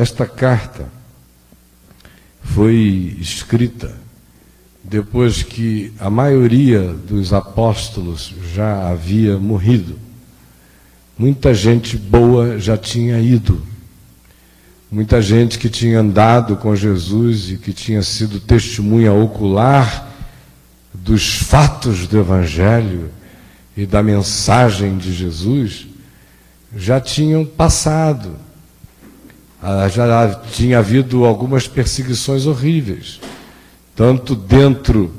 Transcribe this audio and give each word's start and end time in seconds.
Esta 0.00 0.24
carta 0.24 0.88
foi 2.42 3.18
escrita 3.20 3.94
depois 4.82 5.42
que 5.42 5.92
a 6.00 6.08
maioria 6.08 6.94
dos 7.06 7.34
apóstolos 7.34 8.34
já 8.54 8.88
havia 8.88 9.36
morrido. 9.36 9.98
Muita 11.18 11.52
gente 11.52 11.98
boa 11.98 12.58
já 12.58 12.78
tinha 12.78 13.20
ido. 13.20 13.62
Muita 14.90 15.20
gente 15.20 15.58
que 15.58 15.68
tinha 15.68 16.00
andado 16.00 16.56
com 16.56 16.74
Jesus 16.74 17.50
e 17.50 17.58
que 17.58 17.74
tinha 17.74 18.02
sido 18.02 18.40
testemunha 18.40 19.12
ocular 19.12 20.10
dos 20.94 21.34
fatos 21.40 22.06
do 22.06 22.18
Evangelho 22.18 23.10
e 23.76 23.84
da 23.84 24.02
mensagem 24.02 24.96
de 24.96 25.12
Jesus 25.12 25.86
já 26.74 26.98
tinham 26.98 27.44
passado. 27.44 28.48
Ah, 29.62 29.88
já 29.88 30.34
tinha 30.52 30.78
havido 30.78 31.24
algumas 31.26 31.68
perseguições 31.68 32.46
horríveis, 32.46 33.20
tanto 33.94 34.34
dentro 34.34 35.12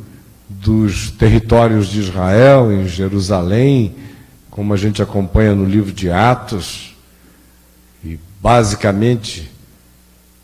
dos 0.50 1.12
territórios 1.12 1.88
de 1.88 2.00
Israel, 2.00 2.72
em 2.72 2.88
Jerusalém, 2.88 3.96
como 4.50 4.74
a 4.74 4.78
gente 4.78 5.02
acompanha 5.02 5.54
no 5.54 5.66
livro 5.66 5.92
de 5.92 6.10
Atos, 6.10 6.96
e 8.04 8.20
basicamente 8.42 9.50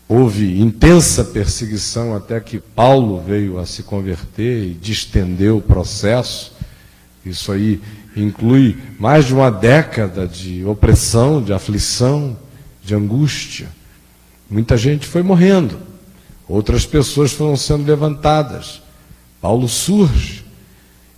houve 0.08 0.60
intensa 0.60 1.24
perseguição 1.24 2.14
até 2.14 2.38
que 2.40 2.58
Paulo 2.58 3.20
veio 3.20 3.58
a 3.58 3.66
se 3.66 3.82
converter 3.82 4.64
e 4.64 4.74
distendeu 4.74 5.58
o 5.58 5.62
processo. 5.62 6.56
Isso 7.26 7.50
aí 7.52 7.80
inclui 8.16 8.78
mais 8.98 9.26
de 9.26 9.34
uma 9.34 9.50
década 9.50 10.26
de 10.26 10.64
opressão, 10.64 11.42
de 11.42 11.52
aflição, 11.52 12.36
de 12.82 12.94
angústia. 12.94 13.68
Muita 14.50 14.76
gente 14.76 15.06
foi 15.06 15.22
morrendo, 15.22 15.78
outras 16.48 16.86
pessoas 16.86 17.32
foram 17.32 17.56
sendo 17.56 17.86
levantadas. 17.86 18.80
Paulo 19.40 19.68
surge 19.68 20.44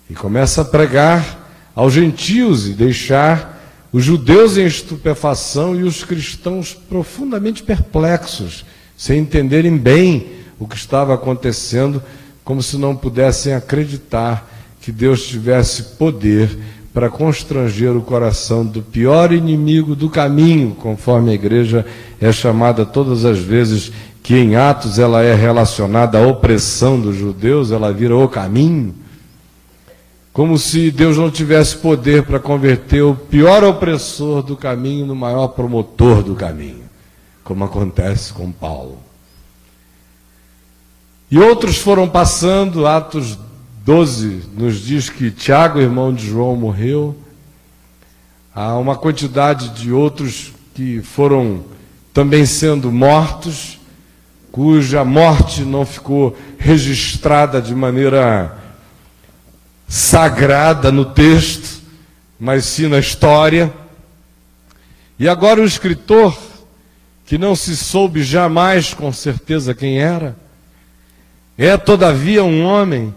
e 0.09 0.13
começa 0.13 0.61
a 0.61 0.65
pregar 0.65 1.71
aos 1.73 1.93
gentios 1.93 2.67
e 2.67 2.73
deixar 2.73 3.87
os 3.93 4.03
judeus 4.03 4.57
em 4.57 4.65
estupefação 4.65 5.75
e 5.75 5.83
os 5.83 6.03
cristãos 6.03 6.73
profundamente 6.73 7.63
perplexos, 7.63 8.65
sem 8.97 9.19
entenderem 9.19 9.77
bem 9.77 10.27
o 10.59 10.67
que 10.67 10.75
estava 10.75 11.13
acontecendo, 11.13 12.01
como 12.43 12.61
se 12.61 12.77
não 12.77 12.95
pudessem 12.95 13.53
acreditar 13.53 14.49
que 14.81 14.91
Deus 14.91 15.25
tivesse 15.25 15.83
poder 15.97 16.57
para 16.93 17.09
constranger 17.09 17.95
o 17.95 18.01
coração 18.01 18.65
do 18.65 18.81
pior 18.81 19.31
inimigo 19.31 19.95
do 19.95 20.09
caminho, 20.09 20.75
conforme 20.75 21.31
a 21.31 21.33
igreja 21.33 21.85
é 22.19 22.31
chamada 22.31 22.85
todas 22.85 23.23
as 23.23 23.39
vezes 23.39 23.91
que 24.21 24.35
em 24.35 24.55
Atos 24.55 24.99
ela 24.99 25.23
é 25.23 25.33
relacionada 25.33 26.19
à 26.19 26.27
opressão 26.27 26.99
dos 26.99 27.15
judeus, 27.15 27.71
ela 27.71 27.93
vira 27.93 28.15
o 28.15 28.27
caminho. 28.27 28.93
Como 30.33 30.57
se 30.57 30.91
Deus 30.91 31.17
não 31.17 31.31
tivesse 31.31 31.77
poder 31.77 32.23
para 32.23 32.39
converter 32.39 33.01
o 33.01 33.15
pior 33.15 33.63
opressor 33.63 34.43
do 34.43 34.55
caminho 34.55 35.05
no 35.05 35.15
maior 35.15 35.49
promotor 35.49 36.23
do 36.23 36.35
caminho, 36.35 36.83
como 37.43 37.63
acontece 37.63 38.31
com 38.31 38.51
Paulo. 38.51 38.97
E 41.29 41.39
outros 41.39 41.77
foram 41.77 42.07
passando, 42.07 42.85
Atos 42.85 43.37
12 43.83 44.43
nos 44.55 44.79
diz 44.79 45.09
que 45.09 45.31
Tiago, 45.31 45.79
irmão 45.79 46.13
de 46.13 46.27
João, 46.27 46.55
morreu. 46.55 47.17
Há 48.53 48.77
uma 48.77 48.95
quantidade 48.95 49.69
de 49.69 49.91
outros 49.91 50.53
que 50.75 51.01
foram 51.01 51.63
também 52.13 52.45
sendo 52.45 52.91
mortos, 52.91 53.79
cuja 54.51 55.03
morte 55.03 55.63
não 55.63 55.83
ficou 55.83 56.37
registrada 56.59 57.59
de 57.59 57.73
maneira 57.73 58.55
sagrada 59.87 60.91
no 60.91 61.05
texto, 61.05 61.81
mas 62.39 62.65
sim 62.65 62.87
na 62.87 62.99
história. 62.99 63.73
E 65.17 65.27
agora 65.27 65.59
o 65.59 65.65
escritor, 65.65 66.37
que 67.25 67.35
não 67.35 67.55
se 67.55 67.75
soube 67.75 68.21
jamais 68.21 68.93
com 68.93 69.11
certeza 69.11 69.73
quem 69.73 69.99
era, 69.99 70.35
é 71.57 71.75
todavia 71.77 72.43
um 72.43 72.63
homem 72.63 73.15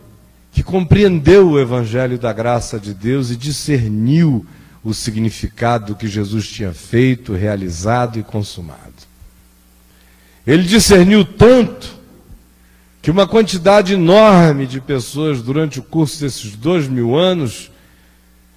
compreendeu 0.64 1.50
o 1.50 1.60
Evangelho 1.60 2.18
da 2.18 2.32
graça 2.32 2.80
de 2.80 2.92
Deus 2.92 3.30
e 3.30 3.36
discerniu 3.36 4.44
o 4.82 4.92
significado 4.92 5.94
que 5.94 6.08
Jesus 6.08 6.48
tinha 6.48 6.72
feito, 6.72 7.32
realizado 7.32 8.18
e 8.18 8.22
consumado. 8.22 8.80
Ele 10.46 10.62
discerniu 10.62 11.24
tanto 11.24 11.94
que 13.00 13.10
uma 13.10 13.26
quantidade 13.26 13.94
enorme 13.94 14.66
de 14.66 14.80
pessoas 14.80 15.42
durante 15.42 15.78
o 15.78 15.82
curso 15.82 16.20
desses 16.20 16.56
dois 16.56 16.88
mil 16.88 17.16
anos 17.16 17.70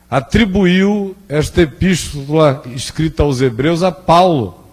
atribuiu 0.10 1.16
esta 1.28 1.62
epístola 1.62 2.64
escrita 2.74 3.24
aos 3.24 3.42
Hebreus 3.42 3.84
a 3.84 3.92
Paulo. 3.92 4.66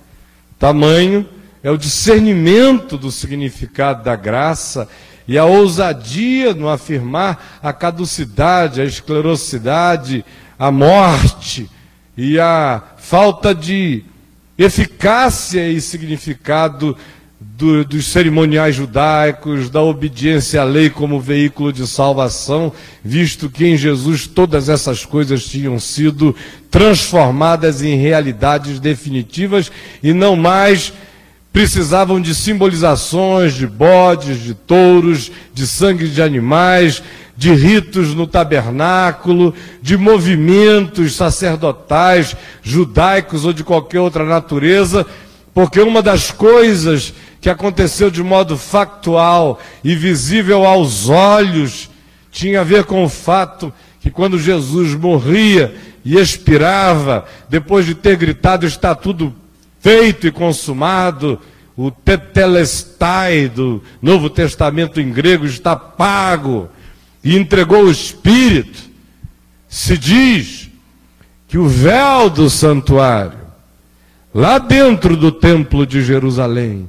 Tamanho 0.58 1.28
é 1.62 1.70
o 1.70 1.78
discernimento 1.78 2.96
do 2.96 3.10
significado 3.10 4.04
da 4.04 4.14
graça 4.14 4.88
e 5.26 5.38
a 5.38 5.44
ousadia 5.44 6.54
no 6.54 6.68
afirmar 6.68 7.60
a 7.62 7.72
caducidade, 7.72 8.80
a 8.80 8.84
esclerosidade, 8.84 10.24
a 10.58 10.70
morte 10.70 11.68
e 12.16 12.38
a 12.38 12.82
falta 12.96 13.54
de 13.54 14.04
eficácia 14.56 15.68
e 15.68 15.80
significado 15.80 16.96
do, 17.56 17.84
dos 17.84 18.06
cerimoniais 18.06 18.74
judaicos, 18.74 19.68
da 19.68 19.82
obediência 19.82 20.60
à 20.60 20.64
lei 20.64 20.88
como 20.88 21.20
veículo 21.20 21.72
de 21.72 21.86
salvação, 21.86 22.72
visto 23.02 23.50
que 23.50 23.66
em 23.66 23.76
Jesus 23.76 24.26
todas 24.26 24.68
essas 24.68 25.04
coisas 25.04 25.44
tinham 25.44 25.78
sido 25.78 26.34
transformadas 26.70 27.82
em 27.82 27.96
realidades 27.96 28.80
definitivas 28.80 29.70
e 30.02 30.12
não 30.12 30.36
mais 30.36 30.92
precisavam 31.54 32.20
de 32.20 32.34
simbolizações 32.34 33.54
de 33.54 33.64
bodes, 33.64 34.42
de 34.42 34.54
touros, 34.54 35.30
de 35.54 35.68
sangue 35.68 36.08
de 36.08 36.20
animais, 36.20 37.00
de 37.36 37.54
ritos 37.54 38.12
no 38.12 38.26
tabernáculo, 38.26 39.54
de 39.80 39.96
movimentos 39.96 41.14
sacerdotais, 41.14 42.36
judaicos 42.60 43.44
ou 43.44 43.52
de 43.52 43.62
qualquer 43.62 44.00
outra 44.00 44.24
natureza, 44.24 45.06
porque 45.54 45.80
uma 45.80 46.02
das 46.02 46.32
coisas 46.32 47.14
que 47.40 47.48
aconteceu 47.48 48.10
de 48.10 48.20
modo 48.20 48.58
factual 48.58 49.60
e 49.84 49.94
visível 49.94 50.66
aos 50.66 51.08
olhos 51.08 51.88
tinha 52.32 52.62
a 52.62 52.64
ver 52.64 52.82
com 52.82 53.04
o 53.04 53.08
fato 53.08 53.72
que 54.00 54.10
quando 54.10 54.40
Jesus 54.40 54.92
morria 54.96 55.72
e 56.04 56.18
expirava, 56.18 57.24
depois 57.48 57.86
de 57.86 57.94
ter 57.94 58.16
gritado 58.16 58.66
está 58.66 58.92
tudo 58.92 59.32
feito 59.84 60.26
e 60.26 60.32
consumado, 60.32 61.38
o 61.76 61.90
tetelestai 61.90 63.48
do 63.48 63.82
Novo 64.00 64.30
Testamento 64.30 65.00
em 65.00 65.10
grego 65.10 65.44
está 65.44 65.74
pago 65.74 66.68
e 67.22 67.36
entregou 67.36 67.84
o 67.84 67.90
Espírito, 67.90 68.78
se 69.68 69.98
diz 69.98 70.70
que 71.48 71.58
o 71.58 71.66
véu 71.66 72.30
do 72.30 72.48
santuário, 72.48 73.38
lá 74.32 74.58
dentro 74.58 75.16
do 75.16 75.32
templo 75.32 75.86
de 75.86 76.02
Jerusalém, 76.02 76.88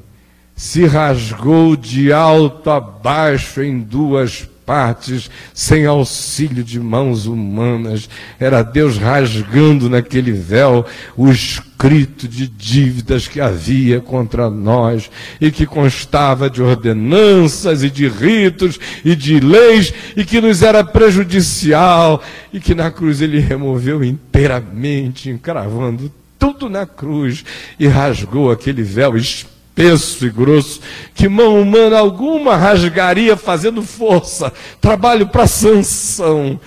se 0.56 0.86
rasgou 0.86 1.76
de 1.76 2.14
alto 2.14 2.70
a 2.70 2.80
baixo 2.80 3.62
em 3.62 3.80
duas 3.80 4.48
partes, 4.66 5.30
sem 5.54 5.86
auxílio 5.86 6.64
de 6.64 6.80
mãos 6.80 7.26
humanas. 7.26 8.10
Era 8.40 8.64
Deus 8.64 8.98
rasgando 8.98 9.90
naquele 9.90 10.32
véu 10.32 10.86
o 11.16 11.30
escrito 11.30 12.28
de 12.28 12.48
dívidas 12.48 13.28
que 13.28 13.40
havia 13.40 14.02
contra 14.02 14.50
nós 14.50 15.10
e 15.40 15.52
que 15.52 15.66
constava 15.66 16.50
de 16.50 16.62
ordenanças 16.62 17.84
e 17.84 17.90
de 17.90 18.08
ritos 18.08 18.80
e 19.04 19.16
de 19.16 19.40
leis 19.40 19.94
e 20.16 20.26
que 20.26 20.42
nos 20.42 20.62
era 20.62 20.84
prejudicial 20.84 22.24
e 22.52 22.60
que 22.60 22.74
na 22.74 22.90
cruz 22.90 23.22
ele 23.22 23.40
removeu 23.40 24.04
inteiramente, 24.04 25.30
encravando 25.30 26.12
tudo 26.40 26.70
na 26.70 26.86
cruz 26.86 27.44
e 27.80 27.88
rasgou 27.88 28.52
aquele 28.52 28.84
véu 28.84 29.16
espiritual 29.16 29.55
espesso 29.76 30.26
e 30.26 30.30
grosso, 30.30 30.80
que 31.14 31.28
mão 31.28 31.62
humana 31.62 32.00
alguma 32.00 32.56
rasgaria 32.56 33.36
fazendo 33.36 33.84
força, 33.84 34.52
trabalho 34.80 35.28
para 35.28 35.46
sanção. 35.46 36.60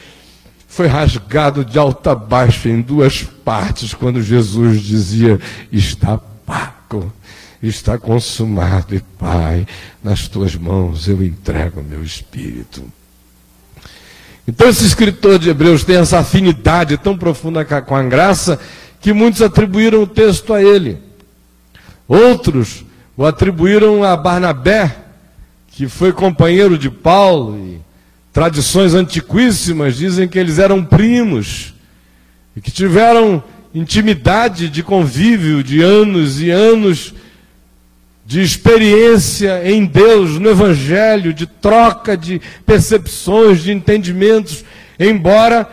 Foi 0.69 0.87
rasgado 0.87 1.65
de 1.65 1.79
alto 1.79 2.11
a 2.11 2.15
baixo 2.15 2.69
em 2.69 2.81
duas 2.81 3.23
partes, 3.23 3.95
quando 3.95 4.23
Jesus 4.23 4.83
dizia: 4.83 5.41
Está 5.73 6.19
pago, 6.19 7.11
está 7.63 7.99
consumado, 7.99 8.95
e 8.95 9.01
Pai, 9.19 9.67
nas 10.05 10.29
tuas 10.29 10.55
mãos 10.55 11.09
eu 11.09 11.25
entrego 11.25 11.83
meu 11.83 12.05
espírito. 12.05 12.85
Então, 14.47 14.69
esse 14.69 14.85
escritor 14.85 15.39
de 15.39 15.51
Hebreus 15.51 15.85
tem 15.85 15.97
essa 15.97 16.21
afinidade 16.21 16.97
tão 16.97 17.19
profunda 17.19 17.65
com 17.65 17.95
a 17.95 18.03
graça 18.03 18.59
que 19.01 19.13
muitos 19.13 19.43
atribuíram 19.43 20.03
o 20.03 20.07
texto 20.07 20.55
a 20.55 20.63
ele. 20.63 20.99
Outros 22.07 22.85
o 23.19 23.27
atribuíram 23.27 24.05
a 24.05 24.17
Barnabé, 24.17 24.95
que 25.73 25.89
foi 25.89 26.13
companheiro 26.13 26.79
de 26.79 26.89
Paulo, 26.89 27.59
e 27.59 27.81
tradições 28.33 28.95
antiquíssimas 28.95 29.97
dizem 29.97 30.29
que 30.29 30.39
eles 30.39 30.61
eram 30.61 30.85
primos, 30.85 31.75
e 32.57 32.61
que 32.61 32.71
tiveram 32.71 33.43
intimidade 33.75 34.69
de 34.69 34.85
convívio 34.85 35.65
de 35.65 35.83
anos 35.83 36.41
e 36.41 36.49
anos 36.53 37.13
de 38.25 38.41
experiência 38.41 39.69
em 39.69 39.85
Deus, 39.85 40.39
no 40.39 40.51
Evangelho, 40.51 41.35
de 41.35 41.45
troca 41.45 42.17
de 42.17 42.41
percepções, 42.65 43.65
de 43.65 43.73
entendimentos, 43.73 44.65
embora 44.97 45.69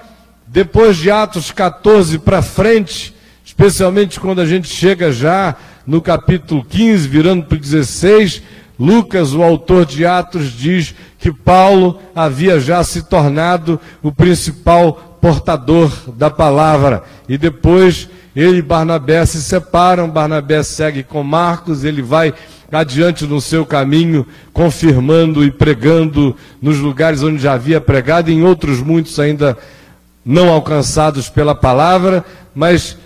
depois 0.48 0.98
de 0.98 1.12
Atos 1.12 1.52
14 1.52 2.18
para 2.18 2.42
frente, 2.42 3.14
especialmente 3.46 4.20
quando 4.20 4.42
a 4.42 4.48
gente 4.48 4.68
chega 4.68 5.12
já 5.12 5.56
no 5.86 6.02
capítulo 6.02 6.64
15, 6.64 7.08
virando 7.08 7.44
para 7.44 7.56
o 7.56 7.60
16, 7.60 8.42
Lucas, 8.80 9.34
o 9.34 9.42
autor 9.42 9.86
de 9.86 10.06
Atos, 10.06 10.52
diz 10.52 10.94
que 11.20 11.32
Paulo 11.32 12.00
havia 12.16 12.60
já 12.60 12.84
se 12.84 13.04
tornado 13.04 13.80
o 14.04 14.12
principal 14.12 15.18
portador 15.22 15.92
da 16.16 16.30
palavra. 16.30 17.04
E 17.28 17.38
depois 17.38 18.10
ele 18.36 18.58
e 18.58 18.62
Barnabé 18.62 19.26
se 19.26 19.42
separam, 19.42 20.10
Barnabé 20.10 20.62
segue 20.62 21.04
com 21.04 21.24
Marcos, 21.24 21.84
ele 21.84 22.02
vai 22.02 22.34
adiante 22.72 23.26
no 23.26 23.40
seu 23.40 23.66
caminho, 23.66 24.28
confirmando 24.52 25.44
e 25.44 25.52
pregando 25.52 26.36
nos 26.62 26.78
lugares 26.80 27.24
onde 27.24 27.42
já 27.42 27.54
havia 27.54 27.80
pregado, 27.80 28.30
em 28.30 28.44
outros 28.44 28.82
muitos 28.82 29.18
ainda 29.20 29.58
não 30.26 30.50
alcançados 30.50 31.30
pela 31.30 31.56
palavra, 31.56 32.26
mas 32.54 32.98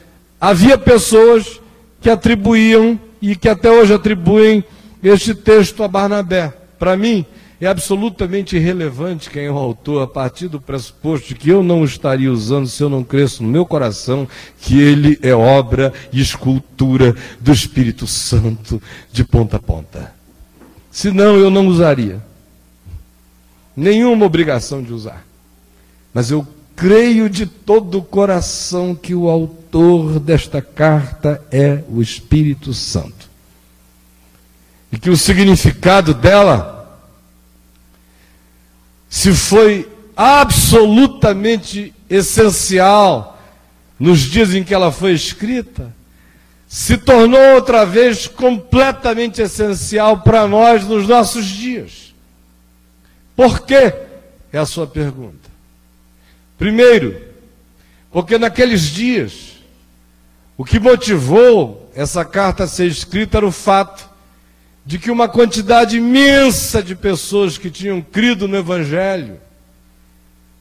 havia 0.42 0.78
pessoas 0.78 1.60
que 2.02 2.10
atribuíam 2.10 3.00
e 3.22 3.36
que 3.36 3.50
até 3.50 3.70
hoje 3.70 3.94
atribuem 3.94 4.64
este 5.04 5.34
texto 5.34 5.84
a 5.84 5.88
Barnabé. 5.88 6.54
Para 6.78 6.96
mim, 6.96 7.26
é 7.62 7.68
absolutamente 7.68 8.56
irrelevante 8.56 9.30
quem 9.30 9.46
é 9.46 9.52
o 9.52 9.58
autor, 9.58 10.02
a 10.02 10.08
partir 10.08 10.48
do 10.48 10.62
pressuposto 10.62 11.36
que 11.36 11.50
eu 11.50 11.62
não 11.62 11.84
estaria 11.84 12.32
usando 12.32 12.68
se 12.68 12.82
eu 12.82 12.90
não 12.90 13.04
cresço 13.04 13.44
no 13.44 13.50
meu 13.50 13.66
coração 13.66 14.28
que 14.62 14.80
ele 14.80 15.20
é 15.22 15.34
obra 15.34 15.92
e 16.14 16.22
escultura 16.22 17.14
do 17.40 17.52
Espírito 17.52 18.08
Santo 18.08 18.82
de 19.12 19.26
ponta 19.26 19.58
a 19.58 19.60
ponta. 19.60 20.14
Senão 20.90 21.36
eu 21.36 21.50
não 21.50 21.68
usaria. 21.68 22.24
Nenhuma 23.76 24.26
obrigação 24.26 24.82
de 24.82 24.94
usar. 24.94 25.26
Mas 26.14 26.32
eu 26.32 26.48
creio 26.76 27.30
de 27.30 27.46
todo 27.46 27.98
o 27.98 28.02
coração 28.02 28.96
que 28.96 29.14
o 29.14 29.30
autor 29.30 29.59
desta 30.20 30.62
carta 30.62 31.44
é 31.52 31.84
o 31.90 32.02
Espírito 32.02 32.74
Santo. 32.74 33.30
E 34.92 34.98
que 34.98 35.10
o 35.10 35.18
significado 35.18 36.14
dela 36.14 36.80
se 39.10 39.34
foi 39.34 39.90
absolutamente 40.16 41.94
essencial 42.10 43.40
nos 44.00 44.22
dias 44.22 44.54
em 44.54 44.64
que 44.64 44.74
ela 44.74 44.92
foi 44.92 45.14
escrita, 45.14 45.94
se 46.68 46.98
tornou 46.98 47.56
outra 47.56 47.86
vez 47.86 48.28
completamente 48.28 49.42
essencial 49.42 50.22
para 50.22 50.48
nós 50.48 50.88
nos 50.88 51.08
nossos 51.08 51.46
dias. 51.46 52.14
Por 53.36 53.62
quê? 53.62 53.94
É 54.54 54.58
a 54.60 54.66
sua 54.66 54.86
pergunta. 54.86 55.50
Primeiro, 56.58 57.20
porque 58.12 58.38
naqueles 58.38 58.84
dias, 58.84 59.49
o 60.60 60.66
que 60.66 60.78
motivou 60.78 61.90
essa 61.96 62.26
carta 62.26 62.66
a 62.66 62.68
ser 62.68 62.88
escrita 62.88 63.38
era 63.38 63.48
o 63.48 63.52
fato 63.52 64.10
de 64.86 65.00
que 65.00 65.10
uma 65.10 65.30
quantidade 65.30 65.96
imensa 65.96 66.84
de 66.84 66.96
pessoas 66.96 67.58
que 67.58 67.72
tinham 67.72 68.02
crido 68.02 68.46
no 68.46 68.58
Evangelho, 68.58 69.40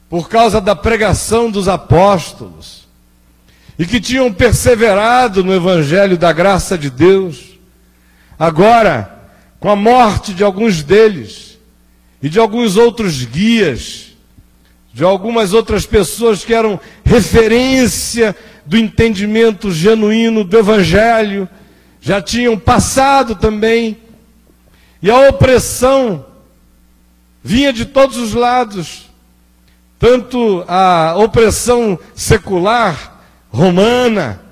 por 0.09 0.29
causa 0.29 0.61
da 0.61 0.77
pregação 0.77 1.51
dos 1.51 1.67
apóstolos, 1.67 2.87
e 3.77 3.85
que 3.85 4.01
tinham 4.01 4.33
perseverado 4.33 5.43
no 5.43 5.53
Evangelho 5.53 6.17
da 6.17 6.33
graça 6.33 6.79
de 6.79 6.91
Deus, 6.91 7.59
agora, 8.39 9.27
com 9.59 9.69
a 9.69 9.75
morte 9.75 10.33
de 10.33 10.45
alguns 10.45 10.81
deles 10.85 11.59
e 12.23 12.29
de 12.29 12.39
alguns 12.39 12.77
outros 12.77 13.25
guias, 13.25 14.13
de 14.95 15.03
algumas 15.03 15.53
outras 15.53 15.85
pessoas 15.85 16.45
que 16.45 16.55
eram 16.55 16.79
referência 17.05 18.37
do 18.69 18.77
entendimento 18.77 19.73
genuíno 19.73 20.45
do 20.45 20.59
Evangelho, 20.59 21.49
já 22.03 22.21
tinham 22.21 22.59
passado 22.59 23.35
também 23.35 23.97
e 25.03 25.11
a 25.11 25.29
opressão 25.29 26.27
vinha 27.43 27.73
de 27.73 27.87
todos 27.87 28.19
os 28.19 28.35
lados, 28.35 29.09
tanto 29.99 30.65
a 30.69 31.15
opressão 31.17 31.99
secular 32.15 33.23
romana, 33.51 34.43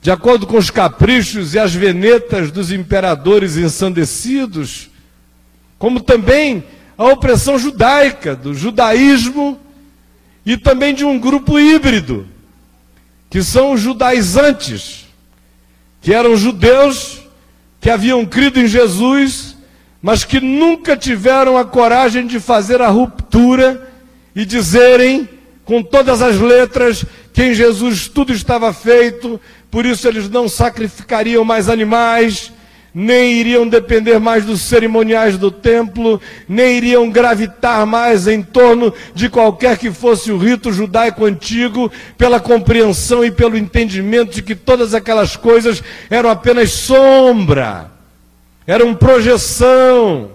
de 0.00 0.12
acordo 0.12 0.46
com 0.46 0.56
os 0.56 0.70
caprichos 0.70 1.52
e 1.54 1.58
as 1.58 1.74
venetas 1.74 2.52
dos 2.52 2.70
imperadores 2.70 3.56
ensandecidos, 3.56 4.88
como 5.80 5.98
também 5.98 6.62
a 6.96 7.06
opressão 7.06 7.58
judaica, 7.58 8.36
do 8.36 8.54
judaísmo 8.54 9.58
e 10.46 10.56
também 10.56 10.94
de 10.94 11.04
um 11.04 11.18
grupo 11.18 11.58
híbrido, 11.58 12.28
que 13.32 13.42
são 13.42 13.76
judaizantes, 13.76 15.08
que 16.00 16.14
eram 16.14 16.36
judeus 16.36 17.22
que 17.80 17.90
haviam 17.90 18.24
crido 18.24 18.60
em 18.60 18.68
Jesus 18.68 19.52
mas 20.02 20.24
que 20.24 20.40
nunca 20.40 20.96
tiveram 20.96 21.56
a 21.56 21.64
coragem 21.64 22.26
de 22.26 22.40
fazer 22.40 22.82
a 22.82 22.88
ruptura 22.88 23.88
e 24.34 24.44
dizerem 24.44 25.28
com 25.64 25.80
todas 25.80 26.20
as 26.20 26.40
letras 26.40 27.04
que 27.32 27.44
em 27.44 27.54
Jesus 27.54 28.08
tudo 28.08 28.32
estava 28.32 28.72
feito, 28.72 29.40
por 29.70 29.86
isso 29.86 30.08
eles 30.08 30.28
não 30.28 30.48
sacrificariam 30.48 31.44
mais 31.44 31.68
animais, 31.68 32.52
nem 32.94 33.32
iriam 33.32 33.66
depender 33.66 34.18
mais 34.18 34.44
dos 34.44 34.60
cerimoniais 34.60 35.38
do 35.38 35.50
templo, 35.50 36.20
nem 36.48 36.76
iriam 36.76 37.10
gravitar 37.10 37.86
mais 37.86 38.26
em 38.28 38.42
torno 38.42 38.92
de 39.14 39.28
qualquer 39.28 39.78
que 39.78 39.90
fosse 39.90 40.30
o 40.30 40.38
rito 40.38 40.72
judaico 40.72 41.24
antigo, 41.24 41.90
pela 42.18 42.38
compreensão 42.38 43.24
e 43.24 43.30
pelo 43.30 43.56
entendimento 43.56 44.34
de 44.34 44.42
que 44.42 44.54
todas 44.54 44.94
aquelas 44.94 45.36
coisas 45.36 45.82
eram 46.10 46.28
apenas 46.28 46.70
sombra 46.72 47.92
eram 48.66 48.94
projeção, 48.94 50.30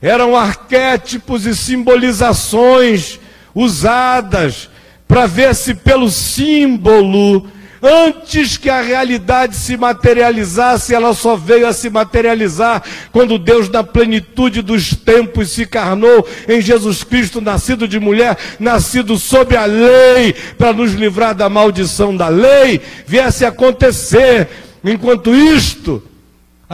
eram 0.00 0.36
arquétipos 0.36 1.46
e 1.46 1.54
simbolizações 1.54 3.18
usadas 3.54 4.68
para 5.06 5.26
ver 5.26 5.54
se 5.54 5.74
pelo 5.74 6.10
símbolo, 6.10 7.48
antes 7.84 8.56
que 8.56 8.70
a 8.70 8.80
realidade 8.80 9.54
se 9.54 9.76
materializasse, 9.76 10.94
ela 10.94 11.12
só 11.12 11.36
veio 11.36 11.66
a 11.66 11.72
se 11.74 11.90
materializar 11.90 12.82
quando 13.12 13.38
Deus, 13.38 13.68
na 13.68 13.84
plenitude 13.84 14.62
dos 14.62 14.94
tempos, 14.96 15.50
se 15.50 15.64
encarnou 15.64 16.26
em 16.48 16.62
Jesus 16.62 17.04
Cristo, 17.04 17.42
nascido 17.42 17.86
de 17.86 18.00
mulher, 18.00 18.38
nascido 18.58 19.18
sob 19.18 19.54
a 19.54 19.66
lei, 19.66 20.32
para 20.56 20.72
nos 20.72 20.94
livrar 20.94 21.34
da 21.34 21.50
maldição 21.50 22.16
da 22.16 22.28
lei, 22.28 22.80
viesse 23.06 23.44
a 23.44 23.48
acontecer. 23.48 24.48
Enquanto 24.82 25.34
isto, 25.34 26.02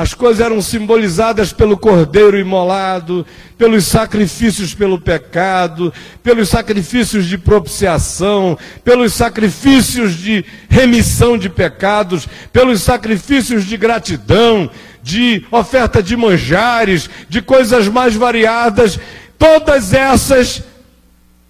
as 0.01 0.15
coisas 0.15 0.41
eram 0.41 0.63
simbolizadas 0.63 1.53
pelo 1.53 1.77
cordeiro 1.77 2.39
imolado, 2.39 3.27
pelos 3.59 3.85
sacrifícios 3.85 4.73
pelo 4.73 4.99
pecado, 4.99 5.93
pelos 6.23 6.49
sacrifícios 6.49 7.27
de 7.27 7.37
propiciação, 7.37 8.57
pelos 8.83 9.13
sacrifícios 9.13 10.17
de 10.17 10.43
remissão 10.71 11.37
de 11.37 11.51
pecados, 11.51 12.27
pelos 12.51 12.81
sacrifícios 12.81 13.67
de 13.67 13.77
gratidão, 13.77 14.71
de 15.03 15.45
oferta 15.51 16.03
de 16.03 16.17
manjares, 16.17 17.11
de 17.29 17.43
coisas 17.43 17.87
mais 17.87 18.15
variadas. 18.15 18.99
Todas 19.39 19.93
essas, 19.93 20.63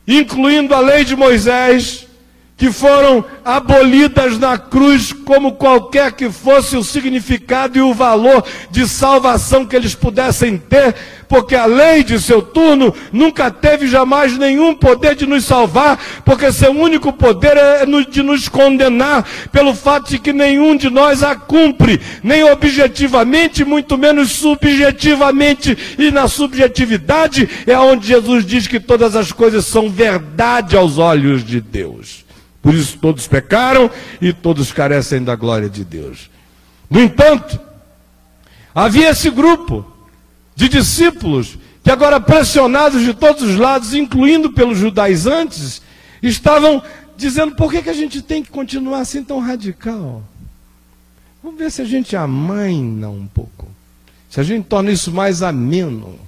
incluindo 0.09 0.75
a 0.75 0.81
lei 0.81 1.05
de 1.05 1.15
Moisés, 1.15 2.05
que 2.61 2.71
foram 2.71 3.25
abolidas 3.43 4.39
na 4.39 4.59
cruz, 4.59 5.15
como 5.15 5.53
qualquer 5.53 6.13
que 6.13 6.31
fosse 6.31 6.77
o 6.77 6.85
significado 6.85 7.79
e 7.79 7.81
o 7.81 7.95
valor 7.95 8.45
de 8.71 8.87
salvação 8.87 9.65
que 9.65 9.75
eles 9.75 9.95
pudessem 9.95 10.59
ter, 10.59 10.95
porque 11.27 11.57
a 11.57 11.65
lei 11.65 12.05
de 12.05 12.21
seu 12.21 12.43
turno 12.43 12.95
nunca 13.11 13.51
teve 13.51 13.89
jamais 13.89 14.37
nenhum 14.37 14.75
poder 14.75 15.15
de 15.15 15.27
nos 15.27 15.47
salvar, 15.47 15.99
porque 16.23 16.53
seu 16.53 16.71
único 16.71 17.15
poder 17.15 17.57
é 17.57 17.87
de 18.11 18.23
nos 18.23 18.47
condenar, 18.47 19.27
pelo 19.51 19.75
fato 19.75 20.11
de 20.11 20.19
que 20.19 20.31
nenhum 20.31 20.77
de 20.77 20.91
nós 20.91 21.23
a 21.23 21.35
cumpre, 21.35 21.99
nem 22.23 22.45
objetivamente, 22.45 23.65
muito 23.65 23.97
menos 23.97 24.33
subjetivamente, 24.33 25.97
e 25.99 26.11
na 26.11 26.29
subjetividade 26.29 27.49
é 27.67 27.79
onde 27.79 28.09
Jesus 28.09 28.45
diz 28.45 28.67
que 28.67 28.79
todas 28.79 29.17
as 29.17 29.33
coisas 29.33 29.65
são 29.65 29.89
verdade 29.89 30.77
aos 30.77 30.99
olhos 30.99 31.43
de 31.43 31.59
Deus. 31.59 32.20
Por 32.63 32.75
isso 32.75 32.99
todos 32.99 33.27
pecaram 33.27 33.91
e 34.21 34.33
todos 34.33 34.73
carecem 34.73 35.25
da 35.25 35.35
glória 35.35 35.69
de 35.69 35.85
Deus. 35.85 36.31
No 36.91 37.01
entanto, 37.01 37.59
Havia 38.75 39.11
esse 39.11 39.31
grupo 39.31 39.85
de 40.55 40.69
discípulos 40.69 41.59
que 41.83 41.91
agora 41.91 42.21
pressionados 42.21 43.03
de 43.03 43.15
todos 43.15 43.43
os 43.43 43.57
lados, 43.57 43.95
incluindo 43.95 44.53
pelos 44.53 44.79
judaizantes, 44.79 45.83
estavam 46.23 46.83
dizendo 47.17 47.55
por 47.57 47.71
que, 47.71 47.83
que 47.83 47.91
a 47.91 47.95
gente 47.95 48.23
tem 48.23 48.43
que 48.43 48.51
continuar 48.51 49.01
assim 49.01 49.25
tão 49.25 49.41
radical? 49.41 50.23
Vamos 51.43 51.59
ver 51.59 51.71
se 51.71 51.83
a 51.83 51.85
gente 51.85 52.15
amaina 52.15 53.09
um 53.09 53.27
pouco. 53.27 53.67
Se 54.29 54.39
a 54.39 54.43
gente 54.43 54.67
torna 54.67 54.93
isso 54.93 55.11
mais 55.11 55.43
ameno. 55.43 56.19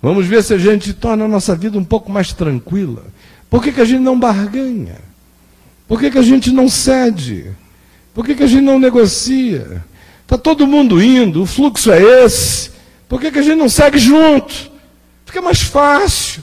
Vamos 0.00 0.26
ver 0.26 0.42
se 0.42 0.54
a 0.54 0.58
gente 0.58 0.92
torna 0.92 1.24
a 1.24 1.28
nossa 1.28 1.56
vida 1.56 1.78
um 1.78 1.84
pouco 1.84 2.12
mais 2.12 2.32
tranquila. 2.32 3.04
Por 3.48 3.62
que, 3.62 3.72
que 3.72 3.80
a 3.80 3.84
gente 3.84 4.00
não 4.00 4.18
barganha? 4.18 4.98
Por 5.86 6.00
que, 6.00 6.10
que 6.10 6.18
a 6.18 6.22
gente 6.22 6.50
não 6.50 6.68
cede? 6.68 7.46
Por 8.14 8.24
que, 8.24 8.34
que 8.34 8.42
a 8.42 8.46
gente 8.46 8.62
não 8.62 8.78
negocia? 8.78 9.84
Está 10.22 10.38
todo 10.38 10.66
mundo 10.66 11.02
indo, 11.02 11.42
o 11.42 11.46
fluxo 11.46 11.90
é 11.92 12.24
esse. 12.24 12.70
Por 13.08 13.20
que, 13.20 13.30
que 13.30 13.38
a 13.38 13.42
gente 13.42 13.58
não 13.58 13.68
segue 13.68 13.98
junto? 13.98 14.70
Fica 15.26 15.42
mais 15.42 15.60
fácil 15.60 16.42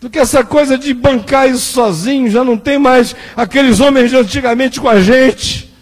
do 0.00 0.10
que 0.10 0.18
essa 0.18 0.42
coisa 0.42 0.76
de 0.76 0.92
bancar 0.92 1.48
isso 1.48 1.72
sozinho. 1.72 2.28
Já 2.28 2.42
não 2.42 2.56
tem 2.56 2.78
mais 2.78 3.14
aqueles 3.36 3.78
homens 3.78 4.10
de 4.10 4.16
antigamente 4.16 4.80
com 4.80 4.88
a 4.88 5.00
gente. 5.00 5.72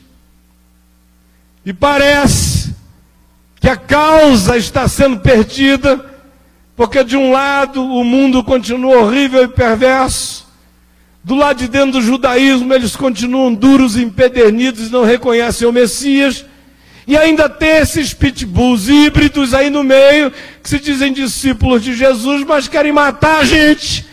E 1.64 1.72
parece 1.72 2.74
que 3.60 3.68
a 3.68 3.76
causa 3.76 4.56
está 4.56 4.88
sendo 4.88 5.20
perdida, 5.20 6.04
porque 6.76 7.04
de 7.04 7.16
um 7.16 7.30
lado 7.30 7.82
o 7.82 8.02
mundo 8.04 8.42
continua 8.44 8.98
horrível 8.98 9.44
e 9.44 9.48
perverso, 9.48 10.46
do 11.22 11.34
lado 11.34 11.58
de 11.58 11.68
dentro 11.68 11.92
do 11.92 12.02
judaísmo 12.02 12.72
eles 12.72 12.96
continuam 12.96 13.54
duros 13.54 13.96
empedernidos 13.96 14.90
não 14.90 15.04
reconhecem 15.04 15.68
o 15.68 15.72
Messias. 15.72 16.44
E 17.06 17.16
ainda 17.16 17.48
tem 17.48 17.78
esses 17.78 18.14
pitbulls 18.14 18.88
híbridos 18.88 19.52
aí 19.52 19.68
no 19.68 19.82
meio, 19.82 20.32
que 20.62 20.68
se 20.68 20.78
dizem 20.78 21.12
discípulos 21.12 21.82
de 21.82 21.94
Jesus, 21.94 22.44
mas 22.46 22.68
querem 22.68 22.92
matar 22.92 23.40
a 23.40 23.44
gente. 23.44 24.06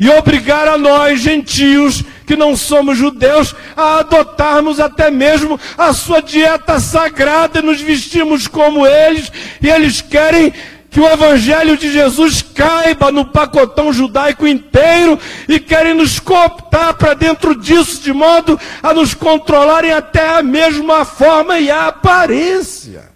E 0.00 0.08
obrigar 0.08 0.66
a 0.66 0.76
nós, 0.76 1.20
gentios, 1.20 2.02
que 2.26 2.34
não 2.34 2.56
somos 2.56 2.98
judeus, 2.98 3.54
a 3.76 4.00
adotarmos 4.00 4.80
até 4.80 5.10
mesmo 5.10 5.60
a 5.78 5.92
sua 5.92 6.20
dieta 6.20 6.80
sagrada 6.80 7.60
e 7.60 7.62
nos 7.62 7.80
vestimos 7.80 8.48
como 8.48 8.84
eles. 8.84 9.30
E 9.62 9.70
eles 9.70 10.00
querem 10.00 10.52
que 10.94 11.00
o 11.00 11.08
Evangelho 11.08 11.76
de 11.76 11.90
Jesus 11.90 12.40
caiba 12.40 13.10
no 13.10 13.24
pacotão 13.24 13.92
judaico 13.92 14.46
inteiro 14.46 15.18
e 15.48 15.58
querem 15.58 15.92
nos 15.92 16.20
cooptar 16.20 16.94
para 16.94 17.14
dentro 17.14 17.60
disso, 17.60 18.00
de 18.00 18.12
modo 18.12 18.56
a 18.80 18.94
nos 18.94 19.12
controlarem 19.12 19.90
até 19.90 20.36
a 20.36 20.40
mesma 20.40 21.04
forma 21.04 21.58
e 21.58 21.68
a 21.68 21.88
aparência. 21.88 23.10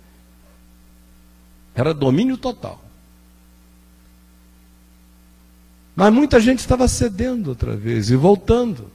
Era 1.72 1.94
domínio 1.94 2.36
total. 2.36 2.82
Mas 5.94 6.12
muita 6.12 6.40
gente 6.40 6.58
estava 6.58 6.88
cedendo 6.88 7.50
outra 7.50 7.76
vez 7.76 8.10
e 8.10 8.16
voltando. 8.16 8.90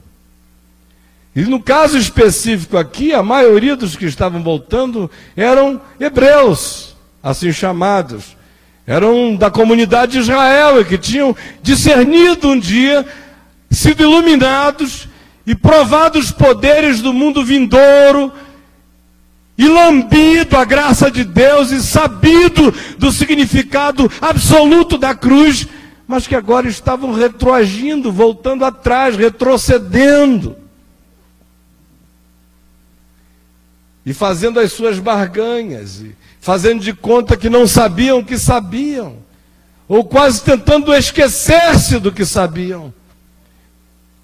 E 1.34 1.40
no 1.44 1.58
caso 1.58 1.96
específico 1.96 2.76
aqui, 2.76 3.14
a 3.14 3.22
maioria 3.22 3.76
dos 3.76 3.96
que 3.96 4.04
estavam 4.04 4.42
voltando 4.42 5.10
eram 5.34 5.80
hebreus, 5.98 6.94
assim 7.22 7.50
chamados 7.50 8.36
eram 8.86 9.34
da 9.34 9.50
comunidade 9.50 10.12
de 10.12 10.18
Israel 10.18 10.80
e 10.80 10.84
que 10.84 10.98
tinham 10.98 11.34
discernido 11.62 12.48
um 12.48 12.58
dia, 12.58 13.06
sido 13.70 14.02
iluminados 14.02 15.08
e 15.46 15.54
provado 15.54 16.18
os 16.18 16.30
poderes 16.30 17.00
do 17.00 17.12
mundo 17.12 17.44
vindouro, 17.44 18.32
e 19.56 19.68
lambido 19.68 20.56
a 20.56 20.64
graça 20.64 21.10
de 21.10 21.22
Deus 21.24 21.70
e 21.70 21.80
sabido 21.80 22.74
do 22.98 23.12
significado 23.12 24.10
absoluto 24.20 24.98
da 24.98 25.14
cruz, 25.14 25.68
mas 26.06 26.26
que 26.26 26.34
agora 26.34 26.68
estavam 26.68 27.12
retroagindo, 27.12 28.10
voltando 28.10 28.64
atrás, 28.64 29.16
retrocedendo. 29.16 30.63
E 34.04 34.12
fazendo 34.12 34.60
as 34.60 34.72
suas 34.72 34.98
barganhas. 34.98 36.00
E 36.00 36.14
fazendo 36.40 36.82
de 36.82 36.92
conta 36.92 37.38
que 37.38 37.48
não 37.48 37.66
sabiam 37.66 38.22
que 38.22 38.36
sabiam, 38.36 39.16
ou 39.88 40.04
quase 40.04 40.42
tentando 40.42 40.94
esquecer-se 40.94 41.98
do 41.98 42.12
que 42.12 42.26
sabiam, 42.26 42.92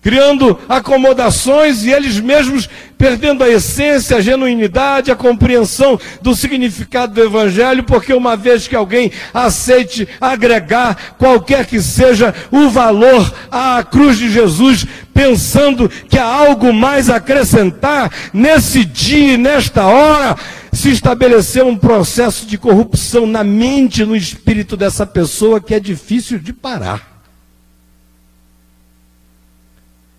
criando 0.02 0.58
acomodações 0.68 1.82
e 1.82 1.90
eles 1.90 2.20
mesmos 2.20 2.68
perdendo 2.96 3.42
a 3.42 3.49
essência, 3.49 4.18
a 4.18 4.20
genuinidade, 4.20 5.10
a 5.10 5.16
compreensão 5.16 5.99
do 6.20 6.34
significado 6.34 7.14
do 7.14 7.22
Evangelho, 7.22 7.84
porque 7.84 8.12
uma 8.12 8.37
vez 8.37 8.68
que 8.68 8.76
alguém 8.76 9.10
aceite 9.32 10.06
agregar 10.20 11.14
qualquer 11.18 11.64
que 11.64 11.80
seja 11.80 12.34
o 12.50 12.68
valor 12.68 13.32
à 13.50 13.82
cruz 13.82 14.18
de 14.18 14.30
Jesus, 14.30 14.87
pensando 15.20 15.86
que 15.86 16.16
há 16.16 16.24
algo 16.24 16.72
mais 16.72 17.10
a 17.10 17.16
acrescentar 17.16 18.10
nesse 18.32 18.86
dia 18.86 19.34
e 19.34 19.36
nesta 19.36 19.84
hora, 19.84 20.34
se 20.72 20.90
estabeleceu 20.90 21.68
um 21.68 21.76
processo 21.76 22.46
de 22.46 22.56
corrupção 22.56 23.26
na 23.26 23.44
mente, 23.44 24.02
no 24.02 24.16
espírito 24.16 24.78
dessa 24.78 25.04
pessoa 25.04 25.60
que 25.60 25.74
é 25.74 25.80
difícil 25.80 26.38
de 26.38 26.54
parar. 26.54 27.22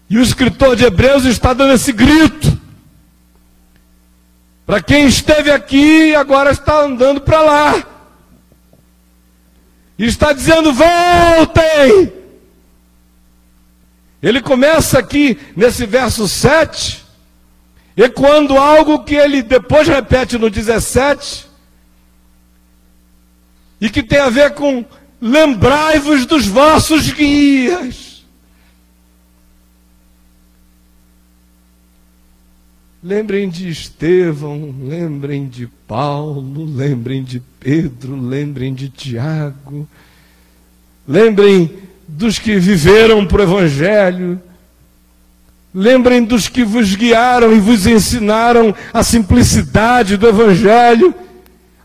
E 0.08 0.20
o 0.20 0.22
escritor 0.22 0.76
de 0.76 0.86
Hebreus 0.86 1.26
está 1.26 1.52
dando 1.52 1.74
esse 1.74 1.92
grito. 1.92 2.62
Para 4.68 4.84
quem 4.84 5.08
esteve 5.08 5.50
aqui 5.50 6.14
agora 6.14 6.52
está 6.52 6.84
andando 6.84 7.22
para 7.22 7.42
lá. 7.42 7.88
E 9.98 10.06
está 10.06 10.32
dizendo: 10.32 10.72
voltem! 10.74 12.21
Ele 14.22 14.42
começa 14.42 15.00
aqui 15.00 15.38
nesse 15.56 15.86
verso 15.86 16.28
7 16.28 17.02
ecoando 17.96 18.58
algo 18.58 19.04
que 19.04 19.16
ele 19.16 19.42
depois 19.42 19.88
repete 19.88 20.38
no 20.38 20.50
17, 20.50 21.48
e 23.80 23.90
que 23.90 24.04
tem 24.04 24.20
a 24.20 24.30
ver 24.30 24.54
com 24.54 24.86
lembrai-vos 25.20 26.26
dos 26.26 26.46
vossos 26.46 27.12
guias. 27.12 28.24
Lembrem 33.04 33.50
de 33.50 33.68
Estevão, 33.68 34.76
lembrem 34.84 35.48
de 35.48 35.66
Paulo, 35.88 36.64
lembrem 36.66 37.24
de 37.24 37.40
Pedro, 37.60 38.16
lembrem 38.16 38.76
de 38.76 38.90
Tiago, 38.90 39.88
lembrem 41.08 41.81
dos 42.12 42.38
que 42.38 42.60
viveram 42.60 43.26
para 43.26 43.42
o 43.42 43.44
Evangelho, 43.44 44.42
Lembrem 45.74 46.26
dos 46.26 46.50
que 46.50 46.66
vos 46.66 46.96
guiaram 46.96 47.54
e 47.54 47.60
vos 47.60 47.88
ensinaram 47.88 48.76
a 48.94 49.04
simplicidade 49.04 50.18
do 50.18 50.28
Evangelho, 50.28 51.16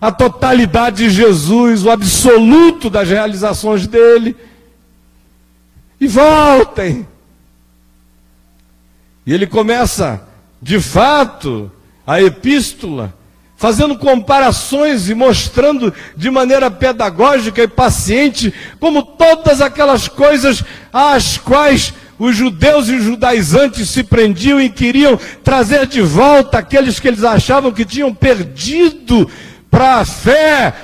a 0.01 0.11
totalidade 0.11 1.05
de 1.05 1.11
Jesus, 1.11 1.85
o 1.85 1.91
absoluto 1.91 2.91
das 2.91 3.09
realizações 3.09 3.87
dele. 3.87 4.37
E 6.01 6.09
voltem. 6.09 7.07
E 9.25 9.33
ele 9.33 9.47
começa, 9.47 10.21
de 10.61 10.81
fato, 10.81 11.71
a 12.05 12.21
epístola, 12.21 13.15
fazendo 13.57 13.97
comparações 13.97 15.09
e 15.09 15.15
mostrando 15.15 15.93
de 16.17 16.31
maneira 16.31 16.71
pedagógica 16.71 17.63
e 17.63 17.69
paciente 17.69 18.53
como 18.79 19.03
todas 19.03 19.61
aquelas 19.61 20.09
coisas 20.09 20.63
às 20.93 21.39
quais 21.39 21.95
os 22.19 22.37
judeus 22.37 22.89
e 22.89 22.95
os 22.95 23.05
judaizantes 23.05 23.91
se 23.91 24.03
prendiam 24.03 24.61
e 24.61 24.69
queriam 24.69 25.19
trazer 25.43 25.87
de 25.87 26.01
volta 26.01 26.59
aqueles 26.59 27.01
que 27.01 27.09
eles 27.09 27.25
achavam 27.25 27.73
que 27.73 27.85
tinham 27.85 28.15
perdido 28.15 29.29
para 29.71 29.97
a 29.97 30.05
fé 30.05 30.75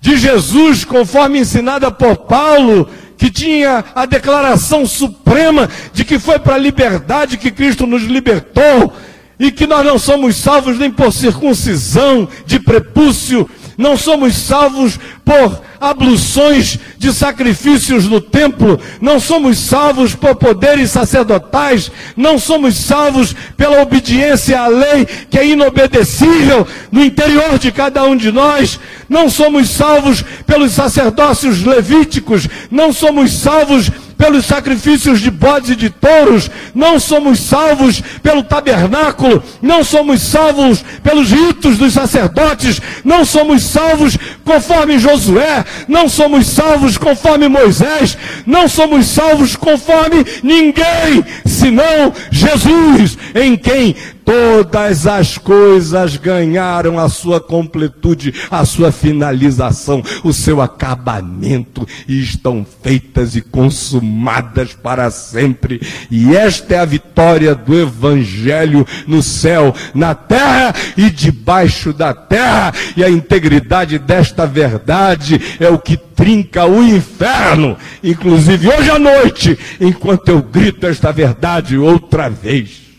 de 0.00 0.16
Jesus, 0.16 0.84
conforme 0.84 1.40
ensinada 1.40 1.90
por 1.90 2.16
Paulo, 2.16 2.88
que 3.16 3.30
tinha 3.30 3.84
a 3.94 4.06
declaração 4.06 4.86
suprema 4.86 5.68
de 5.92 6.04
que 6.04 6.18
foi 6.18 6.38
para 6.38 6.54
a 6.54 6.58
liberdade 6.58 7.36
que 7.36 7.50
Cristo 7.50 7.86
nos 7.86 8.02
libertou 8.02 8.92
e 9.40 9.50
que 9.50 9.66
nós 9.66 9.86
não 9.86 9.98
somos 9.98 10.36
salvos 10.36 10.78
nem 10.78 10.90
por 10.90 11.10
circuncisão 11.10 12.28
de 12.44 12.60
prepúcio, 12.60 13.48
não 13.78 13.96
somos 13.96 14.36
salvos 14.36 15.00
por 15.24 15.62
abluções 15.80 16.78
de 16.98 17.10
sacrifícios 17.10 18.04
no 18.04 18.20
templo, 18.20 18.78
não 19.00 19.18
somos 19.18 19.58
salvos 19.58 20.14
por 20.14 20.36
poderes 20.36 20.90
sacerdotais, 20.90 21.90
não 22.14 22.38
somos 22.38 22.76
salvos 22.76 23.34
pela 23.56 23.80
obediência 23.80 24.60
à 24.60 24.66
lei 24.66 25.06
que 25.06 25.38
é 25.38 25.46
inobedecível 25.46 26.68
no 26.92 27.02
interior 27.02 27.58
de 27.58 27.72
cada 27.72 28.04
um 28.04 28.14
de 28.14 28.30
nós, 28.30 28.78
não 29.08 29.30
somos 29.30 29.70
salvos 29.70 30.22
pelos 30.46 30.72
sacerdócios 30.72 31.64
levíticos, 31.64 32.46
não 32.70 32.92
somos 32.92 33.32
salvos 33.32 33.90
pelos 34.20 34.44
sacrifícios 34.44 35.18
de 35.18 35.30
bodes 35.30 35.70
e 35.70 35.74
de 35.74 35.88
touros, 35.88 36.50
não 36.74 37.00
somos 37.00 37.40
salvos 37.40 38.02
pelo 38.22 38.42
tabernáculo, 38.42 39.42
não 39.62 39.82
somos 39.82 40.20
salvos 40.20 40.84
pelos 41.02 41.30
ritos 41.30 41.78
dos 41.78 41.94
sacerdotes, 41.94 42.82
não 43.02 43.24
somos 43.24 43.62
salvos 43.62 44.18
conforme 44.44 44.98
Josué, 44.98 45.64
não 45.88 46.06
somos 46.06 46.48
salvos 46.48 46.98
conforme 46.98 47.48
Moisés, 47.48 48.18
não 48.44 48.68
somos 48.68 49.06
salvos 49.06 49.56
conforme 49.56 50.22
ninguém, 50.42 51.24
senão 51.46 52.12
Jesus, 52.30 53.16
em 53.34 53.56
quem 53.56 53.96
todas 54.30 55.08
as 55.08 55.36
coisas 55.36 56.16
ganharam 56.16 57.00
a 57.00 57.08
sua 57.08 57.40
completude, 57.40 58.32
a 58.48 58.64
sua 58.64 58.92
finalização, 58.92 60.04
o 60.22 60.32
seu 60.32 60.62
acabamento 60.62 61.84
e 62.06 62.20
estão 62.20 62.64
feitas 62.80 63.34
e 63.34 63.40
consumadas 63.40 64.72
para 64.72 65.10
sempre. 65.10 65.80
E 66.08 66.36
esta 66.36 66.76
é 66.76 66.78
a 66.78 66.84
vitória 66.84 67.56
do 67.56 67.76
Evangelho 67.76 68.86
no 69.04 69.20
céu, 69.20 69.74
na 69.92 70.14
terra 70.14 70.76
e 70.96 71.10
debaixo 71.10 71.92
da 71.92 72.14
terra. 72.14 72.72
E 72.96 73.02
a 73.02 73.10
integridade 73.10 73.98
desta 73.98 74.46
verdade 74.46 75.40
é 75.58 75.68
o 75.68 75.78
que 75.78 75.96
trinca 75.96 76.66
o 76.66 76.84
inferno, 76.84 77.76
inclusive 78.04 78.68
hoje 78.68 78.90
à 78.90 78.98
noite, 78.98 79.58
enquanto 79.80 80.28
eu 80.28 80.40
grito 80.40 80.86
esta 80.86 81.10
verdade 81.10 81.76
outra 81.76 82.28
vez 82.28 82.89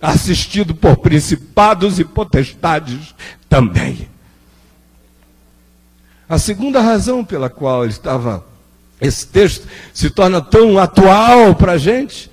assistido 0.00 0.74
por 0.74 0.96
principados 0.98 1.98
e 1.98 2.04
potestades 2.04 3.14
também. 3.48 4.08
A 6.28 6.38
segunda 6.38 6.80
razão 6.80 7.24
pela 7.24 7.48
qual 7.48 7.84
ele 7.84 7.92
estava, 7.92 8.44
esse 9.00 9.26
texto 9.26 9.66
se 9.94 10.10
torna 10.10 10.40
tão 10.40 10.78
atual 10.78 11.54
para 11.54 11.72
a 11.72 11.78
gente, 11.78 12.30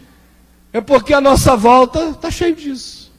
é 0.72 0.82
porque 0.82 1.13
a 1.13 1.22
nossa 1.22 1.55
volta 1.55 2.10
está 2.10 2.32
cheia 2.32 2.55
disso. 2.55 3.12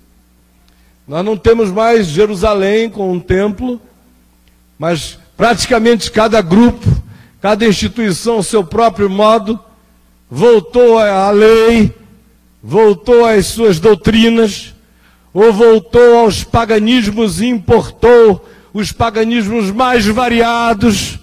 Nós 1.07 1.25
não 1.25 1.37
temos 1.37 1.71
mais 1.71 2.07
Jerusalém 2.07 2.91
com 2.91 3.13
um 3.13 3.21
templo, 3.21 3.81
mas 4.79 5.19
praticamente 5.37 6.11
cada 6.11 6.41
grupo, 6.41 6.87
cada 7.41 7.67
instituição, 7.67 8.43
seu 8.43 8.65
próprio 8.65 9.09
modo, 9.09 9.61
voltou 10.29 10.99
à 10.99 11.31
lei, 11.31 11.95
voltou 12.67 13.27
às 13.27 13.45
suas 13.45 13.79
doutrinas, 13.79 14.75
ou 15.35 15.53
voltou 15.53 16.21
aos 16.21 16.43
paganismos 16.43 17.43
e 17.43 17.47
importou 17.47 18.49
os 18.73 18.91
paganismos 18.91 19.71
mais 19.71 20.07
variados, 20.07 21.19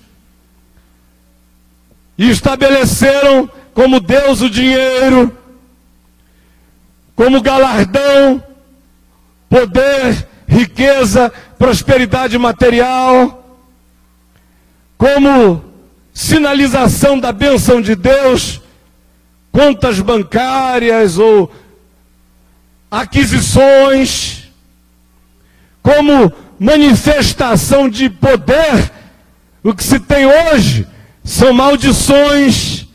e 2.15 2.29
estabeleceram 2.29 3.49
como 3.73 3.99
Deus 3.99 4.41
o 4.41 4.49
dinheiro, 4.51 5.35
como 7.15 7.41
galardão, 7.41 8.43
poder, 9.49 10.27
riqueza, 10.47 11.33
prosperidade 11.57 12.37
material, 12.37 13.57
como 14.95 15.63
sinalização 16.13 17.19
da 17.19 17.31
bênção 17.31 17.81
de 17.81 17.95
Deus, 17.95 18.60
contas 19.51 19.99
bancárias 19.99 21.17
ou 21.17 21.51
aquisições, 22.89 24.49
como 25.81 26.31
manifestação 26.59 27.89
de 27.89 28.09
poder, 28.09 28.91
o 29.63 29.73
que 29.73 29.83
se 29.83 29.99
tem 29.99 30.25
hoje 30.25 30.87
são 31.23 31.53
maldições. 31.53 32.87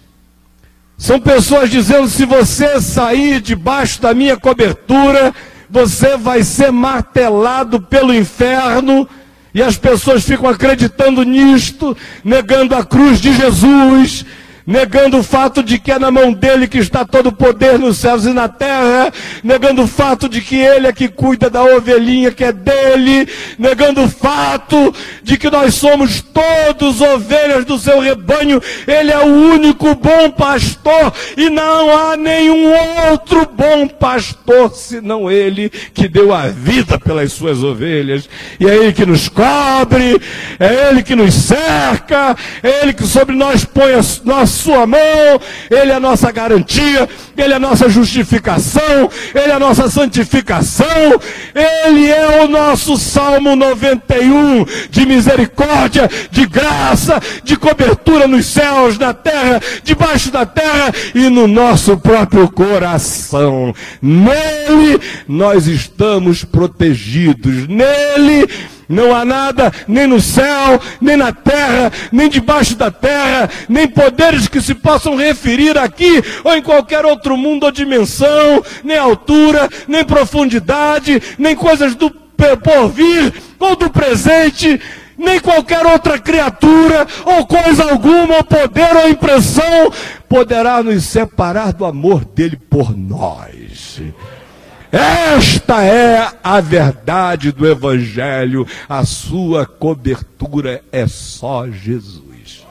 São 0.99 1.21
pessoas 1.21 1.71
dizendo: 1.71 2.09
se 2.09 2.25
você 2.25 2.81
sair 2.81 3.41
debaixo 3.41 4.01
da 4.01 4.15
minha 4.15 4.37
cobertura, 4.37 5.35
você 5.69 6.17
vai 6.17 6.43
ser 6.43 6.71
martelado 6.71 7.81
pelo 7.81 8.15
inferno. 8.15 9.09
E 9.53 9.63
as 9.63 9.77
pessoas 9.79 10.23
ficam 10.23 10.51
acreditando 10.51 11.23
nisto, 11.23 11.97
negando 12.23 12.75
a 12.75 12.85
cruz 12.85 13.19
de 13.21 13.33
Jesus, 13.33 14.25
negando 14.67 15.19
o 15.19 15.23
fato 15.23 15.63
de 15.63 15.79
que 15.79 15.93
é 15.93 15.99
na 15.99 16.11
mão 16.11 16.33
dele 16.33 16.67
que 16.67 16.79
está 16.79 17.05
todo 17.05 17.29
o 17.29 17.33
poder 17.33 17.79
nos 17.79 17.99
céus 17.99 18.25
e 18.25 18.33
na 18.33 18.49
terra, 18.49 19.13
negando 19.45 19.83
o 19.83 19.87
fato 19.87 20.29
de 20.29 20.41
que 20.41 20.57
ele 20.57 20.89
é 20.89 20.93
que 20.93 21.09
cuida 21.09 21.49
da 21.49 21.63
ovelhinha 21.63 22.33
que 22.33 22.43
é 22.43 22.53
dele, 22.53 23.29
negando 23.59 24.03
o 24.03 24.09
fato 24.09 24.93
de 25.23 25.37
que 25.37 25.49
nós 25.49 25.75
somos 25.75 26.21
todos 26.21 27.01
ovelhas 27.01 27.65
do 27.65 27.79
seu 27.79 28.01
rebanho, 28.01 28.61
ele 28.87 29.13
é 29.13 29.19
o 29.19 29.53
único 29.53 29.95
bom 29.95 30.31
pastor 30.31 31.13
e 31.37 31.49
não 31.49 31.97
há 31.97 32.17
nenhum 32.17 32.73
outro 33.11 33.49
bom 33.53 33.87
pastor 33.87 34.73
senão 34.75 35.31
ele 35.31 35.71
que 35.95 36.09
deu 36.09 36.35
a 36.35 36.49
vida 36.49 36.99
pelas 36.99 37.33
suas 37.33 37.63
ovelhas, 37.63 38.29
e 38.59 38.67
é 38.67 38.75
ele 38.75 38.93
que 38.93 39.07
nos 39.07 39.29
cobre, 39.29 40.21
é 40.59 40.89
ele 40.89 41.03
que 41.03 41.15
nos 41.15 41.35
cerca, 41.35 42.37
é 42.63 42.83
ele 42.83 42.93
que 42.93 43.07
sobre 43.07 43.37
nós 43.37 43.65
põe 43.65 43.93
a 43.93 44.01
nossa 44.25 44.56
sua 44.57 44.87
mão, 44.87 44.99
Ele 45.71 45.93
é 45.93 45.95
a 45.95 46.01
nossa 46.01 46.33
garantia, 46.33 47.09
Ele 47.37 47.53
é 47.53 47.57
a 47.57 47.61
nossa 47.61 47.89
justificação, 47.89 49.11
Ele 49.35 49.51
é 49.51 49.55
a 49.55 49.61
nossa 49.61 49.89
santificação, 49.89 50.87
Ele 51.55 52.11
é 52.11 52.43
o 52.43 52.49
nosso 52.49 52.97
Salmo 52.97 53.55
91 53.55 54.65
de 54.91 55.07
misericórdia, 55.07 56.09
de 56.31 56.47
graça, 56.47 57.21
de 57.45 57.57
cobertura 57.57 58.27
nos 58.27 58.47
céus, 58.47 58.99
na 58.99 59.13
terra, 59.13 59.61
debaixo 59.85 60.31
da 60.31 60.47
terra 60.47 60.93
e 61.15 61.29
no 61.29 61.47
nosso 61.47 61.97
próprio 61.99 62.49
coração. 62.49 63.75
Nele 64.01 65.01
nós 65.29 65.67
estamos 65.67 66.45
protegidos, 66.45 67.69
nele 67.69 68.49
não 68.89 69.15
há 69.15 69.25
nada, 69.25 69.73
nem 69.87 70.07
no 70.07 70.21
céu, 70.21 70.81
nem 71.01 71.17
na 71.17 71.33
terra, 71.33 71.93
nem 72.13 72.29
debaixo 72.29 72.77
da 72.77 72.91
terra, 72.91 73.51
nem 73.69 73.89
poderes 73.89 74.49
que 74.49 74.61
se 74.61 74.75
possam 74.75 75.17
referir 75.17 75.77
aqui 75.77 76.23
ou 76.45 76.55
em 76.55 76.63
qualquer 76.63 77.05
outro 77.05 77.37
mundo 77.37 77.65
ou 77.65 77.73
dimensão, 77.73 78.63
nem 78.85 78.97
altura, 78.97 79.69
nem 79.89 80.05
profundidade, 80.05 81.23
nem 81.39 81.57
coisas 81.57 81.95
do 81.95 82.11
porvir 82.63 83.33
ou 83.59 83.75
do 83.75 83.91
presente, 83.91 84.81
nem 85.19 85.41
qualquer 85.41 85.85
outra 85.87 86.19
criatura 86.19 87.07
ou 87.25 87.47
coisa 87.47 87.91
alguma, 87.91 88.37
ou 88.37 88.45
poder 88.45 88.97
ou 88.97 89.09
impressão 89.09 89.93
poderá 90.29 90.83
nos 90.83 91.05
separar 91.05 91.73
do 91.73 91.85
amor 91.85 92.25
dele 92.25 92.57
por 92.57 92.97
nós. 92.97 94.01
Esta 94.97 95.85
é 95.85 96.27
a 96.43 96.59
verdade 96.59 97.53
do 97.53 97.69
Evangelho, 97.69 98.67
a 98.89 99.05
sua 99.05 99.67
cobertura 99.67 100.83
é 100.91 101.07
só 101.07 101.69
Jesus. 101.69 102.65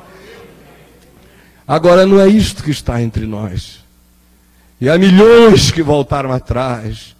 Agora 1.67 2.03
não 2.07 2.19
é 2.19 2.27
isto 2.27 2.63
que 2.63 2.71
está 2.71 2.99
entre 2.99 3.27
nós. 3.27 3.79
E 4.81 4.89
há 4.89 4.97
milhões 4.97 5.69
que 5.69 5.83
voltaram 5.83 6.31
atrás, 6.31 7.15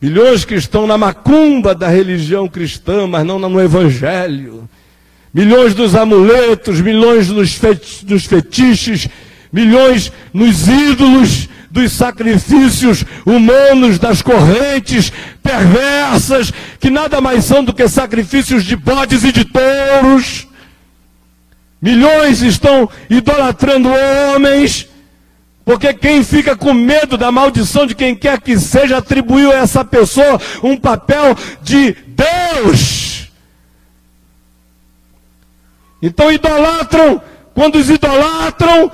milhões 0.00 0.46
que 0.46 0.54
estão 0.54 0.86
na 0.86 0.96
macumba 0.96 1.74
da 1.74 1.88
religião 1.88 2.48
cristã, 2.48 3.06
mas 3.06 3.26
não 3.26 3.38
no 3.38 3.60
Evangelho. 3.60 4.66
Milhões 5.32 5.74
dos 5.74 5.94
amuletos, 5.94 6.80
milhões 6.80 7.28
dos 7.28 8.24
fetiches, 8.24 9.08
milhões 9.52 10.10
nos 10.32 10.66
ídolos, 10.66 11.48
dos 11.78 11.92
sacrifícios 11.92 13.04
humanos, 13.24 14.00
das 14.00 14.20
correntes 14.20 15.12
perversas, 15.40 16.52
que 16.80 16.90
nada 16.90 17.20
mais 17.20 17.44
são 17.44 17.62
do 17.62 17.72
que 17.72 17.88
sacrifícios 17.88 18.64
de 18.64 18.74
bodes 18.74 19.22
e 19.22 19.30
de 19.30 19.44
touros. 19.44 20.48
Milhões 21.80 22.42
estão 22.42 22.90
idolatrando 23.08 23.88
homens, 24.34 24.88
porque 25.64 25.94
quem 25.94 26.24
fica 26.24 26.56
com 26.56 26.74
medo 26.74 27.16
da 27.16 27.30
maldição 27.30 27.86
de 27.86 27.94
quem 27.94 28.16
quer 28.16 28.40
que 28.40 28.58
seja 28.58 28.98
atribuiu 28.98 29.52
a 29.52 29.56
essa 29.56 29.84
pessoa 29.84 30.40
um 30.64 30.76
papel 30.76 31.36
de 31.62 31.94
Deus. 32.08 33.30
Então 36.02 36.32
idolatram, 36.32 37.22
quando 37.54 37.76
os 37.76 37.88
idolatram, 37.88 38.90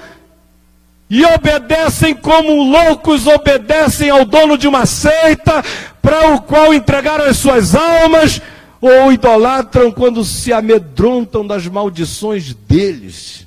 e 1.09 1.25
obedecem 1.25 2.15
como 2.15 2.71
loucos 2.71 3.27
obedecem 3.27 4.11
ao 4.11 4.25
dono 4.25 4.57
de 4.57 4.67
uma 4.67 4.87
seita, 4.87 5.63
para 6.01 6.35
o 6.35 6.43
qual 6.43 6.73
entregaram 6.73 7.25
as 7.25 7.37
suas 7.37 7.75
almas, 7.75 8.41
ou 8.81 9.13
idolatram 9.13 9.91
quando 9.91 10.25
se 10.25 10.53
amedrontam 10.53 11.47
das 11.47 11.67
maldições 11.67 12.53
deles. 12.55 13.47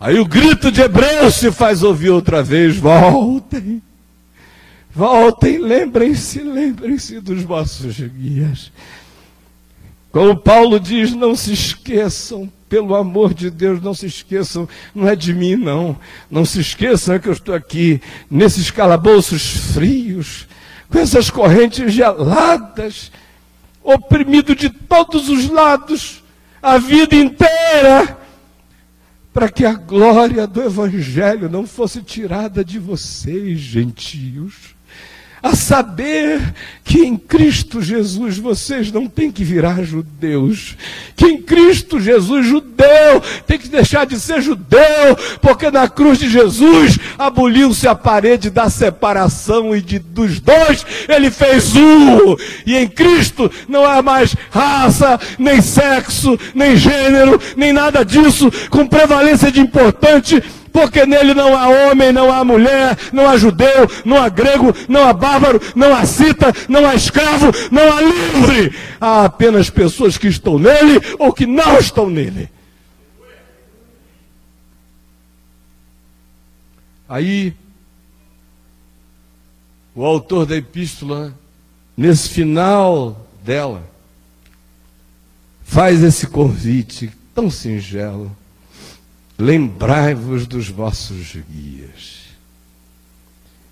Aí 0.00 0.18
o 0.18 0.24
grito 0.24 0.70
de 0.70 0.80
Hebreus 0.80 1.34
se 1.34 1.50
faz 1.50 1.82
ouvir 1.82 2.10
outra 2.10 2.42
vez: 2.42 2.76
voltem, 2.76 3.82
voltem, 4.94 5.58
lembrem-se, 5.58 6.40
lembrem-se 6.40 7.20
dos 7.20 7.42
vossos 7.42 7.98
guias. 7.98 8.72
Como 10.12 10.36
Paulo 10.36 10.78
diz, 10.80 11.12
não 11.12 11.36
se 11.36 11.52
esqueçam, 11.52 12.50
pelo 12.68 12.94
amor 12.94 13.32
de 13.32 13.50
Deus, 13.50 13.82
não 13.82 13.94
se 13.94 14.06
esqueçam, 14.06 14.68
não 14.94 15.08
é 15.08 15.16
de 15.16 15.32
mim, 15.32 15.56
não. 15.56 15.98
Não 16.30 16.44
se 16.44 16.60
esqueçam 16.60 17.18
que 17.18 17.28
eu 17.28 17.32
estou 17.32 17.54
aqui, 17.54 18.00
nesses 18.30 18.70
calabouços 18.70 19.72
frios, 19.72 20.46
com 20.88 20.98
essas 20.98 21.30
correntes 21.30 21.92
geladas, 21.92 23.10
oprimido 23.82 24.54
de 24.54 24.70
todos 24.70 25.28
os 25.28 25.48
lados, 25.48 26.22
a 26.62 26.78
vida 26.78 27.14
inteira, 27.14 28.18
para 29.32 29.48
que 29.48 29.64
a 29.64 29.74
glória 29.74 30.46
do 30.46 30.62
Evangelho 30.62 31.48
não 31.48 31.66
fosse 31.66 32.02
tirada 32.02 32.64
de 32.64 32.78
vocês, 32.78 33.58
gentios 33.58 34.77
a 35.42 35.54
saber 35.54 36.54
que 36.84 37.04
em 37.04 37.16
Cristo 37.16 37.82
Jesus 37.82 38.38
vocês 38.38 38.90
não 38.90 39.06
têm 39.06 39.30
que 39.30 39.44
virar 39.44 39.82
judeus, 39.82 40.76
que 41.14 41.26
em 41.26 41.42
Cristo 41.42 42.00
Jesus 42.00 42.46
judeu 42.46 43.22
tem 43.46 43.58
que 43.58 43.68
deixar 43.68 44.06
de 44.06 44.18
ser 44.18 44.40
judeu, 44.40 45.16
porque 45.40 45.70
na 45.70 45.88
cruz 45.88 46.18
de 46.18 46.28
Jesus 46.28 46.98
aboliu-se 47.18 47.86
a 47.86 47.94
parede 47.94 48.50
da 48.50 48.70
separação 48.70 49.76
e 49.76 49.80
de, 49.80 49.98
dos 49.98 50.40
dois 50.40 50.84
ele 51.08 51.30
fez 51.30 51.76
um, 51.76 52.36
e 52.66 52.76
em 52.76 52.88
Cristo 52.88 53.50
não 53.68 53.84
há 53.84 54.02
mais 54.02 54.34
raça, 54.50 55.20
nem 55.38 55.60
sexo, 55.60 56.38
nem 56.54 56.76
gênero, 56.76 57.40
nem 57.56 57.72
nada 57.72 58.04
disso, 58.04 58.50
com 58.70 58.86
prevalência 58.86 59.52
de 59.52 59.60
importante 59.60 60.42
porque 60.78 61.04
nele 61.04 61.34
não 61.34 61.56
há 61.56 61.68
homem, 61.68 62.12
não 62.12 62.30
há 62.30 62.44
mulher, 62.44 62.96
não 63.12 63.28
há 63.28 63.36
judeu, 63.36 63.90
não 64.04 64.22
há 64.22 64.28
grego, 64.28 64.72
não 64.88 65.04
há 65.04 65.12
bárbaro, 65.12 65.60
não 65.74 65.92
há 65.92 66.06
cita, 66.06 66.52
não 66.68 66.86
há 66.86 66.94
escravo, 66.94 67.46
não 67.72 67.92
há 67.92 68.00
livre. 68.00 68.78
Há 69.00 69.24
apenas 69.24 69.68
pessoas 69.68 70.16
que 70.16 70.28
estão 70.28 70.56
nele 70.56 71.00
ou 71.18 71.32
que 71.32 71.46
não 71.46 71.78
estão 71.78 72.08
nele. 72.08 72.48
Aí, 77.08 77.52
o 79.96 80.04
autor 80.04 80.46
da 80.46 80.54
epístola, 80.54 81.34
nesse 81.96 82.28
final 82.28 83.26
dela, 83.42 83.82
faz 85.64 86.04
esse 86.04 86.28
convite 86.28 87.10
tão 87.34 87.50
singelo 87.50 88.30
lembrai-vos 89.38 90.46
dos 90.46 90.68
vossos 90.68 91.36
guias. 91.48 92.18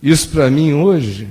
Isso 0.00 0.28
para 0.28 0.48
mim 0.48 0.72
hoje, 0.72 1.28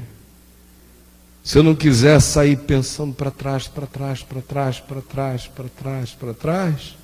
se 1.44 1.58
eu 1.58 1.64
não 1.64 1.74
quiser 1.74 2.20
sair 2.20 2.58
pensando 2.58 3.14
para 3.14 3.32
trás, 3.32 3.68
para 3.68 3.88
trás, 3.88 4.22
para 4.22 4.42
trás, 4.42 4.80
para 4.80 5.02
trás, 5.02 5.48
para 5.48 5.70
trás, 5.70 6.12
para 6.12 6.34
trás, 6.34 6.98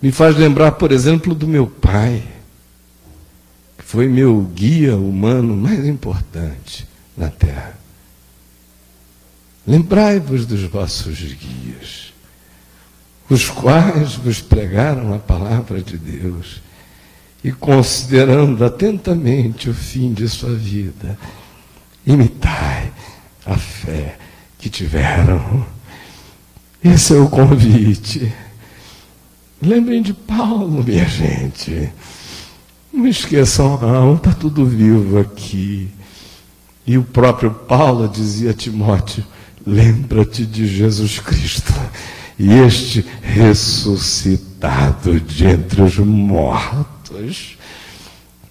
me 0.00 0.12
faz 0.12 0.36
lembrar, 0.36 0.72
por 0.72 0.92
exemplo, 0.92 1.34
do 1.34 1.48
meu 1.48 1.66
pai, 1.66 2.22
que 3.78 3.84
foi 3.84 4.06
meu 4.06 4.42
guia 4.42 4.96
humano 4.96 5.56
mais 5.56 5.84
importante 5.86 6.86
na 7.16 7.30
terra. 7.30 7.76
Lembrai-vos 9.66 10.44
dos 10.44 10.62
vossos 10.64 11.18
guias 11.18 12.13
os 13.34 13.50
quais 13.50 14.14
vos 14.14 14.40
pregaram 14.40 15.12
a 15.12 15.18
palavra 15.18 15.82
de 15.82 15.98
Deus 15.98 16.62
e 17.42 17.50
considerando 17.50 18.64
atentamente 18.64 19.68
o 19.68 19.74
fim 19.74 20.12
de 20.12 20.28
sua 20.28 20.54
vida, 20.54 21.18
imitai 22.06 22.92
a 23.44 23.56
fé 23.56 24.16
que 24.56 24.70
tiveram. 24.70 25.66
Esse 26.82 27.12
é 27.12 27.16
o 27.16 27.28
convite. 27.28 28.32
Lembrem 29.60 30.00
de 30.00 30.14
Paulo, 30.14 30.84
minha 30.84 31.04
gente. 31.06 31.92
Não 32.92 33.06
esqueçam, 33.08 33.80
não, 33.80 34.14
está 34.14 34.32
tudo 34.32 34.64
vivo 34.64 35.18
aqui. 35.18 35.90
E 36.86 36.96
o 36.96 37.02
próprio 37.02 37.50
Paulo 37.50 38.08
dizia 38.08 38.52
a 38.52 38.54
Timóteo: 38.54 39.24
lembra-te 39.66 40.46
de 40.46 40.68
Jesus 40.68 41.18
Cristo 41.18 41.74
e 42.38 42.52
este 42.52 43.04
ressuscitado 43.22 45.20
de 45.20 45.46
entre 45.46 45.82
os 45.82 45.98
mortos, 45.98 47.58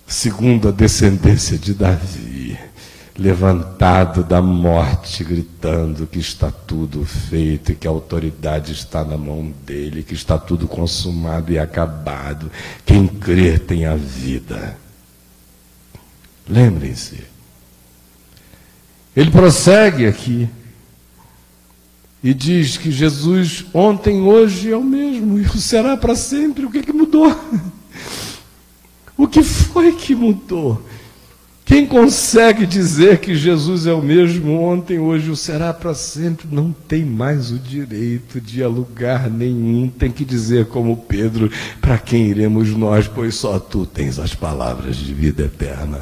segundo 0.08 0.70
a 0.70 0.72
descendência 0.72 1.58
de 1.58 1.74
Davi, 1.74 2.58
levantado 3.18 4.24
da 4.24 4.42
morte, 4.42 5.24
gritando 5.24 6.08
que 6.08 6.20
está 6.20 6.50
tudo 6.52 7.06
feito 7.06 7.72
e 7.72 7.76
que 7.76 7.88
a 7.88 7.92
autoridade 7.92 8.72
está 8.72 9.04
na 9.04 9.18
mão 9.18 9.54
dele, 9.66 10.04
que 10.04 10.14
está 10.14 10.38
tudo 10.38 10.68
consumado 10.68 11.52
e 11.52 11.60
acabado. 11.60 12.52
Quem 12.86 13.08
crer 13.08 13.60
tem 13.60 13.86
a 13.86 13.96
vida. 13.96 14.78
Lembrem-se. 16.48 17.24
Ele 19.16 19.30
prossegue 19.30 20.08
aqui 20.08 20.50
e 22.24 22.34
diz 22.34 22.78
que 22.78 22.90
Jesus 22.90 23.66
ontem, 23.74 24.22
hoje 24.22 24.72
é 24.72 24.78
o 24.78 24.84
mesmo 24.84 25.38
e 25.38 25.48
será 25.60 25.98
para 25.98 26.16
sempre. 26.16 26.66
O 26.66 26.72
que, 26.72 26.82
que 26.82 26.94
mudou? 26.94 27.30
O 29.16 29.28
que 29.28 29.44
foi 29.44 29.92
que 29.92 30.16
mudou? 30.16 30.82
Quem 31.64 31.86
consegue 31.86 32.66
dizer 32.66 33.20
que 33.20 33.36
Jesus 33.36 33.86
é 33.86 33.94
o 33.94 34.02
mesmo 34.02 34.60
ontem, 34.60 34.98
hoje 34.98 35.30
o 35.30 35.36
será 35.36 35.72
para 35.72 35.94
sempre, 35.94 36.48
não 36.52 36.72
tem 36.88 37.06
mais 37.06 37.52
o 37.52 37.60
direito 37.60 38.42
de 38.42 38.64
alugar 38.64 39.30
nenhum. 39.30 39.88
Tem 39.88 40.12
que 40.12 40.26
dizer, 40.26 40.66
como 40.66 40.98
Pedro, 40.98 41.50
para 41.80 42.00
quem 42.00 42.28
iremos 42.28 42.72
nós, 42.72 43.08
pois 43.08 43.36
só 43.36 43.60
tu 43.60 43.86
tens 43.86 44.18
as 44.18 44.34
palavras 44.34 44.96
de 44.98 45.14
vida 45.14 45.44
eterna. 45.44 46.02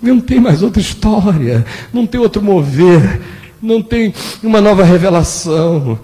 Não 0.00 0.20
tem 0.20 0.40
mais 0.40 0.62
outra 0.62 0.80
história, 0.80 1.66
não 1.92 2.06
tem 2.06 2.20
outro 2.20 2.40
mover 2.40 3.20
não 3.62 3.82
tem 3.82 4.14
uma 4.42 4.60
nova 4.60 4.84
revelação. 4.84 5.98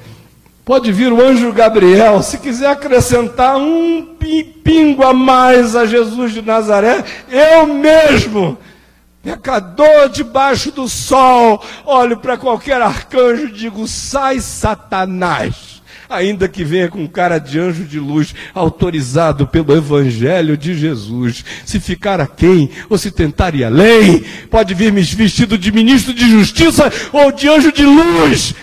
Pode 0.64 0.90
vir 0.90 1.12
o 1.12 1.22
anjo 1.22 1.52
Gabriel, 1.52 2.22
se 2.22 2.38
quiser 2.38 2.70
acrescentar 2.70 3.56
um 3.56 4.16
pingo 4.64 5.04
a 5.04 5.12
mais 5.12 5.76
a 5.76 5.86
Jesus 5.86 6.32
de 6.32 6.42
Nazaré, 6.42 7.04
eu 7.30 7.66
mesmo, 7.68 8.58
pecador 9.22 10.08
debaixo 10.08 10.72
do 10.72 10.88
sol, 10.88 11.62
olho 11.84 12.16
para 12.16 12.36
qualquer 12.36 12.82
arcanjo 12.82 13.44
e 13.44 13.52
digo: 13.52 13.86
sai, 13.86 14.40
Satanás 14.40 15.75
ainda 16.08 16.48
que 16.48 16.64
venha 16.64 16.88
com 16.88 17.06
cara 17.06 17.38
de 17.38 17.58
anjo 17.58 17.84
de 17.84 17.98
luz, 17.98 18.34
autorizado 18.54 19.46
pelo 19.46 19.76
Evangelho 19.76 20.56
de 20.56 20.74
Jesus. 20.74 21.44
Se 21.64 21.80
ficar 21.80 22.20
aquém, 22.20 22.70
ou 22.88 22.96
se 22.96 23.10
tentar 23.10 23.54
ir 23.54 23.64
além, 23.64 24.24
pode 24.50 24.74
vir 24.74 24.92
vestido 24.92 25.58
de 25.58 25.72
ministro 25.72 26.14
de 26.14 26.28
justiça 26.28 26.90
ou 27.12 27.32
de 27.32 27.48
anjo 27.48 27.72
de 27.72 27.84
luz. 27.84 28.54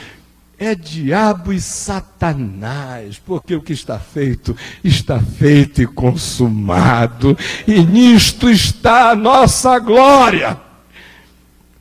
É 0.58 0.76
diabo 0.76 1.52
e 1.52 1.60
Satanás, 1.60 3.22
porque 3.26 3.56
o 3.56 3.62
que 3.62 3.74
está 3.74 4.00
feito, 4.00 4.56
está 4.84 5.20
feito 5.20 5.82
e 5.82 5.88
consumado, 5.88 7.38
e 7.68 7.82
nisto 7.82 8.50
está 8.50 9.10
a 9.10 9.16
nossa 9.16 9.78
glória. 9.80 10.58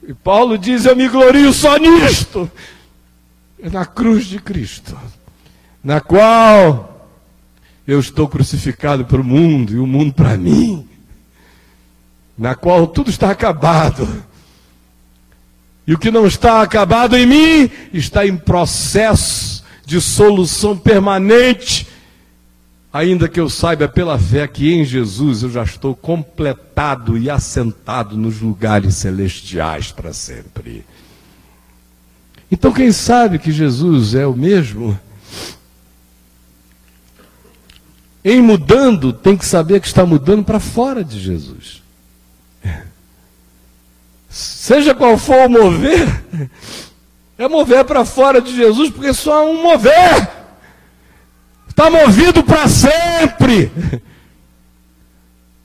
E 0.03 0.13
Paulo 0.13 0.59
diz: 0.59 0.85
Eu 0.85 0.97
me 0.97 1.09
glorio 1.09 1.53
só 1.53 1.77
nisto, 1.77 2.51
na 3.71 3.87
cruz 3.87 4.27
de 4.27 4.41
Cristo 4.41 4.97
na 5.83 6.01
qual 6.01 7.11
eu 7.87 7.99
estou 7.99 8.29
crucificado 8.29 9.05
para 9.05 9.21
o 9.21 9.25
mundo 9.25 9.73
e 9.73 9.79
o 9.79 9.87
mundo 9.87 10.13
para 10.13 10.37
mim, 10.37 10.87
na 12.39 12.55
qual 12.55 12.87
tudo 12.87 13.11
está 13.11 13.31
acabado. 13.31 14.09
E 15.87 15.95
o 15.95 15.99
que 15.99 16.11
não 16.11 16.27
está 16.27 16.63
acabado 16.63 17.17
em 17.17 17.27
mim 17.27 17.71
está 17.93 18.27
em 18.27 18.37
processo 18.37 19.65
de 19.85 20.01
solução 20.01 20.79
permanente, 20.79 21.89
ainda 22.93 23.29
que 23.29 23.41
eu 23.41 23.49
saiba 23.51 23.89
pela 23.89 24.17
fé 24.19 24.47
que 24.47 24.73
em 24.73 24.85
Jesus 24.85 25.43
eu 25.43 25.51
já 25.51 25.65
estou 25.65 25.95
completado 25.95 27.19
e 27.19 27.29
assentado 27.29 28.17
nos 28.17 28.41
lugares 28.41 28.95
celestiais 28.95 29.91
para 29.91 30.13
sempre. 30.13 30.85
Então, 32.51 32.71
quem 32.71 32.93
sabe 32.93 33.39
que 33.39 33.51
Jesus 33.51 34.15
é 34.15 34.27
o 34.27 34.37
mesmo? 34.37 34.99
Em 38.25 38.41
mudando, 38.41 39.13
tem 39.13 39.37
que 39.37 39.45
saber 39.45 39.81
que 39.81 39.87
está 39.87 40.07
mudando 40.07 40.45
para 40.45 40.61
fora 40.61 41.03
de 41.03 41.19
Jesus. 41.19 41.83
Seja 44.29 44.95
qual 44.95 45.19
for 45.19 45.47
o 45.47 45.51
mover, 45.51 46.23
é 47.37 47.49
mover 47.49 47.85
para 47.85 48.05
fora 48.05 48.41
de 48.41 48.55
Jesus, 48.55 48.91
porque 48.91 49.13
só 49.13 49.51
um 49.51 49.63
mover. 49.63 50.29
Está 51.69 51.91
movido 51.91 52.45
para 52.45 52.69
sempre. 52.69 53.73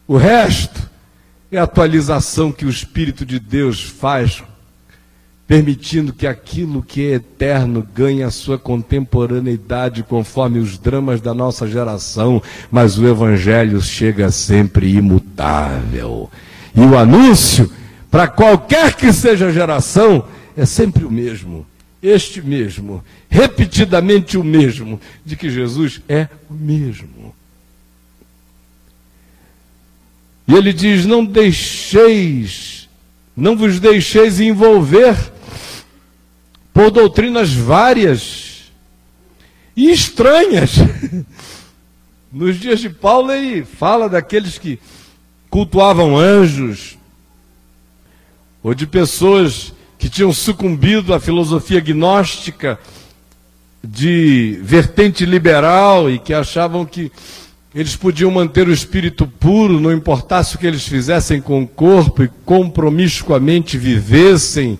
O 0.07 0.15
resto 0.15 0.89
é 1.51 1.57
a 1.57 1.63
atualização 1.63 2.51
que 2.51 2.65
o 2.65 2.69
Espírito 2.69 3.25
de 3.25 3.39
Deus 3.39 3.81
faz 3.81 4.41
permitindo 5.47 6.11
que 6.11 6.27
aquilo 6.27 6.83
que 6.83 7.07
é 7.07 7.13
eterno 7.13 7.87
ganhe 7.95 8.21
a 8.21 8.29
sua 8.29 8.59
contemporaneidade 8.59 10.03
conforme 10.03 10.59
os 10.59 10.77
dramas 10.77 11.21
da 11.21 11.33
nossa 11.33 11.65
geração, 11.65 12.43
mas 12.69 12.99
o 12.99 13.07
Evangelho 13.07 13.81
chega 13.81 14.29
sempre 14.29 14.93
imutável. 14.93 16.29
E 16.75 16.81
o 16.81 16.97
anúncio, 16.97 17.71
para 18.11 18.27
qualquer 18.27 18.93
que 18.93 19.13
seja 19.13 19.47
a 19.47 19.51
geração, 19.51 20.25
é 20.55 20.65
sempre 20.65 21.05
o 21.05 21.11
mesmo. 21.11 21.65
Este 22.03 22.41
mesmo, 22.41 23.03
repetidamente 23.29 24.37
o 24.37 24.43
mesmo, 24.43 24.99
de 25.25 25.37
que 25.37 25.49
Jesus 25.49 26.01
é 26.09 26.27
o 26.49 26.53
mesmo. 26.53 27.33
E 30.47 30.53
ele 30.53 30.71
diz: 30.71 31.05
Não 31.05 31.25
deixeis, 31.25 32.87
não 33.35 33.57
vos 33.57 33.79
deixeis 33.79 34.39
envolver 34.39 35.15
por 36.77 36.91
doutrinas 36.91 37.51
várias 37.51 38.71
e 39.75 39.89
estranhas. 39.89 40.73
Nos 42.31 42.59
dias 42.59 42.79
de 42.79 42.87
Paulo, 42.87 43.31
ele 43.31 43.65
fala 43.65 44.07
daqueles 44.07 44.59
que 44.59 44.77
cultuavam 45.49 46.15
anjos, 46.15 46.95
ou 48.61 48.75
de 48.75 48.85
pessoas 48.85 49.73
que 49.97 50.07
tinham 50.07 50.31
sucumbido 50.31 51.15
à 51.15 51.19
filosofia 51.19 51.79
gnóstica 51.79 52.77
de 53.83 54.59
vertente 54.61 55.25
liberal 55.25 56.07
e 56.11 56.19
que 56.19 56.31
achavam 56.31 56.85
que 56.85 57.11
eles 57.73 57.95
podiam 57.95 58.29
manter 58.29 58.67
o 58.67 58.73
espírito 58.73 59.25
puro, 59.25 59.79
não 59.79 59.91
importasse 59.91 60.55
o 60.55 60.59
que 60.59 60.67
eles 60.67 60.87
fizessem 60.87 61.41
com 61.41 61.63
o 61.63 61.67
corpo 61.67 62.23
e 62.23 62.27
compromiscuamente 62.45 63.79
vivessem 63.79 64.77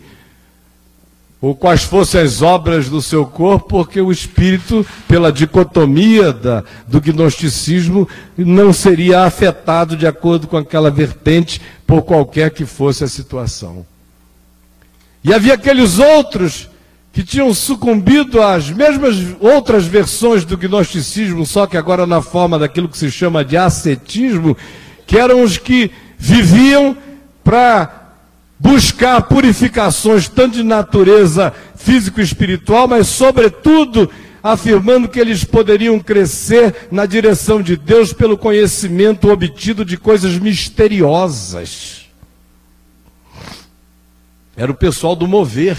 ou 1.40 1.56
quais 1.56 1.84
fossem 1.84 2.22
as 2.22 2.42
obras 2.42 2.90
do 2.90 3.02
seu 3.02 3.26
corpo, 3.26 3.68
porque 3.68 4.02
o 4.02 4.12
espírito, 4.12 4.86
pela 5.08 5.32
dicotomia 5.32 6.34
da, 6.34 6.64
do 6.88 7.00
gnosticismo, 7.00 8.08
não 8.36 8.74
seria 8.74 9.24
afetado 9.24 9.96
de 9.96 10.08
acordo 10.08 10.48
com 10.48 10.58
aquela 10.58 10.90
vertente, 10.90 11.62
por 11.86 12.02
qualquer 12.02 12.52
que 12.52 12.66
fosse 12.66 13.04
a 13.04 13.08
situação. 13.08 13.86
E 15.24 15.34
havia 15.34 15.54
aqueles 15.54 16.00
outros 16.00 16.70
que 17.14 17.24
tinham 17.24 17.54
sucumbido 17.54 18.42
às 18.42 18.70
mesmas 18.70 19.16
outras 19.40 19.86
versões 19.86 20.44
do 20.44 20.58
gnosticismo, 20.58 21.46
só 21.46 21.66
que 21.66 21.78
agora 21.78 22.06
na 22.06 22.22
forma 22.22 22.60
daquilo 22.60 22.90
que 22.90 22.98
se 22.98 23.10
chama 23.10 23.46
de 23.46 23.58
ascetismo, 23.58 24.58
que 25.06 25.18
eram 25.18 25.42
os 25.44 25.58
que 25.58 25.92
viviam 26.18 26.98
para 27.44 28.07
buscar 28.60 29.22
purificações 29.24 30.28
tanto 30.28 30.56
de 30.56 30.64
natureza 30.64 31.54
físico-espiritual, 31.76 32.88
mas 32.88 33.08
sobretudo 33.08 34.10
afirmando 34.42 35.08
que 35.08 35.20
eles 35.20 35.44
poderiam 35.44 36.00
crescer 36.00 36.88
na 36.92 37.06
direção 37.06 37.62
de 37.62 37.76
Deus 37.76 38.14
pelo 38.14 38.38
conhecimento 38.38 39.30
obtido 39.30 39.84
de 39.84 39.98
coisas 39.98 40.38
misteriosas. 40.38 42.06
Era 44.56 44.72
o 44.72 44.76
pessoal 44.76 45.16
do 45.16 45.28
mover, 45.28 45.78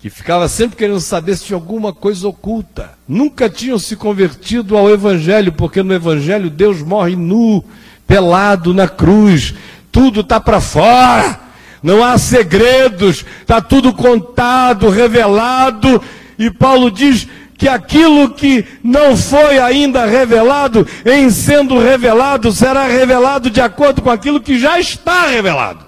que 0.00 0.08
ficava 0.08 0.48
sempre 0.48 0.76
querendo 0.76 1.00
saber 1.00 1.36
se 1.36 1.44
tinha 1.44 1.56
alguma 1.56 1.92
coisa 1.92 2.26
oculta. 2.26 2.98
Nunca 3.06 3.50
tinham 3.50 3.78
se 3.78 3.94
convertido 3.94 4.76
ao 4.76 4.90
Evangelho, 4.90 5.52
porque 5.52 5.82
no 5.82 5.92
Evangelho 5.92 6.48
Deus 6.48 6.80
morre 6.80 7.14
nu, 7.14 7.62
pelado 8.06 8.72
na 8.72 8.88
cruz, 8.88 9.54
tudo 9.90 10.20
está 10.20 10.40
para 10.40 10.60
fora, 10.60 11.40
não 11.82 12.04
há 12.04 12.18
segredos, 12.18 13.24
está 13.40 13.60
tudo 13.60 13.92
contado, 13.92 14.90
revelado, 14.90 16.02
e 16.38 16.50
Paulo 16.50 16.90
diz 16.90 17.26
que 17.56 17.68
aquilo 17.68 18.30
que 18.30 18.66
não 18.82 19.14
foi 19.14 19.58
ainda 19.58 20.06
revelado, 20.06 20.86
em 21.04 21.28
sendo 21.28 21.78
revelado, 21.78 22.50
será 22.52 22.86
revelado 22.86 23.50
de 23.50 23.60
acordo 23.60 24.00
com 24.00 24.10
aquilo 24.10 24.40
que 24.40 24.58
já 24.58 24.80
está 24.80 25.26
revelado. 25.26 25.84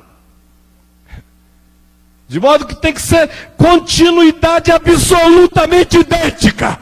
De 2.29 2.39
modo 2.41 2.67
que 2.67 2.75
tem 2.75 2.93
que 2.93 3.01
ser 3.01 3.29
continuidade 3.57 4.71
absolutamente 4.71 5.99
idêntica. 5.99 6.79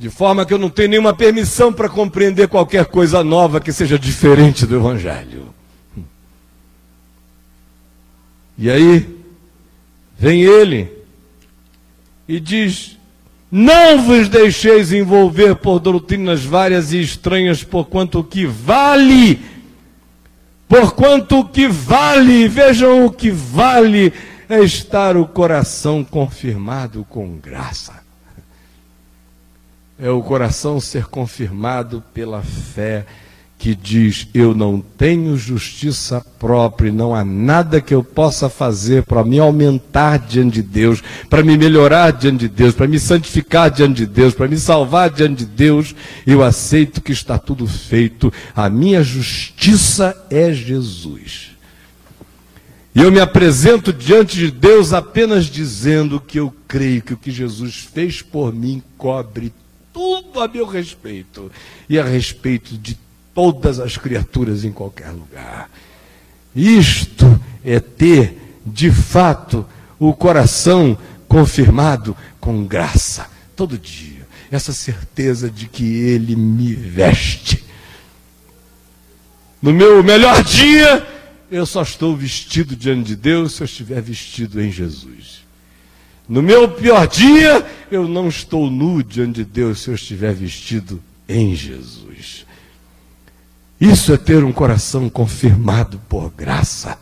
De 0.00 0.08
forma 0.08 0.46
que 0.46 0.54
eu 0.54 0.56
não 0.56 0.70
tenho 0.70 0.88
nenhuma 0.88 1.12
permissão 1.12 1.70
para 1.70 1.86
compreender 1.86 2.48
qualquer 2.48 2.86
coisa 2.86 3.22
nova 3.22 3.60
que 3.60 3.70
seja 3.70 3.98
diferente 3.98 4.64
do 4.64 4.76
Evangelho. 4.76 5.52
E 8.56 8.70
aí, 8.70 9.06
vem 10.18 10.40
ele 10.40 10.90
e 12.26 12.40
diz: 12.40 12.96
Não 13.52 14.00
vos 14.00 14.26
deixeis 14.30 14.90
envolver 14.90 15.56
por 15.56 15.78
doutrinas 15.78 16.42
várias 16.42 16.94
e 16.94 17.02
estranhas, 17.02 17.62
por 17.62 17.84
quanto 17.84 18.24
que 18.24 18.46
vale, 18.46 19.38
por 20.66 20.94
quanto 20.94 21.44
que 21.44 21.68
vale, 21.68 22.48
vejam 22.48 23.04
o 23.04 23.12
que 23.12 23.30
vale 23.30 24.14
é 24.48 24.60
estar 24.60 25.14
o 25.14 25.26
coração 25.26 26.02
confirmado 26.02 27.04
com 27.06 27.36
graça 27.36 27.99
é 30.00 30.10
o 30.10 30.22
coração 30.22 30.80
ser 30.80 31.06
confirmado 31.06 32.02
pela 32.14 32.42
fé 32.42 33.04
que 33.58 33.74
diz: 33.74 34.26
Eu 34.32 34.54
não 34.54 34.80
tenho 34.80 35.36
justiça 35.36 36.24
própria, 36.38 36.90
não 36.90 37.14
há 37.14 37.22
nada 37.22 37.80
que 37.80 37.94
eu 37.94 38.02
possa 38.02 38.48
fazer 38.48 39.02
para 39.02 39.22
me 39.22 39.38
aumentar 39.38 40.18
diante 40.18 40.54
de 40.54 40.62
Deus, 40.62 41.02
para 41.28 41.42
me 41.42 41.56
melhorar 41.58 42.12
diante 42.12 42.40
de 42.40 42.48
Deus, 42.48 42.74
para 42.74 42.88
me 42.88 42.98
santificar 42.98 43.70
diante 43.70 43.98
de 43.98 44.06
Deus, 44.06 44.32
para 44.32 44.48
me 44.48 44.56
salvar 44.56 45.10
diante 45.10 45.44
de 45.44 45.46
Deus. 45.46 45.94
Eu 46.26 46.42
aceito 46.42 47.02
que 47.02 47.12
está 47.12 47.38
tudo 47.38 47.66
feito, 47.66 48.32
a 48.56 48.70
minha 48.70 49.02
justiça 49.02 50.16
é 50.30 50.50
Jesus. 50.52 51.50
E 52.92 53.02
eu 53.02 53.12
me 53.12 53.20
apresento 53.20 53.92
diante 53.92 54.36
de 54.36 54.50
Deus 54.50 54.92
apenas 54.92 55.46
dizendo 55.46 56.18
que 56.18 56.40
eu 56.40 56.52
creio 56.66 57.02
que 57.02 57.14
o 57.14 57.16
que 57.16 57.30
Jesus 57.30 57.88
fez 57.92 58.20
por 58.20 58.52
mim 58.52 58.82
cobre 58.98 59.52
tudo 60.00 60.40
a 60.40 60.48
meu 60.48 60.64
respeito 60.64 61.52
e 61.86 61.98
a 61.98 62.04
respeito 62.04 62.78
de 62.78 62.96
todas 63.34 63.78
as 63.78 63.98
criaturas 63.98 64.64
em 64.64 64.72
qualquer 64.72 65.10
lugar. 65.10 65.70
Isto 66.56 67.38
é 67.62 67.78
ter, 67.78 68.58
de 68.64 68.90
fato, 68.90 69.66
o 69.98 70.14
coração 70.14 70.96
confirmado 71.28 72.16
com 72.40 72.64
graça, 72.64 73.28
todo 73.54 73.76
dia. 73.76 74.26
Essa 74.50 74.72
certeza 74.72 75.50
de 75.50 75.66
que 75.68 75.84
Ele 75.84 76.34
me 76.34 76.72
veste. 76.72 77.62
No 79.60 79.70
meu 79.70 80.02
melhor 80.02 80.42
dia, 80.42 81.06
eu 81.50 81.66
só 81.66 81.82
estou 81.82 82.16
vestido 82.16 82.74
diante 82.74 83.08
de 83.08 83.16
Deus 83.16 83.52
se 83.52 83.62
eu 83.62 83.66
estiver 83.66 84.00
vestido 84.00 84.62
em 84.62 84.72
Jesus. 84.72 85.44
No 86.30 86.40
meu 86.40 86.68
pior 86.68 87.08
dia, 87.08 87.66
eu 87.90 88.06
não 88.06 88.28
estou 88.28 88.70
nu 88.70 89.02
diante 89.02 89.42
de 89.42 89.44
Deus 89.44 89.80
se 89.80 89.90
eu 89.90 89.96
estiver 89.96 90.32
vestido 90.32 91.02
em 91.28 91.56
Jesus. 91.56 92.46
Isso 93.80 94.12
é 94.12 94.16
ter 94.16 94.44
um 94.44 94.52
coração 94.52 95.10
confirmado 95.10 96.00
por 96.08 96.30
graça. 96.30 96.96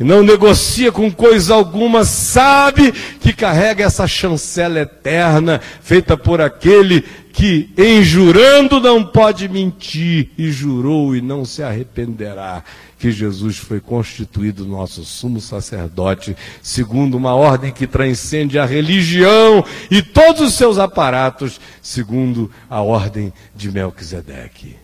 E 0.00 0.02
não 0.02 0.20
negocia 0.20 0.90
com 0.90 1.12
coisa 1.12 1.54
alguma, 1.54 2.04
sabe 2.04 2.90
que 3.20 3.32
carrega 3.32 3.84
essa 3.84 4.08
chancela 4.08 4.80
eterna 4.80 5.60
feita 5.80 6.16
por 6.16 6.40
aquele 6.40 7.02
que, 7.32 7.70
em 7.78 8.02
jurando, 8.02 8.80
não 8.80 9.04
pode 9.04 9.48
mentir, 9.48 10.30
e 10.36 10.50
jurou 10.50 11.14
e 11.14 11.20
não 11.20 11.44
se 11.44 11.62
arrependerá 11.62 12.64
que 13.02 13.10
Jesus 13.10 13.58
foi 13.58 13.80
constituído 13.80 14.64
nosso 14.64 15.04
sumo 15.04 15.40
sacerdote, 15.40 16.36
segundo 16.62 17.16
uma 17.16 17.34
ordem 17.34 17.72
que 17.72 17.84
transcende 17.84 18.60
a 18.60 18.64
religião 18.64 19.64
e 19.90 20.00
todos 20.00 20.40
os 20.40 20.54
seus 20.54 20.78
aparatos, 20.78 21.60
segundo 21.82 22.48
a 22.70 22.80
ordem 22.80 23.32
de 23.56 23.72
Melquisedeque. 23.72 24.76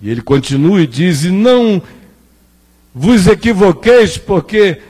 E 0.00 0.08
ele 0.08 0.22
continua 0.22 0.80
e 0.80 0.86
diz: 0.86 1.24
e 1.24 1.30
não 1.30 1.82
vos 2.94 3.26
equivoqueis, 3.26 4.16
porque 4.16 4.80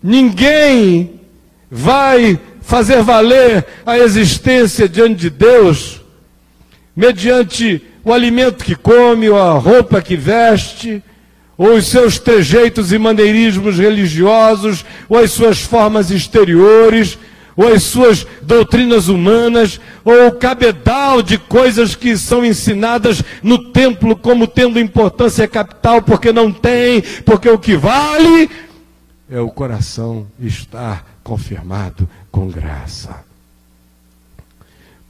ninguém 0.00 1.20
vai 1.68 2.38
fazer 2.60 3.02
valer 3.02 3.66
a 3.84 3.98
existência 3.98 4.88
diante 4.88 5.22
de 5.22 5.30
Deus 5.30 6.00
mediante 6.94 7.82
o 8.04 8.12
alimento 8.12 8.64
que 8.64 8.76
come, 8.76 9.28
ou 9.28 9.36
a 9.36 9.54
roupa 9.54 10.00
que 10.00 10.14
veste, 10.14 11.02
ou 11.56 11.74
os 11.74 11.86
seus 11.86 12.18
trejeitos 12.18 12.92
e 12.92 12.98
maneirismos 12.98 13.78
religiosos, 13.78 14.84
ou 15.08 15.18
as 15.18 15.30
suas 15.30 15.60
formas 15.60 16.10
exteriores, 16.10 17.18
ou 17.56 17.72
as 17.72 17.82
suas 17.82 18.26
doutrinas 18.42 19.08
humanas, 19.08 19.80
ou 20.04 20.28
o 20.28 20.32
cabedal 20.32 21.22
de 21.22 21.38
coisas 21.38 21.94
que 21.94 22.16
são 22.16 22.44
ensinadas 22.44 23.22
no 23.42 23.70
templo 23.70 24.16
como 24.16 24.46
tendo 24.46 24.80
importância 24.80 25.46
capital, 25.46 26.02
porque 26.02 26.32
não 26.32 26.50
tem, 26.50 27.02
porque 27.24 27.48
o 27.48 27.58
que 27.58 27.76
vale 27.76 28.50
é 29.30 29.40
o 29.40 29.50
coração 29.50 30.26
estar 30.40 31.06
confirmado 31.22 32.08
com 32.30 32.48
graça. 32.48 33.24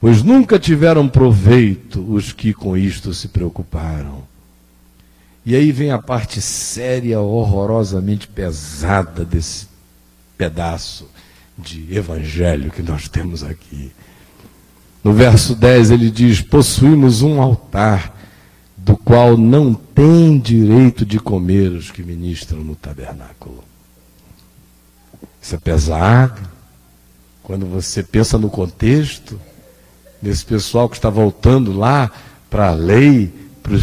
Pois 0.00 0.22
nunca 0.22 0.58
tiveram 0.58 1.08
proveito 1.08 2.04
os 2.12 2.32
que 2.32 2.52
com 2.52 2.76
isto 2.76 3.14
se 3.14 3.28
preocuparam. 3.28 4.31
E 5.44 5.56
aí 5.56 5.72
vem 5.72 5.90
a 5.90 5.98
parte 5.98 6.40
séria, 6.40 7.20
horrorosamente 7.20 8.28
pesada 8.28 9.24
desse 9.24 9.66
pedaço 10.38 11.08
de 11.58 11.94
evangelho 11.94 12.70
que 12.70 12.82
nós 12.82 13.08
temos 13.08 13.42
aqui. 13.42 13.92
No 15.02 15.12
verso 15.12 15.54
10 15.54 15.90
ele 15.90 16.10
diz: 16.10 16.40
Possuímos 16.40 17.22
um 17.22 17.42
altar, 17.42 18.16
do 18.76 18.96
qual 18.96 19.36
não 19.36 19.74
tem 19.74 20.38
direito 20.38 21.04
de 21.04 21.18
comer 21.18 21.72
os 21.72 21.90
que 21.90 22.02
ministram 22.02 22.60
no 22.60 22.76
tabernáculo. 22.76 23.64
Isso 25.40 25.54
é 25.54 25.58
pesado. 25.58 26.40
Quando 27.42 27.66
você 27.66 28.02
pensa 28.02 28.38
no 28.38 28.48
contexto, 28.48 29.38
desse 30.22 30.44
pessoal 30.44 30.88
que 30.88 30.96
está 30.96 31.10
voltando 31.10 31.72
lá 31.72 32.10
para 32.48 32.68
a 32.68 32.72
lei, 32.72 33.32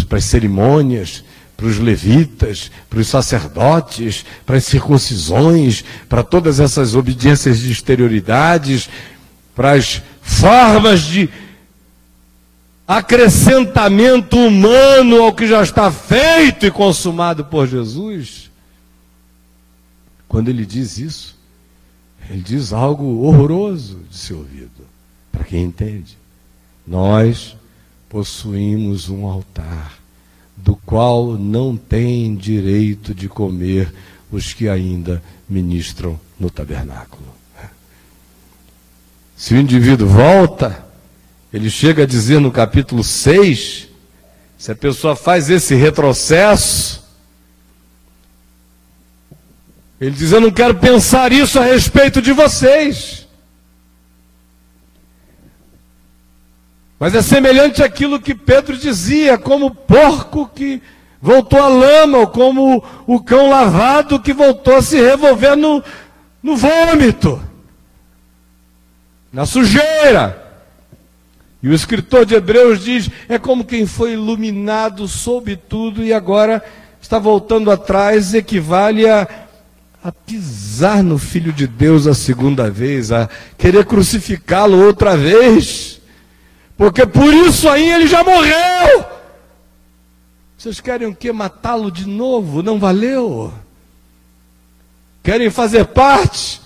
para 0.07 0.17
as 0.17 0.23
cerimônias, 0.23 1.23
para 1.59 1.67
os 1.67 1.77
levitas, 1.77 2.71
para 2.89 2.99
os 2.99 3.07
sacerdotes, 3.09 4.25
para 4.45 4.55
as 4.55 4.63
circuncisões, 4.63 5.83
para 6.07 6.23
todas 6.23 6.57
essas 6.57 6.95
obediências 6.95 7.59
de 7.59 7.69
exterioridades, 7.69 8.89
para 9.53 9.73
as 9.73 10.01
formas 10.21 11.01
de 11.01 11.29
acrescentamento 12.87 14.37
humano 14.37 15.21
ao 15.21 15.33
que 15.33 15.45
já 15.45 15.61
está 15.61 15.91
feito 15.91 16.65
e 16.65 16.71
consumado 16.71 17.43
por 17.43 17.67
Jesus. 17.67 18.49
Quando 20.29 20.47
ele 20.47 20.65
diz 20.65 20.97
isso, 20.97 21.35
ele 22.29 22.41
diz 22.41 22.71
algo 22.71 23.25
horroroso 23.25 23.99
de 24.09 24.15
ser 24.15 24.35
ouvido, 24.35 24.87
para 25.29 25.43
quem 25.43 25.63
entende. 25.65 26.17
Nós 26.87 27.57
possuímos 28.07 29.09
um 29.09 29.25
altar 29.25 29.98
do 30.63 30.75
qual 30.75 31.33
não 31.33 31.75
têm 31.75 32.35
direito 32.35 33.13
de 33.13 33.27
comer 33.27 33.93
os 34.31 34.53
que 34.53 34.67
ainda 34.67 35.21
ministram 35.49 36.19
no 36.39 36.49
tabernáculo. 36.49 37.27
Se 39.35 39.53
o 39.53 39.57
indivíduo 39.57 40.07
volta, 40.07 40.85
ele 41.53 41.69
chega 41.69 42.03
a 42.03 42.05
dizer 42.05 42.39
no 42.39 42.51
capítulo 42.51 43.03
6, 43.03 43.87
se 44.57 44.71
a 44.71 44.75
pessoa 44.75 45.15
faz 45.15 45.49
esse 45.49 45.73
retrocesso, 45.75 47.01
ele 49.99 50.11
diz: 50.11 50.33
Eu 50.33 50.41
não 50.41 50.51
quero 50.51 50.75
pensar 50.75 51.31
isso 51.31 51.57
a 51.57 51.63
respeito 51.63 52.21
de 52.21 52.33
vocês. 52.33 53.28
Mas 56.99 57.15
é 57.15 57.21
semelhante 57.21 57.81
àquilo 57.81 58.19
que 58.19 58.35
Pedro 58.35 58.77
dizia, 58.77 59.37
como 59.37 59.67
o 59.67 59.75
porco 59.75 60.51
que 60.53 60.81
voltou 61.21 61.61
à 61.61 61.69
lama, 61.69 62.17
ou 62.17 62.27
como 62.27 62.83
o 63.07 63.21
cão 63.21 63.49
lavado 63.49 64.19
que 64.19 64.33
voltou 64.33 64.75
a 64.75 64.81
se 64.81 64.99
revolver 64.99 65.55
no, 65.55 65.81
no 66.43 66.57
vômito, 66.57 67.41
na 69.31 69.45
sujeira. 69.45 70.45
E 71.63 71.69
o 71.69 71.73
escritor 71.73 72.25
de 72.25 72.35
Hebreus 72.35 72.83
diz: 72.83 73.09
é 73.29 73.39
como 73.39 73.63
quem 73.63 73.85
foi 73.85 74.13
iluminado, 74.13 75.07
soube 75.07 75.55
tudo 75.55 76.03
e 76.03 76.11
agora 76.11 76.61
está 77.01 77.17
voltando 77.17 77.71
atrás, 77.71 78.33
equivale 78.33 79.09
a, 79.09 79.25
a 80.03 80.11
pisar 80.11 81.01
no 81.01 81.17
Filho 81.17 81.53
de 81.53 81.65
Deus 81.65 82.07
a 82.07 82.13
segunda 82.13 82.69
vez, 82.69 83.09
a 83.09 83.29
querer 83.57 83.85
crucificá-lo 83.85 84.85
outra 84.85 85.15
vez. 85.15 85.98
Porque 86.79 87.05
por 87.05 87.33
isso 87.33 87.67
aí 87.67 87.91
ele 87.91 88.07
já 88.07 88.23
morreu. 88.23 89.05
Vocês 90.57 90.79
querem 90.79 91.09
o 91.09 91.13
que? 91.13 91.29
Matá-lo 91.29 91.91
de 91.91 92.07
novo? 92.07 92.63
Não 92.63 92.79
valeu. 92.79 93.53
Querem 95.21 95.49
fazer 95.49 95.87
parte 95.87 96.61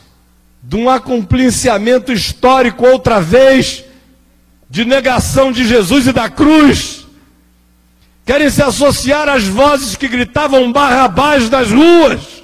de 0.62 0.76
um 0.76 0.88
acompliciamento 0.88 2.12
histórico 2.12 2.86
outra 2.86 3.19
vez, 3.19 3.84
de 4.69 4.86
negação 4.86 5.52
de 5.52 5.67
Jesus 5.67 6.06
e 6.06 6.13
da 6.13 6.30
cruz. 6.30 7.08
Querem 8.23 8.52
se 8.52 8.62
associar 8.62 9.28
às 9.28 9.45
vozes 9.45 9.95
que 9.95 10.08
gritavam 10.08 10.71
Barrabás 10.71 11.49
nas 11.49 11.71
ruas. 11.71 12.43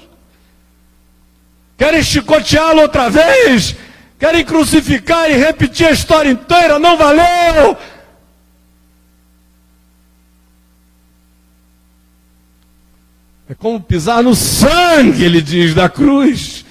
Querem 1.78 2.02
chicoteá-lo 2.02 2.80
outra 2.82 3.08
vez 3.08 3.76
Querem 4.20 4.44
crucificar 4.44 5.30
e 5.30 5.34
repetir 5.34 5.86
a 5.86 5.92
história 5.92 6.30
inteira, 6.30 6.78
não 6.78 6.98
valeu! 6.98 7.74
É 13.48 13.54
como 13.54 13.80
pisar 13.80 14.22
no 14.22 14.34
sangue, 14.34 15.24
ele 15.24 15.40
diz, 15.40 15.74
da 15.74 15.88
cruz, 15.88 16.66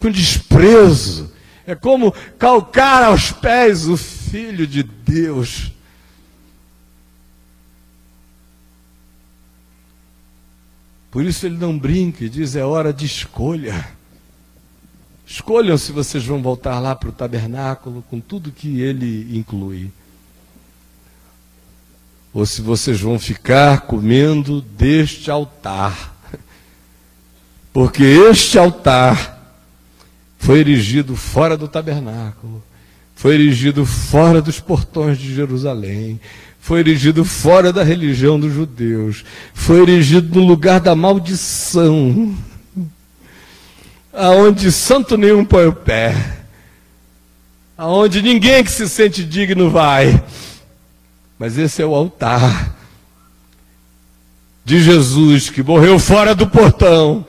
com 0.00 0.10
desprezo. 0.10 1.30
É 1.66 1.74
como 1.74 2.10
calcar 2.38 3.04
aos 3.04 3.30
pés 3.30 3.86
o 3.86 3.98
Filho 3.98 4.66
de 4.66 4.82
Deus. 4.82 5.70
Por 11.10 11.22
isso 11.22 11.44
ele 11.44 11.58
não 11.58 11.78
brinca 11.78 12.24
e 12.24 12.28
diz: 12.30 12.56
é 12.56 12.64
hora 12.64 12.92
de 12.94 13.04
escolha. 13.04 13.86
Escolham 15.26 15.78
se 15.78 15.90
vocês 15.90 16.24
vão 16.24 16.42
voltar 16.42 16.78
lá 16.80 16.94
para 16.94 17.08
o 17.08 17.12
tabernáculo 17.12 18.04
com 18.10 18.20
tudo 18.20 18.52
que 18.52 18.80
ele 18.80 19.36
inclui. 19.36 19.90
Ou 22.32 22.44
se 22.44 22.60
vocês 22.60 23.00
vão 23.00 23.18
ficar 23.18 23.82
comendo 23.82 24.60
deste 24.60 25.30
altar. 25.30 26.14
Porque 27.72 28.02
este 28.02 28.58
altar 28.58 29.34
foi 30.38 30.58
erigido 30.58 31.16
fora 31.16 31.56
do 31.56 31.66
tabernáculo, 31.66 32.62
foi 33.14 33.34
erigido 33.34 33.86
fora 33.86 34.42
dos 34.42 34.60
portões 34.60 35.18
de 35.18 35.34
Jerusalém, 35.34 36.20
foi 36.60 36.80
erigido 36.80 37.24
fora 37.24 37.72
da 37.72 37.82
religião 37.82 38.38
dos 38.38 38.52
judeus, 38.52 39.24
foi 39.54 39.80
erigido 39.80 40.38
no 40.38 40.46
lugar 40.46 40.80
da 40.80 40.94
maldição 40.94 42.36
aonde 44.14 44.70
santo 44.70 45.16
nenhum 45.16 45.44
põe 45.44 45.66
o 45.66 45.72
pé, 45.72 46.14
aonde 47.76 48.22
ninguém 48.22 48.62
que 48.62 48.70
se 48.70 48.88
sente 48.88 49.24
digno 49.24 49.70
vai. 49.70 50.22
Mas 51.38 51.58
esse 51.58 51.82
é 51.82 51.86
o 51.86 51.94
altar 51.94 52.74
de 54.64 54.82
Jesus 54.82 55.50
que 55.50 55.62
morreu 55.62 55.98
fora 55.98 56.34
do 56.34 56.46
portão. 56.46 57.26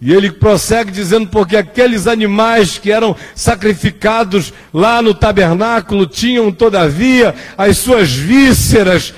E 0.00 0.12
ele 0.12 0.30
prossegue 0.30 0.90
dizendo: 0.90 1.28
porque 1.28 1.56
aqueles 1.56 2.06
animais 2.06 2.76
que 2.76 2.92
eram 2.92 3.16
sacrificados 3.34 4.52
lá 4.72 5.00
no 5.00 5.14
tabernáculo 5.14 6.06
tinham, 6.06 6.52
todavia, 6.52 7.34
as 7.56 7.78
suas 7.78 8.12
vísceras 8.12 9.14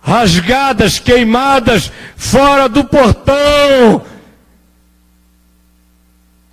rasgadas, 0.00 0.98
queimadas, 0.98 1.92
fora 2.16 2.68
do 2.68 2.84
portão 2.84 4.04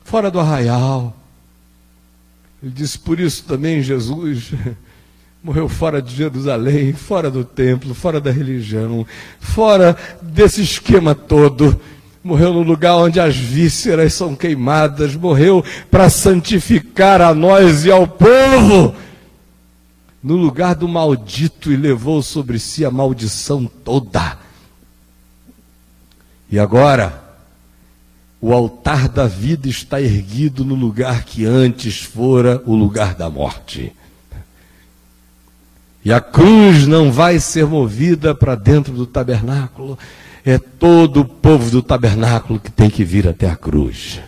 fora 0.06 0.32
do 0.32 0.40
arraial. 0.40 1.14
Ele 2.64 2.72
disse: 2.72 2.98
por 2.98 3.20
isso 3.20 3.44
também 3.44 3.82
Jesus 3.82 4.54
morreu 5.44 5.68
fora 5.68 6.02
de 6.02 6.16
Jerusalém, 6.16 6.94
fora 6.94 7.30
do 7.30 7.44
templo, 7.44 7.94
fora 7.94 8.22
da 8.22 8.32
religião, 8.32 9.06
fora 9.40 9.98
desse 10.22 10.62
esquema 10.62 11.14
todo. 11.14 11.80
Morreu 12.24 12.54
no 12.54 12.64
lugar 12.64 12.96
onde 12.96 13.20
as 13.20 13.36
vísceras 13.36 14.14
são 14.14 14.36
queimadas, 14.36 15.16
morreu 15.16 15.64
para 15.92 16.10
santificar 16.10 17.22
a 17.22 17.36
nós 17.36 17.86
e 17.86 17.92
ao 17.92 18.08
povo, 18.08 18.96
no 20.24 20.36
lugar 20.36 20.74
do 20.74 20.88
maldito 20.88 21.72
e 21.72 21.76
levou 21.76 22.24
sobre 22.24 22.58
si 22.58 22.84
a 22.84 22.90
maldição 22.90 23.70
toda. 23.84 24.40
E 26.50 26.58
agora, 26.58 27.25
o 28.46 28.54
altar 28.54 29.10
da 29.10 29.26
vida 29.26 29.68
está 29.68 30.00
erguido 30.00 30.64
no 30.64 30.76
lugar 30.76 31.24
que 31.24 31.46
antes 31.46 32.04
fora 32.04 32.62
o 32.68 32.76
lugar 32.76 33.16
da 33.16 33.28
morte. 33.28 33.92
E 36.04 36.14
a 36.14 36.22
cruz 36.22 36.86
não 36.86 37.12
vai 37.12 37.40
ser 37.40 37.66
movida 37.66 38.36
para 38.36 38.54
dentro 38.54 38.94
do 38.94 39.08
tabernáculo, 39.08 39.98
é 40.46 40.60
todo 40.60 41.22
o 41.22 41.26
povo 41.26 41.72
do 41.72 41.82
tabernáculo 41.82 42.60
que 42.60 42.70
tem 42.70 42.88
que 42.88 43.04
vir 43.04 43.28
até 43.28 43.50
a 43.50 43.56
cruz. 43.56 44.20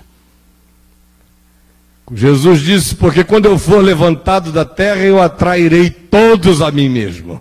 Jesus 2.11 2.61
disse: 2.61 2.95
Porque 2.95 3.23
quando 3.23 3.45
eu 3.45 3.59
for 3.59 3.83
levantado 3.83 4.51
da 4.51 4.65
terra, 4.65 5.01
eu 5.01 5.21
atrairei 5.21 5.91
todos 5.91 6.59
a 6.63 6.71
mim 6.71 6.89
mesmo. 6.89 7.39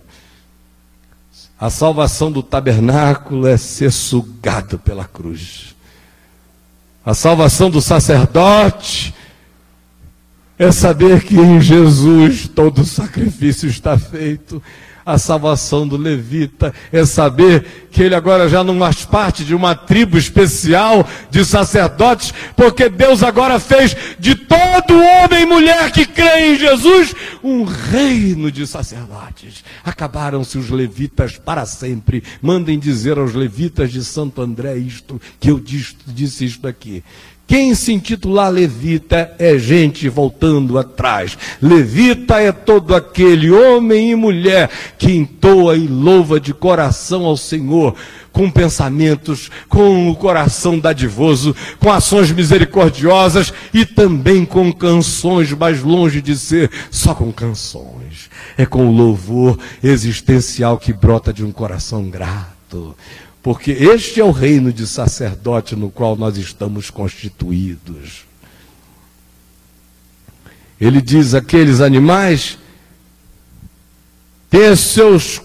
A 1.59 1.71
salvação 1.71 2.31
do 2.31 2.43
tabernáculo 2.43 3.47
é 3.47 3.57
ser 3.57 3.91
sugado 3.91 4.79
pela 4.79 5.07
cruz. 5.07 5.75
A 7.07 7.15
salvação 7.15 7.71
do 7.71 7.81
sacerdote 7.81 9.15
é 10.59 10.73
saber 10.73 11.23
que 11.23 11.37
em 11.37 11.61
Jesus 11.61 12.49
todo 12.49 12.85
sacrifício 12.85 13.69
está 13.69 13.97
feito 13.97 14.61
a 15.07 15.19
salvação 15.19 15.87
do 15.87 15.97
levita, 15.97 16.75
é 16.91 17.07
saber 17.07 17.89
que 17.93 18.03
ele 18.03 18.15
agora 18.15 18.49
já 18.49 18.65
não 18.65 18.77
faz 18.81 19.05
parte 19.05 19.45
de 19.45 19.55
uma 19.55 19.73
tribo 19.73 20.19
especial 20.19 21.09
de 21.31 21.45
sacerdotes, 21.45 22.35
porque 22.57 22.89
Deus 22.89 23.23
agora 23.23 23.61
fez 23.61 23.97
de 24.19 24.35
todo 24.35 25.01
homem 25.01 25.43
e 25.43 25.47
mulher 25.47 25.93
que 25.93 26.05
crê 26.05 26.51
em 26.51 26.59
Jesus 26.59 27.15
um 27.43 27.63
reino 27.63 28.51
de 28.51 28.67
sacerdotes. 28.67 29.65
Acabaram-se 29.85 30.59
os 30.59 30.69
levitas 30.69 31.39
para 31.39 31.65
sempre. 31.65 32.25
Mandem 32.43 32.77
dizer 32.77 33.17
aos 33.17 33.33
levitas 33.33 33.93
de 33.93 34.05
Santo 34.05 34.43
André 34.43 34.77
isto, 34.77 35.21
que 35.39 35.51
eu 35.51 35.63
disse 36.07 36.45
isto 36.45 36.67
aqui 36.67 37.05
quem 37.47 37.77
se 37.77 37.93
intitular 37.93 38.51
levita 38.51 39.33
é 39.39 39.57
gente 39.57 40.09
voltando 40.09 40.79
atrás. 40.79 41.39
Levita 41.63 42.41
é 42.41 42.51
todo 42.51 42.93
aquele 42.93 43.53
homem 43.53 44.11
e 44.11 44.17
mulher 44.17 44.69
que 44.99 45.13
entoa 45.13 45.77
e 45.77 45.87
louva 45.87 46.41
de 46.41 46.53
coração 46.53 47.25
ao 47.25 47.37
Senhor, 47.37 47.95
com 48.33 48.51
pensamentos, 48.51 49.49
com 49.69 50.11
o 50.11 50.17
coração 50.17 50.77
dadivoso, 50.77 51.55
com 51.79 51.91
ações 51.93 52.33
misericordiosas 52.33 53.53
e 53.73 53.87
também 53.87 54.45
com 54.45 54.73
canções, 54.73 55.53
mais 55.53 55.83
longe 55.83 56.21
de 56.21 56.37
ser 56.37 56.69
só 56.91 57.15
com 57.15 57.33
canções. 57.33 58.29
É 58.59 58.67
com 58.67 58.89
o 58.89 58.93
louvor 58.93 59.57
existencial 59.85 60.79
que 60.79 60.93
brota 60.93 61.33
de 61.33 61.45
um 61.45 61.53
coração 61.53 62.11
grato 62.11 62.97
porque 63.47 63.71
este 63.71 64.21
é 64.21 64.25
o 64.25 64.33
reino 64.33 64.73
de 64.73 64.89
sacerdote 64.89 65.77
no 65.77 65.89
qual 65.89 66.17
nós 66.17 66.37
estamos 66.37 66.91
constituídos. 66.91 68.25
Ele 70.81 71.01
diz: 71.01 71.33
aqueles 71.33 71.81
animais 71.81 72.59
têm 74.51 74.75
seus 74.75 75.41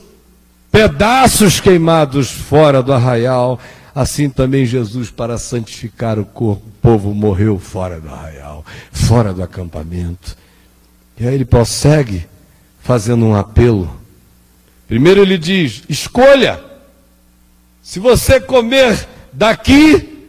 pedaços 0.72 1.60
queimados 1.60 2.32
fora 2.32 2.82
do 2.82 2.92
arraial, 2.92 3.60
assim 3.94 4.32
também 4.32 4.66
Jesus, 4.66 5.12
para 5.12 5.38
santificar 5.38 6.18
o 6.18 6.26
corpo, 6.26 6.66
o 6.66 6.82
povo 6.82 7.14
morreu 7.14 7.60
fora 7.60 8.02
do 8.02 8.10
arraial, 8.10 8.66
fora 8.92 9.32
do 9.32 9.44
acampamento. 9.44 10.36
E 11.20 11.28
aí 11.28 11.36
ele 11.36 11.46
prossegue 11.46 12.26
fazendo 12.80 13.28
um 13.28 13.36
apelo. 13.36 13.96
Primeiro 14.88 15.22
ele 15.22 15.38
diz: 15.38 15.84
escolha. 15.88 16.71
Se 17.82 18.00
você 18.00 18.40
comer 18.40 19.08
daqui, 19.34 20.28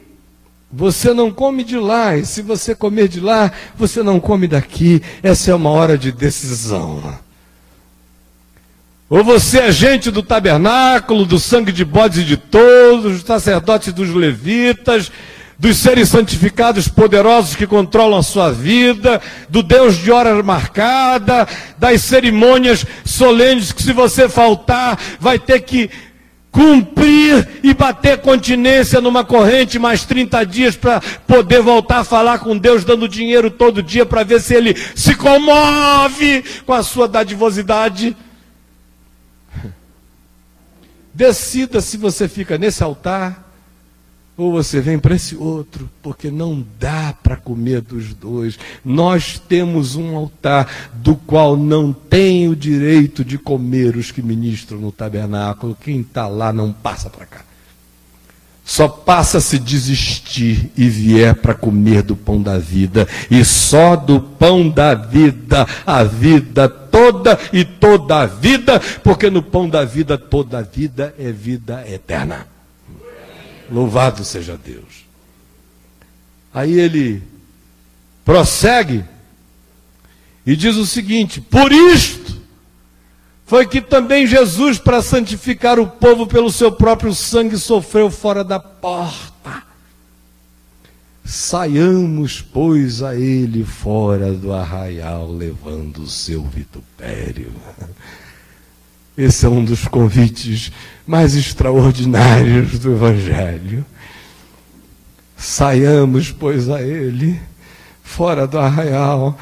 você 0.73 1.13
não 1.13 1.31
come 1.31 1.63
de 1.63 1.77
lá. 1.77 2.17
E 2.17 2.25
se 2.25 2.41
você 2.41 2.75
comer 2.75 3.09
de 3.09 3.21
lá, 3.21 3.53
você 3.77 4.03
não 4.03 4.19
come 4.19 4.49
daqui. 4.49 5.03
Essa 5.23 5.51
é 5.51 5.55
uma 5.55 5.71
hora 5.71 5.99
de 5.99 6.11
decisão. 6.11 7.19
Ou 9.11 9.23
você 9.23 9.59
é 9.59 9.73
gente 9.73 10.11
do 10.11 10.23
tabernáculo, 10.23 11.27
do 11.27 11.39
sangue 11.39 11.71
de 11.71 11.85
bodes 11.85 12.21
e 12.21 12.25
de 12.25 12.39
todos, 12.39 13.13
dos 13.13 13.27
sacerdotes 13.27 13.93
dos 13.93 14.09
levitas, 14.09 15.13
dos 15.59 15.77
seres 15.77 16.09
santificados 16.09 16.89
poderosos 16.89 17.55
que 17.55 17.67
controlam 17.67 18.19
a 18.19 18.23
sua 18.23 18.51
vida, 18.51 19.21
do 19.51 19.63
Deus 19.63 19.99
de 19.99 20.11
hora 20.11 20.43
marcada, 20.43 21.47
das 21.77 22.01
cerimônias 22.01 22.87
solenes 23.05 23.71
que 23.71 23.83
se 23.83 23.93
você 23.93 24.31
faltar, 24.31 24.99
vai 25.21 25.39
ter 25.39 25.61
que 25.61 25.91
cumprir 26.53 27.61
e 27.63 27.73
bater 27.73 28.21
continência 28.21 29.01
numa 29.01 29.25
corrente 29.25 29.79
mais 29.79 30.05
30 30.05 30.45
dias 30.45 30.77
para 30.77 31.01
poder 31.27 31.63
voltar 31.63 32.01
a 32.01 32.05
falar 32.05 32.39
com 32.41 32.57
Deus, 32.57 32.85
dando 32.85 33.09
dinheiro 33.09 33.51
todo 33.51 33.83
dia 33.83 34.05
para 34.05 34.23
ver 34.23 34.41
se 34.41 34.55
ele 34.55 34.77
se 34.95 35.15
comove 35.15 36.45
com 36.67 36.75
a 36.75 36.83
sua 36.83 37.09
dadivosidade. 37.09 38.15
Decida 41.15 41.81
se 41.81 41.97
você 41.97 42.29
fica 42.29 42.59
nesse 42.59 42.83
altar 42.83 43.52
ou 44.37 44.51
você 44.51 44.81
vem 44.81 44.99
para 44.99 45.15
esse 45.15 45.37
outro, 45.37 45.89
porque 46.03 46.31
não 46.31 46.65
dá 46.81 47.15
para 47.23 47.37
comer 47.37 47.83
dos 47.83 48.15
dois. 48.15 48.59
Nós 48.85 49.39
temos 49.39 49.95
um 49.95 50.17
altar 50.17 50.91
do 50.95 51.15
qual 51.15 51.57
não 51.57 51.93
tem 51.93 52.49
o 52.49 52.57
direito 52.57 53.25
de 53.25 53.37
comer 53.37 53.97
os 53.97 54.11
que 54.11 54.23
ministram 54.23 54.79
no 54.79 54.91
tabernáculo. 54.91 55.77
Quem 55.79 56.01
está 56.01 56.27
lá 56.27 56.53
não 56.53 56.73
passa 56.73 57.11
para 57.11 57.27
cá. 57.27 57.43
Só 58.65 58.89
passa 58.89 59.41
se 59.41 59.59
desistir 59.59 60.71
e 60.77 60.89
vier 60.89 61.35
para 61.35 61.53
comer 61.53 62.03
do 62.03 62.17
pão 62.17 62.41
da 62.41 62.59
vida. 62.59 63.07
E 63.31 63.45
só 63.45 63.97
do 63.97 64.21
pão 64.21 64.69
da 64.69 64.95
vida, 64.95 65.67
a 65.85 66.05
vida 66.05 66.69
toda 66.69 67.39
e 67.53 67.65
toda 67.65 68.21
a 68.21 68.27
vida, 68.27 68.81
porque 69.03 69.29
no 69.29 69.43
pão 69.43 69.69
da 69.69 69.85
vida 69.85 70.17
toda 70.17 70.59
a 70.59 70.63
vida 70.63 71.15
é 71.19 71.31
vida 71.33 71.85
eterna. 71.87 72.47
Louvado 73.73 74.23
seja 74.23 74.57
Deus. 74.57 75.07
Aí 76.53 76.79
ele 76.79 77.23
prossegue 78.23 79.03
e 80.45 80.55
diz 80.55 80.77
o 80.77 80.85
seguinte: 80.85 81.41
Por 81.41 81.73
isto 81.73 82.43
foi 83.47 83.67
que 83.67 83.81
também 83.81 84.27
Jesus, 84.27 84.79
para 84.79 85.01
santificar 85.01 85.79
o 85.79 85.87
povo 85.87 86.27
pelo 86.27 86.51
seu 86.53 86.71
próprio 86.71 87.15
sangue, 87.15 87.57
sofreu 87.57 88.11
fora 88.11 88.45
da 88.45 88.61
porta. 88.61 89.63
Saiamos, 91.25 92.43
pois, 92.43 93.03
a 93.03 93.15
ele 93.15 93.65
fora 93.65 94.33
do 94.33 94.53
arraial, 94.53 95.33
levando 95.33 96.03
o 96.03 96.09
seu 96.09 96.43
vitupério. 96.43 97.53
Esse 99.17 99.45
é 99.45 99.49
um 99.49 99.63
dos 99.63 99.87
convites 99.87 100.73
mais 101.07 101.35
extraordinários 101.35 102.79
do 102.79 102.93
Evangelho. 102.93 103.85
Saiamos, 105.37 106.31
pois, 106.31 106.71
a 106.71 106.81
Ele, 106.81 107.39
fora 108.03 108.47
do 108.47 108.59
arraial. 108.59 109.39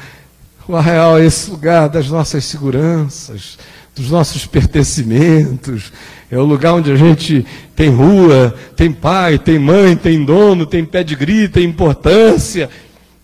O 0.67 0.75
arraial 0.75 1.17
é 1.17 1.25
esse 1.25 1.49
lugar 1.49 1.87
das 1.87 2.09
nossas 2.09 2.43
seguranças, 2.43 3.57
dos 3.95 4.11
nossos 4.11 4.45
pertencimentos. 4.45 5.93
É 6.29 6.37
o 6.37 6.43
lugar 6.43 6.73
onde 6.73 6.91
a 6.91 6.95
gente 6.97 7.45
tem 7.73 7.89
rua, 7.89 8.53
tem 8.75 8.91
pai, 8.91 9.39
tem 9.39 9.57
mãe, 9.57 9.95
tem 9.95 10.25
dono, 10.25 10.65
tem 10.65 10.83
pedigree, 10.83 11.47
tem 11.47 11.63
importância, 11.63 12.69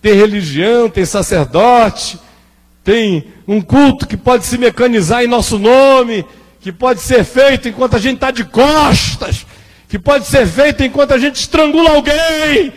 tem 0.00 0.14
religião, 0.14 0.88
tem 0.88 1.04
sacerdote, 1.04 2.18
tem 2.82 3.26
um 3.48 3.62
culto 3.62 4.06
que 4.06 4.16
pode 4.16 4.44
se 4.44 4.58
mecanizar 4.58 5.24
em 5.24 5.26
nosso 5.26 5.58
nome 5.58 6.24
que 6.60 6.70
pode 6.70 7.00
ser 7.00 7.24
feito 7.24 7.68
enquanto 7.68 7.96
a 7.96 7.98
gente 7.98 8.16
está 8.16 8.30
de 8.30 8.44
costas, 8.44 9.46
que 9.88 9.98
pode 9.98 10.26
ser 10.26 10.46
feito 10.46 10.82
enquanto 10.82 11.12
a 11.12 11.18
gente 11.18 11.36
estrangula 11.36 11.90
alguém, 11.90 12.72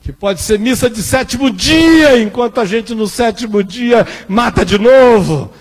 que 0.00 0.12
pode 0.12 0.40
ser 0.40 0.58
missa 0.58 0.88
de 0.88 1.02
sétimo 1.02 1.50
dia, 1.50 2.18
enquanto 2.22 2.58
a 2.58 2.64
gente 2.64 2.94
no 2.94 3.06
sétimo 3.06 3.62
dia 3.62 4.06
mata 4.26 4.64
de 4.64 4.78
novo. 4.78 5.52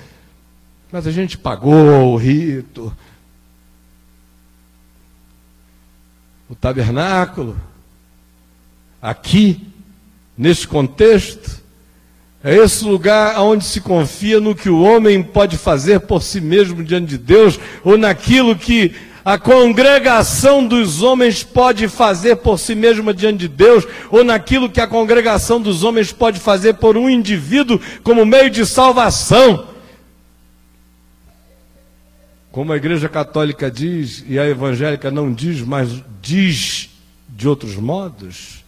Mas 0.91 1.05
a 1.05 1.11
gente 1.11 1.37
pagou 1.37 2.13
o 2.13 2.15
rito. 2.15 2.95
O 6.49 6.55
tabernáculo, 6.55 7.59
aqui, 9.01 9.67
neste 10.37 10.65
contexto, 10.65 11.61
é 12.47 12.55
esse 12.55 12.85
lugar 12.85 13.37
onde 13.41 13.65
se 13.65 13.81
confia 13.81 14.39
no 14.39 14.55
que 14.55 14.69
o 14.69 14.81
homem 14.81 15.21
pode 15.21 15.57
fazer 15.57 15.99
por 15.99 16.23
si 16.23 16.39
mesmo 16.39 16.81
diante 16.81 17.07
de 17.07 17.17
Deus, 17.17 17.59
ou 17.83 17.97
naquilo 17.97 18.55
que 18.55 18.95
a 19.25 19.37
congregação 19.37 20.65
dos 20.65 21.01
homens 21.01 21.43
pode 21.43 21.89
fazer 21.89 22.37
por 22.37 22.57
si 22.57 22.73
mesma 22.73 23.13
diante 23.13 23.39
de 23.39 23.47
Deus, 23.49 23.85
ou 24.09 24.23
naquilo 24.23 24.69
que 24.69 24.79
a 24.79 24.87
congregação 24.87 25.61
dos 25.61 25.83
homens 25.83 26.13
pode 26.13 26.39
fazer 26.39 26.75
por 26.75 26.95
um 26.95 27.09
indivíduo 27.09 27.81
como 28.01 28.25
meio 28.25 28.49
de 28.49 28.65
salvação. 28.65 29.67
Como 32.49 32.71
a 32.71 32.77
Igreja 32.77 33.09
Católica 33.09 33.69
diz, 33.69 34.23
e 34.25 34.39
a 34.39 34.47
evangélica 34.47 35.11
não 35.11 35.33
diz, 35.33 35.59
mas 35.59 35.89
diz 36.21 36.91
de 37.27 37.45
outros 37.45 37.75
modos, 37.75 38.63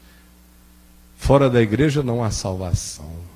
fora 1.15 1.49
da 1.49 1.61
igreja 1.61 2.03
não 2.03 2.21
há 2.21 2.29
salvação. 2.29 3.28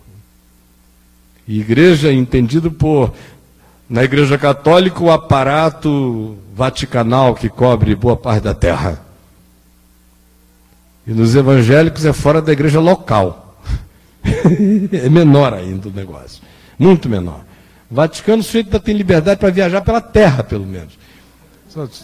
Igreja 1.48 2.12
entendido 2.12 2.72
por, 2.72 3.14
na 3.90 4.04
igreja 4.04 4.38
católica, 4.38 5.04
o 5.04 5.12
aparato 5.12 6.38
vaticanal 6.56 7.36
que 7.36 7.50
cobre 7.50 7.96
boa 7.96 8.16
parte 8.16 8.44
da 8.44 8.54
terra. 8.54 9.02
E 11.06 11.12
nos 11.12 11.36
evangélicos 11.36 12.06
é 12.06 12.14
fora 12.14 12.42
da 12.42 12.54
igreja 12.54 12.80
local. 12.80 13.62
é 14.24 15.10
menor 15.10 15.54
ainda 15.54 15.90
o 15.90 15.92
negócio. 15.92 16.42
Muito 16.80 17.10
menor. 17.10 17.42
O 17.92 17.96
Vaticano, 17.96 18.42
o 18.42 18.44
sujeito 18.44 18.68
ainda 18.68 18.80
tem 18.80 18.96
liberdade 18.96 19.40
para 19.40 19.50
viajar 19.50 19.82
pela 19.82 20.00
terra, 20.00 20.44
pelo 20.44 20.66
menos. 20.66 20.98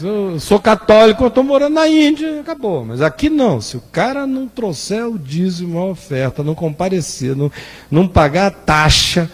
Eu 0.02 0.40
sou 0.40 0.60
católico, 0.60 1.24
eu 1.24 1.28
estou 1.28 1.44
morando 1.44 1.76
na 1.76 1.88
Índia, 1.88 2.40
acabou. 2.40 2.84
Mas 2.84 3.02
aqui 3.02 3.30
não. 3.30 3.62
Se 3.62 3.78
o 3.78 3.82
cara 3.82 4.26
não 4.26 4.48
trouxer 4.48 5.06
o 5.08 5.18
dízimo, 5.18 5.78
a 5.78 5.86
oferta, 5.86 6.44
não 6.44 6.56
comparecer, 6.56 7.36
não, 7.36 7.52
não 7.90 8.08
pagar 8.08 8.48
a 8.48 8.52
taxa 8.52 9.32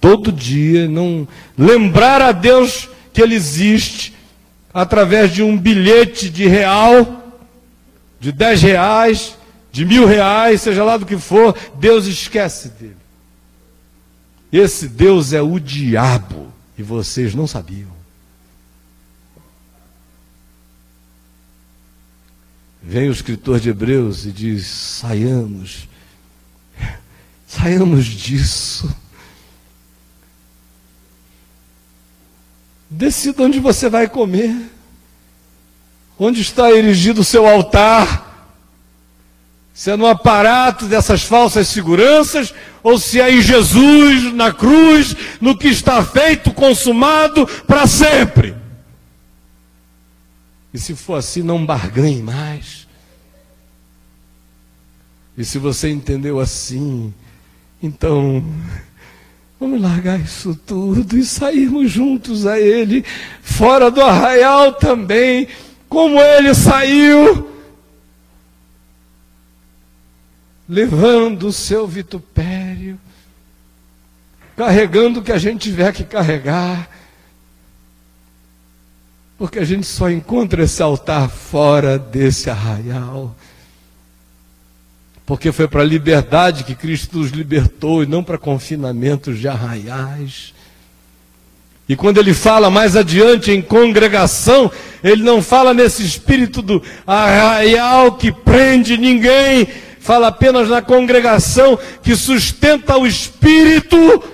todo 0.00 0.32
dia, 0.32 0.88
não 0.88 1.28
lembrar 1.56 2.22
a 2.22 2.32
Deus 2.32 2.88
que 3.12 3.20
Ele 3.20 3.34
existe 3.34 4.14
através 4.72 5.32
de 5.32 5.42
um 5.42 5.56
bilhete 5.56 6.28
de 6.28 6.46
real, 6.46 7.22
de 8.18 8.32
dez 8.32 8.60
reais, 8.60 9.36
de 9.70 9.84
mil 9.84 10.06
reais, 10.06 10.62
seja 10.62 10.82
lá 10.82 10.96
do 10.96 11.06
que 11.06 11.18
for, 11.18 11.54
Deus 11.76 12.06
esquece 12.06 12.70
dele. 12.70 12.96
Esse 14.52 14.88
Deus 14.88 15.32
é 15.32 15.42
o 15.42 15.58
diabo 15.58 16.48
e 16.76 16.82
vocês 16.82 17.34
não 17.34 17.46
sabiam. 17.46 17.93
Vem 22.86 23.08
o 23.08 23.12
escritor 23.12 23.58
de 23.58 23.70
Hebreus 23.70 24.26
e 24.26 24.30
diz: 24.30 24.66
saiamos, 24.66 25.88
saiamos 27.46 28.04
disso. 28.04 28.94
Decida 32.90 33.42
onde 33.42 33.58
você 33.58 33.88
vai 33.88 34.06
comer, 34.06 34.54
onde 36.18 36.42
está 36.42 36.70
erigido 36.70 37.22
o 37.22 37.24
seu 37.24 37.46
altar. 37.46 38.32
Se 39.72 39.90
é 39.90 39.96
no 39.96 40.06
aparato 40.06 40.84
dessas 40.84 41.22
falsas 41.22 41.66
seguranças, 41.68 42.54
ou 42.82 42.98
se 42.98 43.18
é 43.18 43.32
em 43.32 43.40
Jesus, 43.40 44.32
na 44.34 44.52
cruz, 44.52 45.16
no 45.40 45.56
que 45.56 45.68
está 45.68 46.04
feito, 46.04 46.52
consumado 46.52 47.46
para 47.66 47.86
sempre. 47.86 48.63
E 50.74 50.78
se 50.80 50.96
for 50.96 51.14
assim, 51.14 51.40
não 51.40 51.64
barganhe 51.64 52.20
mais. 52.20 52.88
E 55.38 55.44
se 55.44 55.56
você 55.56 55.88
entendeu 55.88 56.40
assim, 56.40 57.14
então 57.80 58.44
vamos 59.58 59.80
largar 59.80 60.18
isso 60.18 60.56
tudo 60.66 61.16
e 61.16 61.24
sairmos 61.24 61.92
juntos 61.92 62.44
a 62.44 62.58
Ele, 62.58 63.04
fora 63.40 63.88
do 63.88 64.00
arraial 64.00 64.72
também, 64.72 65.46
como 65.88 66.20
Ele 66.20 66.52
saiu, 66.52 67.48
levando 70.68 71.44
o 71.44 71.52
seu 71.52 71.86
vitupério, 71.86 72.98
carregando 74.56 75.20
o 75.20 75.22
que 75.22 75.30
a 75.30 75.38
gente 75.38 75.70
tiver 75.70 75.92
que 75.92 76.02
carregar 76.02 76.93
porque 79.44 79.58
a 79.58 79.64
gente 79.64 79.86
só 79.86 80.08
encontra 80.08 80.62
esse 80.62 80.82
altar 80.82 81.28
fora 81.28 81.98
desse 81.98 82.48
arraial. 82.48 83.36
Porque 85.26 85.52
foi 85.52 85.68
para 85.68 85.82
a 85.82 85.84
liberdade 85.84 86.64
que 86.64 86.74
Cristo 86.74 87.18
nos 87.18 87.30
libertou 87.30 88.02
e 88.02 88.06
não 88.06 88.24
para 88.24 88.38
confinamentos 88.38 89.38
de 89.38 89.46
arraiais. 89.46 90.54
E 91.86 91.94
quando 91.94 92.16
ele 92.16 92.32
fala 92.32 92.70
mais 92.70 92.96
adiante 92.96 93.50
em 93.50 93.60
congregação, 93.60 94.72
ele 95.02 95.22
não 95.22 95.42
fala 95.42 95.74
nesse 95.74 96.02
espírito 96.02 96.62
do 96.62 96.82
arraial 97.06 98.12
que 98.12 98.32
prende 98.32 98.96
ninguém, 98.96 99.68
fala 100.00 100.28
apenas 100.28 100.70
na 100.70 100.80
congregação 100.80 101.78
que 102.02 102.16
sustenta 102.16 102.96
o 102.96 103.06
espírito 103.06 104.24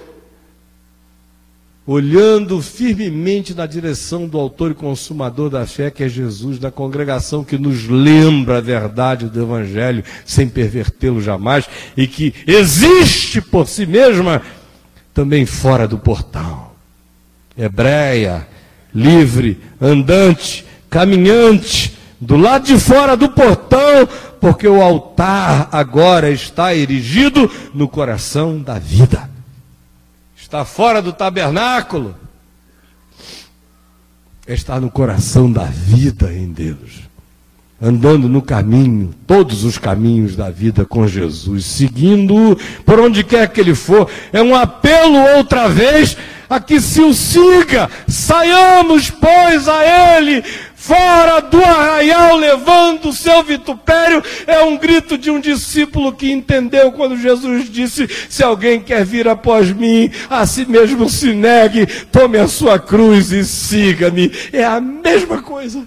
olhando 1.91 2.63
firmemente 2.63 3.53
na 3.53 3.67
direção 3.67 4.29
do 4.29 4.39
autor 4.39 4.71
e 4.71 4.75
consumador 4.75 5.51
da 5.51 5.67
fé, 5.67 5.91
que 5.91 6.05
é 6.05 6.09
Jesus, 6.09 6.57
da 6.57 6.71
congregação 6.71 7.43
que 7.43 7.59
nos 7.59 7.89
lembra 7.89 8.59
a 8.59 8.61
verdade 8.61 9.27
do 9.27 9.43
Evangelho, 9.43 10.05
sem 10.25 10.49
pervertê-lo 10.49 11.21
jamais, 11.21 11.69
e 11.97 12.07
que 12.07 12.33
existe 12.47 13.41
por 13.41 13.67
si 13.67 13.87
mesma 13.87 14.41
também 15.13 15.45
fora 15.45 15.89
do 15.89 15.99
portal. 15.99 16.77
Hebreia, 17.59 18.47
livre, 18.95 19.59
andante, 19.81 20.65
caminhante, 20.89 21.99
do 22.21 22.37
lado 22.37 22.67
de 22.67 22.79
fora 22.79 23.17
do 23.17 23.31
portão, 23.31 24.09
porque 24.41 24.69
o 24.69 24.81
altar 24.81 25.69
agora 25.73 26.31
está 26.31 26.73
erigido 26.73 27.51
no 27.75 27.89
coração 27.89 28.61
da 28.61 28.79
vida 28.79 29.29
está 30.51 30.65
fora 30.65 31.01
do 31.01 31.13
tabernáculo, 31.13 32.17
está 34.49 34.81
no 34.81 34.91
coração 34.91 35.51
da 35.51 35.63
vida 35.63 36.33
em 36.33 36.51
Deus, 36.51 37.03
andando 37.81 38.29
no 38.29 38.43
caminho, 38.43 39.15
todos 39.29 39.63
os 39.63 39.79
caminhos 39.79 40.35
da 40.35 40.51
vida 40.51 40.85
com 40.85 41.07
Jesus, 41.07 41.65
seguindo 41.67 42.59
por 42.85 42.99
onde 42.99 43.23
quer 43.23 43.49
que 43.49 43.61
ele 43.61 43.77
for. 43.77 44.11
É 44.33 44.43
um 44.43 44.53
apelo 44.53 45.37
outra 45.37 45.69
vez 45.69 46.17
a 46.49 46.59
que 46.59 46.81
se 46.81 47.01
o 47.01 47.15
siga, 47.15 47.89
saiamos, 48.09 49.09
pois, 49.09 49.69
a 49.69 50.17
ele, 50.19 50.43
fora 50.81 51.43
do 51.43 51.63
arraial, 51.63 52.37
levando 52.37 53.11
o 53.11 53.13
seu 53.13 53.43
vitupério, 53.43 54.23
é 54.47 54.63
um 54.63 54.79
grito 54.79 55.19
de 55.19 55.31
um 55.31 55.39
discípulo 55.39 56.15
que 56.15 56.33
entendeu 56.33 56.91
quando 56.91 57.19
Jesus 57.19 57.71
disse: 57.71 58.09
Se 58.09 58.43
alguém 58.43 58.81
quer 58.81 59.05
vir 59.05 59.29
após 59.29 59.71
mim, 59.71 60.11
a 60.31 60.47
si 60.47 60.65
mesmo 60.65 61.09
se 61.09 61.35
negue, 61.35 61.85
tome 62.07 62.39
a 62.39 62.49
sua 62.49 62.79
cruz 62.79 63.31
e 63.31 63.45
siga-me. 63.45 64.33
É 64.53 64.65
a 64.65 64.81
mesma 64.81 65.43
coisa, 65.43 65.87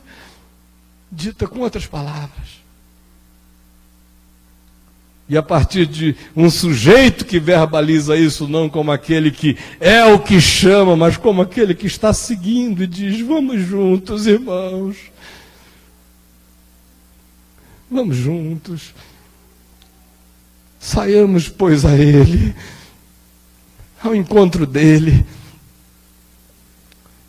dita 1.11 1.47
com 1.47 1.59
outras 1.61 1.87
palavras. 1.87 2.42
E 5.27 5.37
a 5.37 5.41
partir 5.41 5.85
de 5.85 6.15
um 6.35 6.49
sujeito 6.49 7.25
que 7.25 7.39
verbaliza 7.39 8.17
isso, 8.17 8.47
não 8.47 8.69
como 8.69 8.91
aquele 8.91 9.31
que 9.31 9.57
é 9.79 10.03
o 10.03 10.19
que 10.19 10.41
chama, 10.41 10.95
mas 10.97 11.15
como 11.15 11.41
aquele 11.41 11.73
que 11.73 11.87
está 11.87 12.11
seguindo 12.11 12.83
e 12.83 12.87
diz: 12.87 13.21
Vamos 13.21 13.61
juntos, 13.61 14.27
irmãos. 14.27 14.97
Vamos 17.89 18.17
juntos. 18.17 18.93
Saiamos, 20.79 21.47
pois, 21.47 21.85
a 21.85 21.95
Ele, 21.95 22.53
ao 24.03 24.13
encontro 24.13 24.65
dEle, 24.65 25.25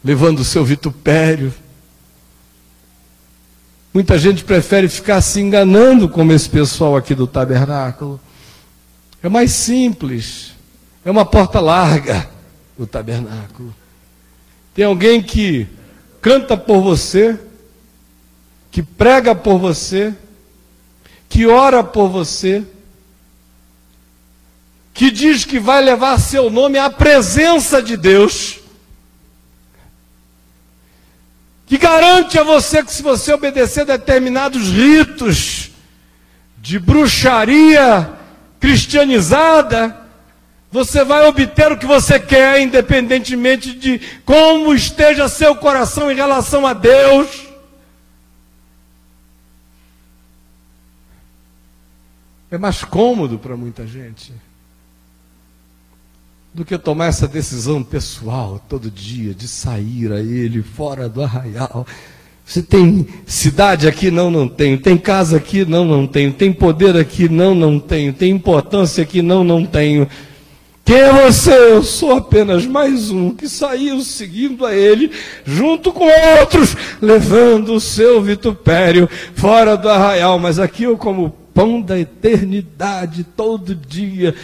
levando 0.02 0.40
o 0.40 0.44
seu 0.44 0.64
vitupério, 0.64 1.54
Muita 3.94 4.18
gente 4.18 4.42
prefere 4.42 4.88
ficar 4.88 5.20
se 5.20 5.40
enganando 5.40 6.08
como 6.08 6.32
esse 6.32 6.48
pessoal 6.50 6.96
aqui 6.96 7.14
do 7.14 7.28
tabernáculo. 7.28 8.20
É 9.22 9.28
mais 9.28 9.52
simples. 9.52 10.52
É 11.04 11.10
uma 11.12 11.24
porta 11.24 11.60
larga 11.60 12.28
o 12.76 12.86
tabernáculo. 12.88 13.72
Tem 14.74 14.84
alguém 14.84 15.22
que 15.22 15.68
canta 16.20 16.56
por 16.56 16.82
você, 16.82 17.38
que 18.72 18.82
prega 18.82 19.32
por 19.32 19.58
você, 19.58 20.12
que 21.28 21.46
ora 21.46 21.84
por 21.84 22.08
você, 22.08 22.64
que 24.92 25.08
diz 25.08 25.44
que 25.44 25.60
vai 25.60 25.84
levar 25.84 26.18
seu 26.18 26.50
nome 26.50 26.78
à 26.78 26.90
presença 26.90 27.80
de 27.80 27.96
Deus. 27.96 28.58
Que 31.66 31.78
garante 31.78 32.38
a 32.38 32.42
você 32.42 32.82
que 32.84 32.92
se 32.92 33.02
você 33.02 33.32
obedecer 33.32 33.86
determinados 33.86 34.70
ritos 34.70 35.70
de 36.58 36.78
bruxaria 36.78 38.12
cristianizada, 38.60 39.96
você 40.70 41.04
vai 41.04 41.26
obter 41.26 41.70
o 41.70 41.76
que 41.78 41.86
você 41.86 42.18
quer, 42.18 42.60
independentemente 42.60 43.74
de 43.74 44.00
como 44.24 44.74
esteja 44.74 45.28
seu 45.28 45.54
coração 45.54 46.10
em 46.10 46.14
relação 46.14 46.66
a 46.66 46.72
Deus. 46.72 47.46
É 52.50 52.58
mais 52.58 52.84
cômodo 52.84 53.38
para 53.38 53.56
muita 53.56 53.86
gente 53.86 54.32
do 56.54 56.64
que 56.64 56.78
tomar 56.78 57.06
essa 57.06 57.26
decisão 57.26 57.82
pessoal 57.82 58.64
todo 58.68 58.88
dia 58.88 59.34
de 59.34 59.48
sair 59.48 60.12
a 60.12 60.20
ele 60.20 60.62
fora 60.62 61.08
do 61.08 61.20
arraial. 61.20 61.84
Você 62.46 62.62
tem 62.62 63.08
cidade 63.26 63.88
aqui? 63.88 64.08
Não, 64.08 64.30
não 64.30 64.46
tenho. 64.46 64.78
Tem 64.78 64.96
casa 64.96 65.38
aqui? 65.38 65.64
Não, 65.64 65.84
não 65.84 66.06
tenho. 66.06 66.32
Tem 66.32 66.52
poder 66.52 66.96
aqui? 66.96 67.28
Não, 67.28 67.56
não 67.56 67.80
tenho. 67.80 68.12
Tem 68.12 68.30
importância 68.30 69.02
aqui? 69.02 69.20
Não, 69.20 69.42
não 69.42 69.66
tenho. 69.66 70.06
Quem 70.84 70.96
é 70.96 71.24
você? 71.24 71.50
Eu 71.50 71.82
sou 71.82 72.12
apenas 72.12 72.64
mais 72.66 73.10
um 73.10 73.34
que 73.34 73.48
saiu 73.48 74.00
seguindo 74.02 74.64
a 74.64 74.72
ele, 74.72 75.10
junto 75.44 75.90
com 75.90 76.06
outros, 76.38 76.76
levando 77.02 77.74
o 77.74 77.80
seu 77.80 78.22
vitupério 78.22 79.08
fora 79.34 79.76
do 79.76 79.88
arraial. 79.88 80.38
Mas 80.38 80.60
aqui 80.60 80.84
eu 80.84 80.96
como 80.96 81.34
pão 81.52 81.80
da 81.80 81.98
eternidade 81.98 83.24
todo 83.24 83.74
dia 83.74 84.34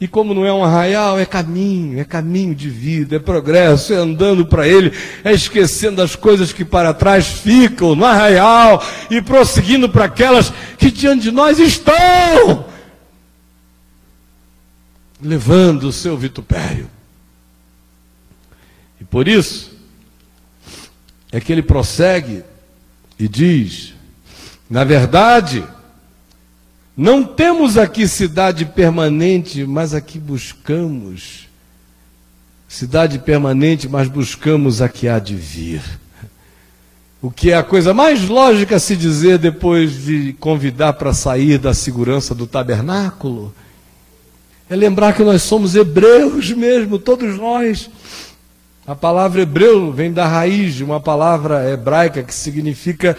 E 0.00 0.08
como 0.08 0.34
não 0.34 0.44
é 0.44 0.52
um 0.52 0.64
arraial, 0.64 1.18
é 1.18 1.24
caminho, 1.24 1.98
é 1.98 2.04
caminho 2.04 2.54
de 2.54 2.68
vida, 2.68 3.16
é 3.16 3.18
progresso, 3.18 3.92
é 3.92 3.96
andando 3.96 4.44
para 4.44 4.66
Ele, 4.66 4.92
é 5.22 5.32
esquecendo 5.32 6.02
as 6.02 6.16
coisas 6.16 6.52
que 6.52 6.64
para 6.64 6.92
trás 6.92 7.26
ficam 7.26 7.94
no 7.94 8.04
arraial 8.04 8.82
e 9.10 9.22
prosseguindo 9.22 9.88
para 9.88 10.06
aquelas 10.06 10.52
que 10.76 10.90
diante 10.90 11.22
de 11.22 11.30
nós 11.30 11.58
estão, 11.58 12.66
levando 15.22 15.84
o 15.84 15.92
seu 15.92 16.16
vitupério. 16.16 16.90
E 19.00 19.04
por 19.04 19.28
isso, 19.28 19.74
é 21.30 21.40
que 21.40 21.52
ele 21.52 21.62
prossegue 21.62 22.44
e 23.18 23.26
diz: 23.28 23.94
na 24.68 24.84
verdade, 24.84 25.64
não 26.96 27.24
temos 27.24 27.76
aqui 27.76 28.06
cidade 28.06 28.64
permanente, 28.64 29.64
mas 29.64 29.94
aqui 29.94 30.18
buscamos. 30.18 31.48
Cidade 32.68 33.18
permanente, 33.18 33.88
mas 33.88 34.08
buscamos 34.08 34.80
a 34.80 34.88
que 34.88 35.08
há 35.08 35.18
de 35.18 35.34
vir. 35.34 35.82
O 37.20 37.30
que 37.30 37.50
é 37.50 37.56
a 37.56 37.62
coisa 37.62 37.94
mais 37.94 38.28
lógica 38.28 38.76
a 38.76 38.78
se 38.78 38.94
dizer 38.94 39.38
depois 39.38 40.04
de 40.04 40.34
convidar 40.34 40.92
para 40.92 41.14
sair 41.14 41.58
da 41.58 41.72
segurança 41.72 42.34
do 42.34 42.46
tabernáculo? 42.46 43.54
É 44.68 44.76
lembrar 44.76 45.14
que 45.14 45.22
nós 45.22 45.42
somos 45.42 45.74
hebreus 45.74 46.52
mesmo, 46.52 46.98
todos 46.98 47.36
nós. 47.38 47.90
A 48.86 48.94
palavra 48.94 49.40
hebreu 49.40 49.90
vem 49.90 50.12
da 50.12 50.26
raiz 50.26 50.74
de 50.74 50.84
uma 50.84 51.00
palavra 51.00 51.70
hebraica 51.70 52.22
que 52.22 52.34
significa 52.34 53.16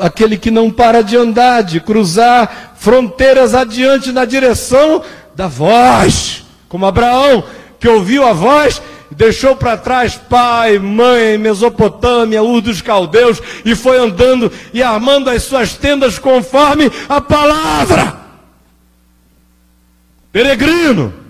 aquele 0.00 0.36
que 0.36 0.50
não 0.50 0.70
para 0.70 1.02
de 1.02 1.16
andar, 1.16 1.62
de 1.62 1.80
cruzar 1.80 2.74
fronteiras 2.76 3.52
adiante 3.52 4.12
na 4.12 4.24
direção 4.24 5.02
da 5.34 5.48
voz, 5.48 6.44
como 6.68 6.86
Abraão, 6.86 7.42
que 7.80 7.88
ouviu 7.88 8.24
a 8.24 8.32
voz 8.32 8.80
deixou 9.10 9.56
para 9.56 9.76
trás 9.76 10.14
pai, 10.14 10.78
mãe, 10.78 11.36
Mesopotâmia, 11.36 12.42
Ur 12.42 12.60
dos 12.60 12.80
Caldeus, 12.80 13.42
e 13.64 13.74
foi 13.74 13.98
andando 13.98 14.52
e 14.72 14.82
armando 14.82 15.30
as 15.30 15.42
suas 15.42 15.74
tendas 15.74 16.18
conforme 16.18 16.90
a 17.08 17.20
palavra. 17.20 18.16
Peregrino. 20.30 21.27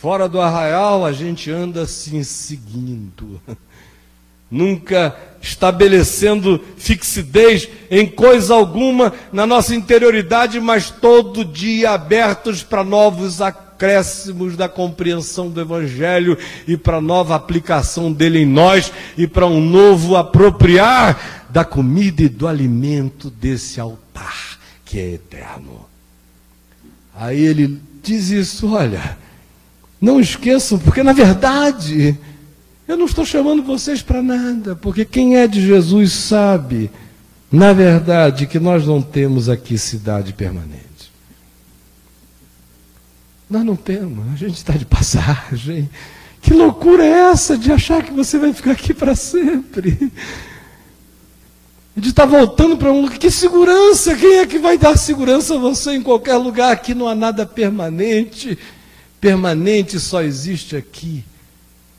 Fora 0.00 0.30
do 0.30 0.40
arraial, 0.40 1.04
a 1.04 1.12
gente 1.12 1.50
anda 1.50 1.84
se 1.84 2.24
seguindo, 2.24 3.38
nunca 4.50 5.14
estabelecendo 5.42 6.58
fixidez 6.78 7.68
em 7.90 8.06
coisa 8.06 8.54
alguma 8.54 9.12
na 9.30 9.46
nossa 9.46 9.74
interioridade, 9.74 10.58
mas 10.58 10.88
todo 10.90 11.44
dia 11.44 11.90
abertos 11.90 12.62
para 12.62 12.82
novos 12.82 13.42
acréscimos 13.42 14.56
da 14.56 14.70
compreensão 14.70 15.50
do 15.50 15.60
Evangelho 15.60 16.38
e 16.66 16.78
para 16.78 16.98
nova 16.98 17.34
aplicação 17.34 18.10
dele 18.10 18.38
em 18.38 18.46
nós 18.46 18.90
e 19.18 19.26
para 19.26 19.46
um 19.46 19.60
novo 19.60 20.16
apropriar 20.16 21.46
da 21.50 21.62
comida 21.62 22.22
e 22.22 22.28
do 22.30 22.48
alimento 22.48 23.28
desse 23.28 23.78
altar 23.78 24.58
que 24.82 24.98
é 24.98 25.12
eterno. 25.12 25.84
Aí 27.14 27.38
ele 27.38 27.78
diz 28.02 28.30
isso, 28.30 28.72
olha. 28.72 29.28
Não 30.00 30.18
esqueçam, 30.18 30.78
porque 30.78 31.02
na 31.02 31.12
verdade, 31.12 32.16
eu 32.88 32.96
não 32.96 33.04
estou 33.04 33.24
chamando 33.24 33.62
vocês 33.62 34.00
para 34.00 34.22
nada, 34.22 34.74
porque 34.74 35.04
quem 35.04 35.36
é 35.36 35.46
de 35.46 35.64
Jesus 35.64 36.12
sabe, 36.12 36.90
na 37.52 37.72
verdade, 37.72 38.46
que 38.46 38.58
nós 38.58 38.86
não 38.86 39.02
temos 39.02 39.48
aqui 39.48 39.76
cidade 39.76 40.32
permanente. 40.32 40.80
Nós 43.48 43.64
não 43.64 43.76
temos, 43.76 44.24
a 44.32 44.36
gente 44.36 44.54
está 44.54 44.72
de 44.72 44.86
passagem. 44.86 45.90
Que 46.40 46.54
loucura 46.54 47.04
é 47.04 47.30
essa 47.32 47.58
de 47.58 47.70
achar 47.70 48.02
que 48.02 48.12
você 48.12 48.38
vai 48.38 48.54
ficar 48.54 48.70
aqui 48.70 48.94
para 48.94 49.14
sempre? 49.14 50.10
De 51.94 52.08
estar 52.08 52.24
voltando 52.24 52.78
para 52.78 52.90
um 52.90 53.02
lugar. 53.02 53.18
Que 53.18 53.30
segurança! 53.30 54.16
Quem 54.16 54.38
é 54.38 54.46
que 54.46 54.58
vai 54.58 54.78
dar 54.78 54.96
segurança 54.96 55.56
a 55.56 55.58
você 55.58 55.92
em 55.92 56.02
qualquer 56.02 56.36
lugar? 56.36 56.72
Aqui 56.72 56.94
não 56.94 57.06
há 57.06 57.14
nada 57.14 57.44
permanente 57.44 58.56
permanente 59.20 60.00
só 60.00 60.22
existe 60.22 60.76
aqui 60.76 61.24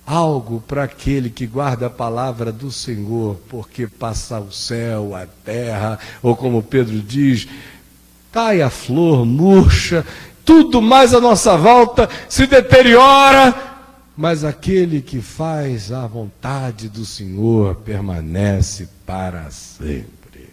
algo 0.06 0.62
para 0.68 0.84
aquele 0.84 1.30
que 1.30 1.46
guarda 1.46 1.86
a 1.86 1.90
palavra 1.90 2.52
do 2.52 2.72
Senhor, 2.72 3.40
porque 3.48 3.88
passa 3.88 4.40
o 4.40 4.52
céu, 4.52 5.16
a 5.16 5.26
terra, 5.26 6.00
ou 6.22 6.36
como 6.36 6.64
Pedro 6.64 7.00
diz, 7.00 7.48
cai 8.32 8.62
a 8.62 8.70
flor, 8.70 9.26
murcha, 9.26 10.06
tudo 10.44 10.82
mais 10.82 11.14
à 11.14 11.22
nossa 11.22 11.56
volta 11.56 12.10
se 12.28 12.48
deteriora, 12.48 13.54
mas 14.18 14.44
aquele 14.44 15.02
que 15.02 15.22
faz 15.22 15.92
a 15.92 16.06
vontade 16.08 16.90
do 16.90 17.06
Senhor 17.06 17.76
permanece 17.76 18.90
para 19.06 19.50
sempre. 19.50 20.50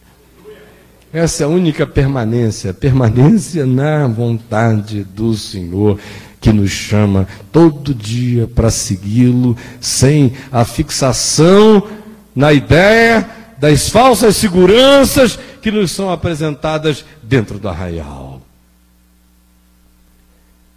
Essa 1.13 1.43
é 1.43 1.47
a 1.47 1.49
única 1.49 1.87
permanência, 1.87 2.73
permanência 2.75 3.65
na 3.65 4.07
vontade 4.07 5.03
do 5.03 5.35
Senhor 5.35 5.99
que 6.41 6.53
nos 6.53 6.71
chama 6.71 7.27
todo 7.53 7.95
dia 7.95 8.47
para 8.47 8.71
segui-lo, 8.71 9.57
sem 9.81 10.35
a 10.53 10.65
fixação 10.65 11.87
na 12.35 12.53
ideia 12.53 13.29
das 13.59 13.89
falsas 13.89 14.37
seguranças 14.37 15.39
que 15.61 15.71
nos 15.71 15.91
são 15.91 16.11
apresentadas 16.11 17.05
dentro 17.23 17.59
do 17.59 17.69
arraial. 17.69 18.41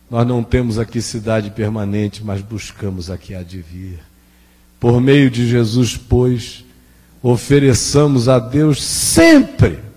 Nós 0.10 0.28
não 0.28 0.44
temos 0.44 0.78
aqui 0.78 1.02
cidade 1.02 1.52
permanente, 1.52 2.24
mas 2.24 2.42
buscamos 2.42 3.10
aqui 3.10 3.34
a 3.34 3.44
de 3.44 3.62
vir. 3.62 4.00
Por 4.80 5.00
meio 5.00 5.30
de 5.30 5.48
Jesus, 5.48 5.96
pois, 5.96 6.66
ofereçamos 7.22 8.28
a 8.28 8.40
Deus 8.40 8.84
sempre 8.84 9.91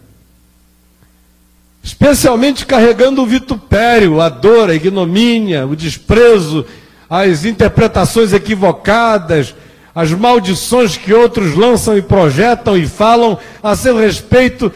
especialmente 1.85 2.64
carregando 2.64 3.22
o 3.22 3.26
vitupério, 3.26 4.20
a 4.20 4.30
dor, 4.30 4.70
a 4.70 4.74
ignomínia, 4.74 5.66
o 5.66 5.76
desprezo, 5.76 6.64
as 7.09 7.45
interpretações 7.45 8.32
equivocadas, 8.32 9.55
as 9.95 10.11
maldições 10.11 10.97
que 10.97 11.12
outros 11.12 11.55
lançam 11.55 11.97
e 11.97 12.03
projetam 12.03 12.76
e 12.76 12.87
falam 12.87 13.39
a 13.62 13.76
seu 13.76 13.97
respeito, 13.97 14.72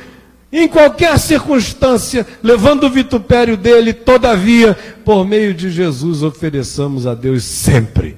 em 0.53 0.69
qualquer 0.69 1.19
circunstância, 1.19 2.27
levando 2.43 2.85
o 2.85 2.91
vitupério 2.91 3.57
dele, 3.57 3.93
todavia, 3.93 4.79
por 5.05 5.27
meio 5.27 5.53
de 5.55 5.71
Jesus, 5.71 6.23
ofereçamos 6.23 7.07
a 7.07 7.15
Deus 7.15 7.43
sempre 7.43 8.17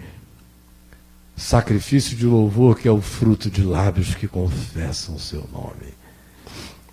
sacrifício 1.41 2.17
de 2.17 2.27
louvor, 2.27 2.79
que 2.79 2.87
é 2.87 2.93
o 2.93 3.01
fruto 3.01 3.51
de 3.51 3.63
lábios 3.63 4.15
que 4.15 4.29
confessam 4.29 5.15
o 5.15 5.19
seu 5.19 5.49
nome. 5.53 6.00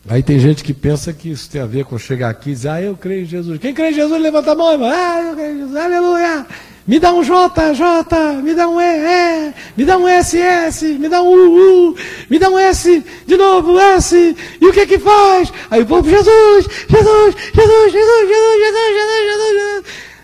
Aí 0.10 0.24
tem 0.24 0.40
gente 0.40 0.64
que 0.64 0.74
pensa 0.74 1.12
que 1.12 1.30
isso 1.30 1.50
tem 1.50 1.60
a 1.60 1.66
ver 1.66 1.84
com 1.84 1.98
chegar 1.98 2.30
aqui 2.30 2.52
e 2.52 2.54
dizer, 2.54 2.70
ah, 2.70 2.82
eu 2.82 2.96
creio 2.96 3.24
em 3.24 3.26
Jesus. 3.26 3.60
Quem 3.60 3.74
crê 3.74 3.90
em 3.90 3.94
Jesus, 3.94 4.22
levanta 4.22 4.54
a 4.54 4.56
mão. 4.56 4.80
Ah, 4.84 5.22
eu 5.22 5.36
creio 5.36 5.56
em 5.56 5.58
Jesus, 5.60 5.76
aleluia. 5.76 6.46
Me 6.88 6.98
dá 6.98 7.14
um 7.14 7.22
J, 7.22 7.74
J, 7.74 8.42
me 8.42 8.56
dá 8.56 8.70
um 8.70 8.80
E, 8.80 8.86
E, 8.86 9.54
me 9.76 9.84
dá 9.84 9.98
um 9.98 10.08
S, 10.08 10.38
S, 10.38 10.86
me 10.86 11.10
dá 11.10 11.22
um 11.22 11.28
U, 11.28 11.90
U, 11.90 11.96
me 12.30 12.40
dá 12.40 12.50
um 12.50 12.58
S, 12.58 13.04
de 13.26 13.36
novo 13.36 13.78
S, 13.78 14.16
e 14.62 14.66
o 14.66 14.72
que 14.72 14.88
que 14.88 14.98
faz? 14.98 15.52
Aí 15.70 15.82
o 15.82 15.86
povo, 15.86 16.10
Jesus, 16.10 16.66
Jesus, 16.88 17.36
Jesus, 17.54 17.92
Jesus, 17.92 17.92
Jesus, 17.92 18.30
Jesus, 18.32 18.94
Jesus, 18.96 19.28
Jesus, 19.28 19.84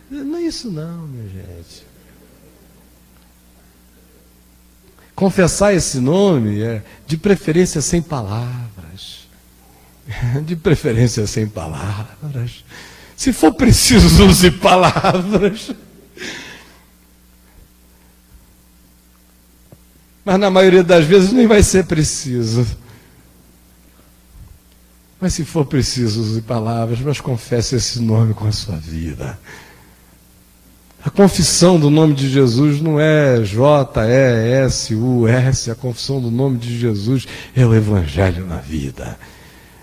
Jesus. 0.10 0.26
Não 0.26 0.38
é 0.38 0.42
isso 0.44 0.72
não, 0.72 1.08
minha 1.08 1.28
gente. 1.28 1.86
Confessar 5.14 5.74
esse 5.74 6.00
nome 6.00 6.62
é 6.62 6.82
de 7.06 7.18
preferência 7.18 7.82
sem 7.82 8.02
palavras. 8.02 8.73
de 10.46 10.56
preferência 10.56 11.26
sem 11.28 11.48
palavras. 11.48 12.64
Se 13.16 13.32
for 13.32 13.54
preciso, 13.54 14.26
use 14.26 14.52
palavras. 14.52 15.72
Mas 20.26 20.40
na 20.40 20.50
maioria 20.50 20.84
das 20.84 21.06
vezes 21.06 21.32
nem 21.32 21.48
vai 21.48 21.62
ser 21.64 21.86
preciso. 21.86 22.66
Mas 25.20 25.34
se 25.34 25.46
for 25.46 25.66
preciso, 25.66 26.22
use 26.22 26.42
palavras, 26.42 27.00
mas 27.00 27.20
confesse 27.22 27.76
esse 27.76 28.02
nome 28.02 28.34
com 28.34 28.48
a 28.48 28.52
sua 28.52 28.76
vida. 28.76 29.40
A 31.06 31.10
confissão 31.10 31.78
do 31.78 31.90
nome 31.90 32.14
de 32.14 32.30
Jesus 32.30 32.80
não 32.80 32.98
é 32.98 33.42
J-E-S-U-S, 33.42 34.02
a 35.70 35.76
confissão 35.76 36.22
do 36.22 36.32
nome 36.32 36.58
de 36.58 36.80
Jesus 36.80 37.26
é 37.54 37.66
o 37.66 37.76
Evangelho 37.76 38.46
na 38.46 38.58
vida. 38.58 39.18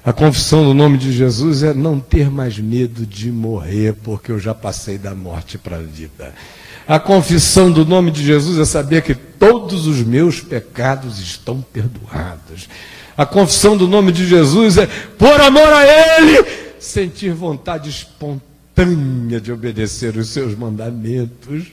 A 0.03 0.15
confissão 0.15 0.65
do 0.65 0.73
nome 0.73 0.97
de 0.97 1.13
Jesus 1.13 1.63
é 1.63 1.75
não 1.75 2.01
ter 2.01 2.31
mais 2.31 2.59
medo 2.59 3.05
de 3.05 3.31
morrer, 3.31 3.95
porque 4.03 4.33
eu 4.33 4.39
já 4.39 4.55
passei 4.55 4.97
da 4.97 5.15
morte 5.15 5.59
para 5.59 5.77
a 5.77 5.83
vida. 5.83 6.35
A 6.89 6.99
confissão 6.99 7.71
do 7.71 7.85
nome 7.85 8.11
de 8.11 8.25
Jesus 8.25 8.59
é 8.59 8.65
saber 8.65 9.03
que 9.03 9.15
todos 9.15 9.87
os 9.87 9.99
meus 9.99 10.41
pecados 10.41 11.21
estão 11.21 11.61
perdoados. 11.61 12.69
A 13.15 13.27
confissão 13.27 13.77
do 13.77 13.87
nome 13.87 14.11
de 14.11 14.27
Jesus 14.27 14.79
é, 14.79 14.87
por 15.19 15.39
amor 15.39 15.69
a 15.71 15.85
Ele, 15.85 16.47
sentir 16.81 17.35
vontade 17.35 17.91
espontânea 17.91 19.39
de 19.39 19.53
obedecer 19.53 20.17
os 20.17 20.31
seus 20.31 20.57
mandamentos. 20.57 21.67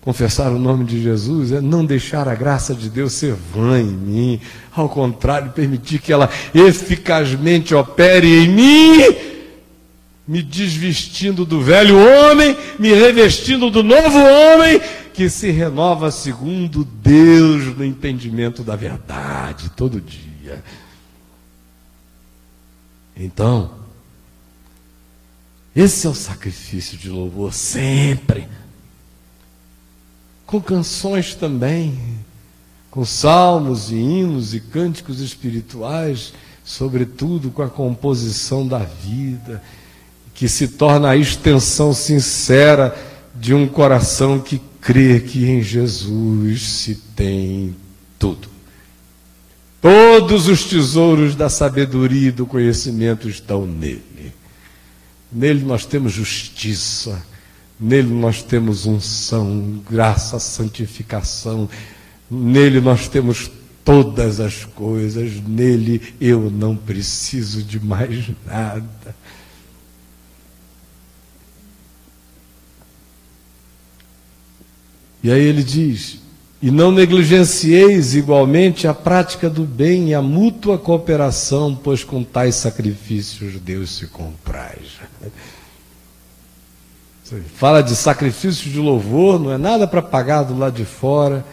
Confessar 0.00 0.52
o 0.52 0.58
nome 0.58 0.84
de 0.84 1.02
Jesus 1.02 1.52
é 1.52 1.60
não 1.60 1.84
deixar 1.84 2.28
a 2.28 2.34
graça 2.34 2.74
de 2.74 2.88
Deus 2.88 3.12
ser 3.12 3.34
vã 3.34 3.80
em 3.80 3.86
mim, 3.86 4.40
ao 4.72 4.88
contrário, 4.88 5.52
permitir 5.52 5.98
que 5.98 6.12
ela 6.12 6.30
eficazmente 6.54 7.74
opere 7.74 8.44
em 8.44 8.48
mim, 8.48 9.16
me 10.26 10.40
desvestindo 10.40 11.44
do 11.44 11.60
velho 11.60 11.96
homem, 11.98 12.56
me 12.78 12.92
revestindo 12.92 13.70
do 13.70 13.82
novo 13.82 14.18
homem, 14.18 14.80
que 15.12 15.28
se 15.28 15.50
renova 15.50 16.12
segundo 16.12 16.84
Deus 16.84 17.76
no 17.76 17.84
entendimento 17.84 18.62
da 18.62 18.76
verdade 18.76 19.68
todo 19.70 20.00
dia. 20.00 20.62
Então, 23.16 23.72
esse 25.74 26.06
é 26.06 26.10
o 26.10 26.14
sacrifício 26.14 26.96
de 26.96 27.10
louvor 27.10 27.52
sempre 27.52 28.46
com 30.48 30.62
canções 30.62 31.34
também, 31.34 32.00
com 32.90 33.04
salmos 33.04 33.90
e 33.90 33.96
hinos 33.96 34.54
e 34.54 34.60
cânticos 34.60 35.20
espirituais, 35.20 36.32
sobretudo 36.64 37.50
com 37.50 37.60
a 37.60 37.68
composição 37.68 38.66
da 38.66 38.78
vida, 38.78 39.62
que 40.34 40.48
se 40.48 40.68
torna 40.68 41.10
a 41.10 41.16
extensão 41.18 41.92
sincera 41.92 42.96
de 43.34 43.52
um 43.52 43.68
coração 43.68 44.40
que 44.40 44.58
crê 44.80 45.20
que 45.20 45.44
em 45.44 45.62
Jesus 45.62 46.62
se 46.62 46.94
tem 47.14 47.76
tudo. 48.18 48.48
Todos 49.82 50.48
os 50.48 50.64
tesouros 50.64 51.34
da 51.34 51.50
sabedoria 51.50 52.28
e 52.28 52.32
do 52.32 52.46
conhecimento 52.46 53.28
estão 53.28 53.66
nele. 53.66 54.32
Nele 55.30 55.62
nós 55.62 55.84
temos 55.84 56.10
justiça 56.14 57.22
Nele 57.80 58.12
nós 58.12 58.42
temos 58.42 58.86
unção, 58.86 59.80
graça, 59.88 60.38
santificação. 60.40 61.68
Nele 62.28 62.80
nós 62.80 63.06
temos 63.06 63.50
todas 63.84 64.40
as 64.40 64.64
coisas. 64.64 65.40
Nele 65.46 66.14
eu 66.20 66.50
não 66.50 66.76
preciso 66.76 67.62
de 67.62 67.78
mais 67.78 68.30
nada. 68.44 69.14
E 75.22 75.30
aí 75.30 75.42
ele 75.42 75.62
diz: 75.62 76.18
E 76.60 76.70
não 76.70 76.90
negligencieis 76.90 78.14
igualmente 78.14 78.88
a 78.88 78.94
prática 78.94 79.48
do 79.48 79.64
bem 79.64 80.08
e 80.08 80.14
a 80.14 80.22
mútua 80.22 80.78
cooperação, 80.78 81.78
pois 81.80 82.02
com 82.02 82.24
tais 82.24 82.56
sacrifícios 82.56 83.54
Deus 83.60 83.96
se 83.96 84.06
compraz. 84.08 84.98
Fala 87.56 87.82
de 87.82 87.94
sacrifício 87.94 88.70
de 88.70 88.78
louvor, 88.78 89.38
não 89.38 89.52
é 89.52 89.58
nada 89.58 89.86
para 89.86 90.00
pagar 90.00 90.44
do 90.44 90.56
lado 90.56 90.74
de 90.74 90.84
fora. 90.84 91.44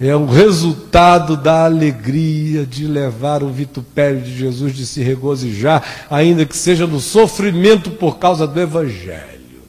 É 0.00 0.14
o 0.14 0.26
resultado 0.26 1.36
da 1.36 1.64
alegria 1.64 2.64
de 2.64 2.86
levar 2.86 3.42
o 3.42 3.48
vitupério 3.48 4.20
de 4.20 4.36
Jesus, 4.36 4.74
de 4.74 4.86
se 4.86 5.02
regozijar, 5.02 5.82
ainda 6.08 6.46
que 6.46 6.56
seja 6.56 6.86
no 6.86 7.00
sofrimento 7.00 7.90
por 7.90 8.18
causa 8.18 8.46
do 8.46 8.60
Evangelho. 8.60 9.62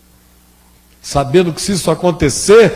Sabendo 1.02 1.52
que 1.52 1.62
se 1.62 1.72
isso 1.72 1.90
acontecer, 1.90 2.72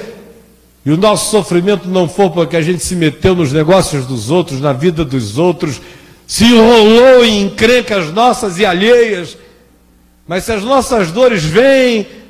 e 0.83 0.91
o 0.91 0.97
nosso 0.97 1.29
sofrimento 1.29 1.87
não 1.87 2.09
for 2.09 2.31
porque 2.31 2.57
a 2.57 2.61
gente 2.61 2.83
se 2.83 2.95
meteu 2.95 3.35
nos 3.35 3.53
negócios 3.53 4.07
dos 4.07 4.31
outros, 4.31 4.59
na 4.59 4.73
vida 4.73 5.05
dos 5.05 5.37
outros, 5.37 5.79
se 6.25 6.45
enrolou 6.45 7.23
em 7.23 7.43
encrencas 7.43 8.11
nossas 8.11 8.57
e 8.57 8.65
alheias, 8.65 9.37
mas 10.27 10.43
se 10.45 10.51
as 10.51 10.63
nossas 10.63 11.11
dores 11.11 11.43
vêm 11.43 12.22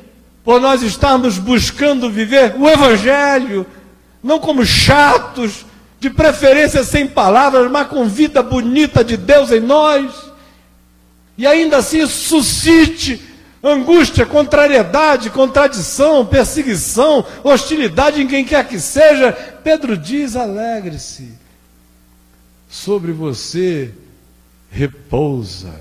por 0.43 0.59
nós 0.59 0.81
estarmos 0.81 1.37
buscando 1.37 2.09
viver 2.09 2.55
o 2.57 2.67
Evangelho, 2.67 3.65
não 4.21 4.39
como 4.39 4.65
chatos, 4.65 5.65
de 5.99 6.09
preferência 6.09 6.83
sem 6.83 7.07
palavras, 7.07 7.71
mas 7.71 7.87
com 7.87 8.05
vida 8.05 8.43
bonita 8.43 9.03
de 9.05 9.15
Deus 9.15 9.51
em 9.51 9.61
nós, 9.61 10.13
e 11.37 11.47
ainda 11.47 11.77
assim 11.77 12.05
suscite 12.05 13.21
angústia, 13.63 14.25
contrariedade, 14.25 15.29
contradição, 15.29 16.25
perseguição, 16.25 17.25
hostilidade 17.41 18.21
em 18.21 18.27
quem 18.27 18.43
quer 18.43 18.67
que 18.67 18.79
seja, 18.79 19.31
Pedro 19.63 19.97
diz: 19.97 20.35
alegre-se, 20.35 21.31
sobre 22.69 23.13
você 23.13 23.93
repousa 24.69 25.73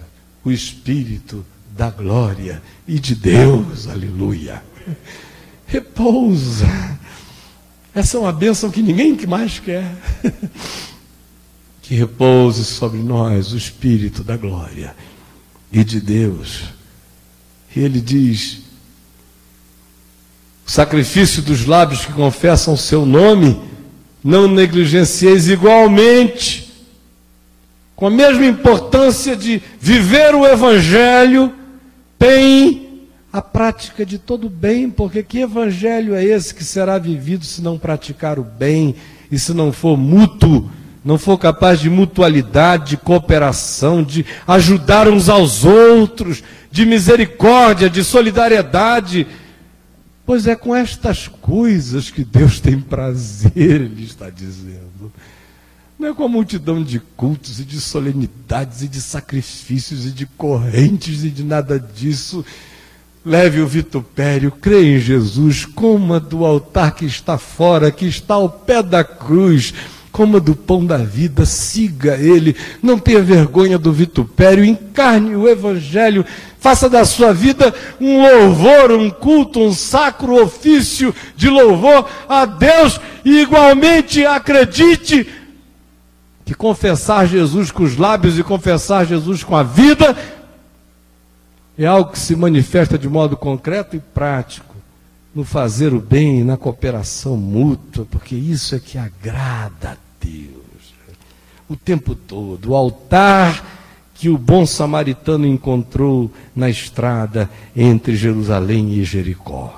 o 0.45 0.53
Espírito 0.53 1.45
da 1.77 1.91
glória 1.91 2.63
e 2.87 2.99
de 2.99 3.15
Deus, 3.15 3.89
aleluia. 3.89 4.63
Repousa. 5.67 6.67
Essa 7.95 8.17
é 8.17 8.21
uma 8.21 8.33
bênção 8.33 8.71
que 8.71 8.83
ninguém 8.83 9.17
mais 9.27 9.59
quer. 9.59 9.85
Que 11.81 11.95
repouse 11.95 12.65
sobre 12.65 12.99
nós 13.01 13.53
o 13.53 13.57
Espírito 13.57 14.23
da 14.23 14.37
glória 14.37 14.95
e 15.73 15.83
de 15.83 16.01
Deus. 16.01 16.65
E 17.75 17.81
ele 17.81 18.01
diz: 18.01 18.61
o 20.67 20.71
sacrifício 20.71 21.43
dos 21.43 21.67
lábios 21.67 22.05
que 22.07 22.13
confessam 22.13 22.75
o 22.75 22.79
seu 22.79 23.05
nome, 23.05 23.61
não 24.23 24.47
negligencieis 24.47 25.49
igualmente, 25.49 26.73
com 27.97 28.07
a 28.07 28.11
mesma 28.11 28.47
importância 28.47 29.35
de 29.35 29.61
viver 29.81 30.35
o 30.35 30.47
Evangelho 30.47 31.53
tem 32.23 33.09
a 33.33 33.43
prática 33.43 34.07
de 34.07 34.17
todo 34.17 34.49
bem, 34.49 34.89
porque 34.89 35.25
que 35.25 35.41
evangelho 35.41 36.15
é 36.15 36.25
esse 36.25 36.55
que 36.55 36.63
será 36.63 36.97
vivido 36.97 37.45
se 37.45 37.61
não 37.61 37.77
praticar 37.77 38.39
o 38.39 38.45
bem 38.45 38.95
e 39.29 39.37
se 39.41 39.53
não 39.53 39.73
for 39.73 39.97
mútuo, 39.97 40.71
não 41.05 41.19
for 41.19 41.37
capaz 41.37 41.81
de 41.81 41.91
mutualidade, 41.91 42.91
de 42.91 42.97
cooperação, 42.97 44.05
de 44.05 44.25
ajudar 44.47 45.09
uns 45.09 45.29
aos 45.29 45.65
outros, 45.65 46.45
de 46.71 46.87
misericórdia, 46.87 47.91
de 47.91 48.05
solidariedade? 48.05 49.27
Pois 50.25 50.47
é 50.47 50.55
com 50.55 50.77
estas 50.77 51.27
coisas 51.27 52.09
que 52.09 52.25
Deus 52.25 52.61
tem 52.61 52.79
prazer, 52.79 53.51
Ele 53.57 54.05
está 54.05 54.31
dizendo. 54.31 55.13
Não 56.03 56.09
é 56.09 56.15
com 56.15 56.25
a 56.25 56.29
multidão 56.29 56.83
de 56.83 56.99
cultos 57.17 57.61
e 57.61 57.63
de 57.63 57.81
solenidades 57.81 58.83
e 58.83 58.89
de 58.89 59.01
sacrifícios 59.01 60.05
e 60.05 60.11
de 60.11 60.27
correntes 60.27 61.23
e 61.23 61.31
de 61.31 61.45
nada 61.45 61.79
disso. 61.79 62.45
Leve 63.25 63.61
o 63.61 63.69
vitupério, 63.69 64.51
creia 64.51 64.97
em 64.97 64.99
Jesus, 64.99 65.65
coma 65.65 66.19
do 66.19 66.45
altar 66.45 66.97
que 66.97 67.05
está 67.05 67.39
fora, 67.39 67.93
que 67.93 68.05
está 68.05 68.35
ao 68.35 68.49
pé 68.49 68.83
da 68.83 69.05
cruz, 69.05 69.73
coma 70.11 70.41
do 70.41 70.57
pão 70.57 70.85
da 70.85 70.97
vida, 70.97 71.47
siga 71.47 72.17
ele, 72.17 72.57
não 72.83 72.99
tenha 72.99 73.23
vergonha 73.23 73.79
do 73.79 73.93
vitupério, 73.93 74.65
encarne 74.65 75.37
o 75.37 75.49
evangelho, 75.49 76.27
faça 76.59 76.91
da 76.91 77.05
sua 77.05 77.33
vida 77.33 77.73
um 78.01 78.23
louvor, 78.23 78.91
um 78.91 79.09
culto, 79.09 79.61
um 79.61 79.73
sacro 79.73 80.43
ofício 80.43 81.15
de 81.37 81.49
louvor 81.49 82.09
a 82.29 82.45
Deus 82.45 83.01
e 83.25 83.43
igualmente 83.43 84.27
acredite 84.27 85.42
que 86.45 86.55
confessar 86.55 87.27
Jesus 87.27 87.71
com 87.71 87.83
os 87.83 87.97
lábios 87.97 88.39
e 88.39 88.43
confessar 88.43 89.07
Jesus 89.07 89.45
com 89.45 89.57
a 89.57 89.63
vida 89.63 90.17
é 91.79 91.87
algo 91.87 92.13
que 92.13 92.19
se 92.19 92.37
manifesta 92.37 92.99
de 92.99 93.09
modo 93.09 93.37
concreto 93.37 93.97
e 93.97 94.01
prático 94.01 94.75
no 95.35 95.45
fazer 95.45 95.95
o 95.95 96.01
bem, 96.01 96.45
na 96.45 96.57
cooperação 96.57 97.37
mútua, 97.37 98.07
porque 98.11 98.35
isso 98.35 98.75
é 98.75 98.79
que 98.79 98.99
agrada 98.99 99.93
a 99.93 99.97
Deus. 100.21 100.95
O 101.69 101.75
tempo 101.75 102.15
todo, 102.15 102.71
o 102.71 102.77
altar 102.77 103.65
que 104.15 104.29
o 104.29 104.37
bom 104.37 104.67
samaritano 104.67 105.47
encontrou 105.47 106.31
na 106.55 106.69
estrada 106.69 107.49
entre 107.75 108.15
Jerusalém 108.15 108.93
e 108.93 109.05
Jericó 109.05 109.75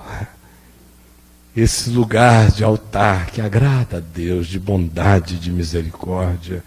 esse 1.57 1.91
lugar 1.91 2.51
de 2.51 2.65
altar 2.65 3.27
que 3.27 3.41
agrada 3.41 3.99
a 3.99 4.01
Deus, 4.01 4.47
de 4.47 4.59
bondade, 4.59 5.39
de 5.39 5.51
misericórdia. 5.53 6.63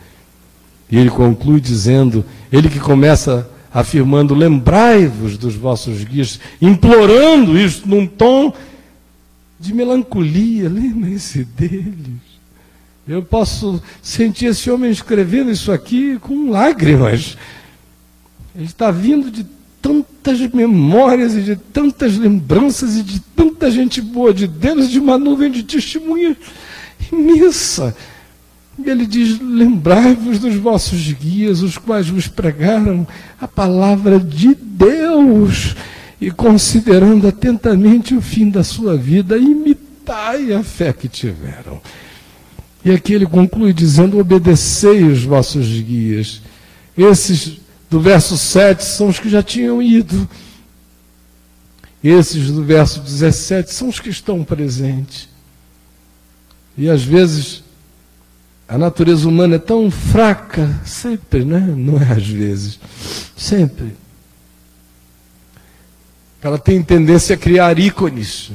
E 0.90 0.98
ele 0.98 1.10
conclui 1.10 1.60
dizendo, 1.60 2.24
ele 2.52 2.70
que 2.70 2.80
começa 2.80 3.50
afirmando: 3.74 4.34
lembrai-vos 4.34 5.38
dos 5.38 5.56
vossos 5.56 6.04
guias, 6.04 6.40
implorando 6.62 7.60
isso 7.60 7.88
num 7.88 8.08
tom 8.08 8.54
de 9.60 9.74
melancolia, 9.74 10.70
lembrem-se 10.70 11.44
deles. 11.44 12.28
Eu 13.08 13.24
posso 13.24 13.82
sentir 14.02 14.48
esse 14.48 14.70
homem 14.70 14.92
escrevendo 14.92 15.50
isso 15.50 15.72
aqui 15.72 16.18
com 16.20 16.50
lágrimas. 16.50 17.38
Ele 18.56 18.66
está 18.66 18.92
vindo 18.92 19.32
de 19.32 19.46
tantas 19.88 20.40
memórias 20.54 21.36
e 21.36 21.42
de 21.42 21.56
tantas 21.56 22.18
lembranças 22.18 22.98
e 22.98 23.04
de 23.04 23.20
tanta 23.20 23.72
gente 23.72 24.02
boa 24.02 24.34
de 24.34 24.48
Deus, 24.48 24.90
de 24.90 25.00
uma 25.00 25.18
nuvem 25.18 25.52
de 25.52 25.64
testemunha 25.64 26.36
imensa. 27.12 27.96
E 28.78 28.90
ele 28.90 29.06
diz: 29.06 29.40
Lembrai-vos 29.40 30.40
dos 30.40 30.56
vossos 30.56 31.12
guias, 31.12 31.62
os 31.62 31.78
quais 31.78 32.10
vos 32.10 32.28
pregaram 32.28 33.08
a 33.40 33.48
palavra 33.48 34.20
de 34.20 34.56
Deus, 34.56 35.76
e 36.20 36.30
considerando 36.30 37.28
atentamente 37.28 38.14
o 38.14 38.22
fim 38.22 38.50
da 38.50 38.64
sua 38.64 38.96
vida, 38.96 39.38
imitai 39.38 40.54
a 40.54 40.64
fé 40.64 40.94
que 40.94 41.08
tiveram. 41.08 41.82
E 42.86 42.92
aqui 42.92 43.14
ele 43.14 43.26
conclui 43.26 43.74
dizendo: 43.74 44.20
Obedecei 44.20 45.04
os 45.04 45.24
vossos 45.24 45.68
guias. 45.68 46.42
Esses 46.96 47.60
do 47.90 48.00
verso 48.00 48.38
7 48.38 48.84
são 48.84 49.08
os 49.08 49.20
que 49.20 49.30
já 49.30 49.42
tinham 49.42 49.82
ido. 49.82 50.28
Esses 52.04 52.52
do 52.52 52.64
verso 52.64 53.00
17 53.00 53.74
são 53.74 53.90
os 53.90 54.00
que 54.00 54.10
estão 54.10 54.44
presentes. 54.44 55.30
E 56.78 56.90
às 56.90 57.04
vezes 57.04 57.64
a 58.68 58.78
natureza 58.78 59.28
humana 59.28 59.56
é 59.56 59.60
tão 59.60 59.90
fraca, 59.90 60.70
sempre, 60.86 61.46
né? 61.46 61.60
Não 61.60 62.02
é 62.02 62.12
às 62.12 62.28
vezes, 62.28 62.80
sempre. 63.36 63.96
Ela 66.42 66.60
tem 66.60 66.84
tendência 66.84 67.36
a 67.36 67.38
criar 67.38 67.80
ícones 67.80 68.52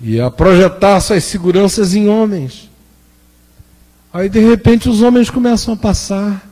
e 0.00 0.20
a 0.20 0.30
projetar 0.30 1.00
suas 1.00 1.24
seguranças 1.24 1.94
em 1.94 2.08
homens. 2.08 2.68
Aí 4.12 4.28
de 4.28 4.40
repente 4.40 4.88
os 4.88 5.02
homens 5.02 5.30
começam 5.30 5.74
a 5.74 5.76
passar. 5.76 6.45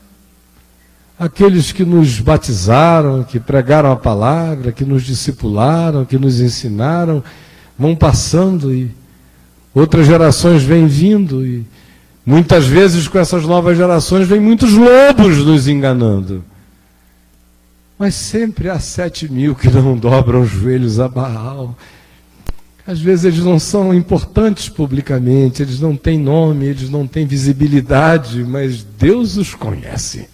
Aqueles 1.19 1.71
que 1.71 1.85
nos 1.85 2.19
batizaram, 2.19 3.23
que 3.23 3.39
pregaram 3.39 3.93
a 3.93 3.97
palavra, 3.97 4.73
que 4.73 4.85
nos 4.85 5.05
discipularam, 5.05 6.05
que 6.05 6.19
nos 6.19 6.41
ensinaram, 6.41 7.23
vão 7.79 7.95
passando 7.95 8.75
e 8.75 8.91
outras 9.73 10.07
gerações 10.07 10.63
vêm 10.63 10.87
vindo 10.87 11.47
e 11.47 11.65
muitas 12.27 12.67
vezes 12.67 13.07
com 13.07 13.19
essas 13.19 13.45
novas 13.45 13.77
gerações 13.77 14.27
vêm 14.27 14.41
muitos 14.41 14.73
lobos 14.73 15.39
nos 15.39 15.69
enganando. 15.69 16.45
Mas 17.97 18.15
sempre 18.15 18.69
há 18.69 18.81
sete 18.81 19.31
mil 19.31 19.55
que 19.55 19.71
não 19.71 19.97
dobram 19.97 20.43
os 20.43 20.51
joelhos 20.51 20.99
a 20.99 21.09
Baal. 21.09 21.77
Às 22.87 23.01
vezes 23.01 23.25
eles 23.25 23.45
não 23.45 23.59
são 23.59 23.95
importantes 23.95 24.69
publicamente, 24.69 25.63
eles 25.63 25.81
não 25.81 25.97
têm 25.97 26.19
nome, 26.19 26.67
eles 26.67 26.91
não 26.91 27.07
têm 27.07 27.25
visibilidade, 27.25 28.45
mas 28.45 28.83
Deus 28.83 29.37
os 29.37 29.55
conhece. 29.55 30.29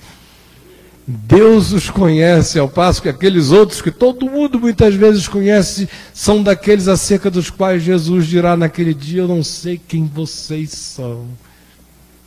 Deus 1.07 1.73
os 1.73 1.91
conhece, 1.91 2.59
ao 2.59 2.69
passo 2.69 3.03
que 3.03 3.09
aqueles 3.09 3.51
outros 3.51 3.83
que 3.83 3.91
todo 3.91 4.31
mundo 4.31 4.61
muitas 4.61 4.95
vezes 4.95 5.27
conhece, 5.27 5.89
são 6.15 6.43
daqueles 6.43 6.87
acerca 6.89 7.31
dos 7.31 7.51
quais 7.51 7.83
Jesus 7.83 8.27
dirá 8.27 8.57
naquele 8.57 8.95
dia: 8.95 9.23
Eu 9.23 9.29
não 9.29 9.43
sei 9.43 9.81
quem 9.89 10.07
vocês 10.07 10.71
são. 10.71 11.25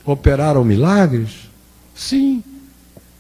Operaram 0.05 0.65
milagres? 0.65 1.49
Sim, 1.95 2.43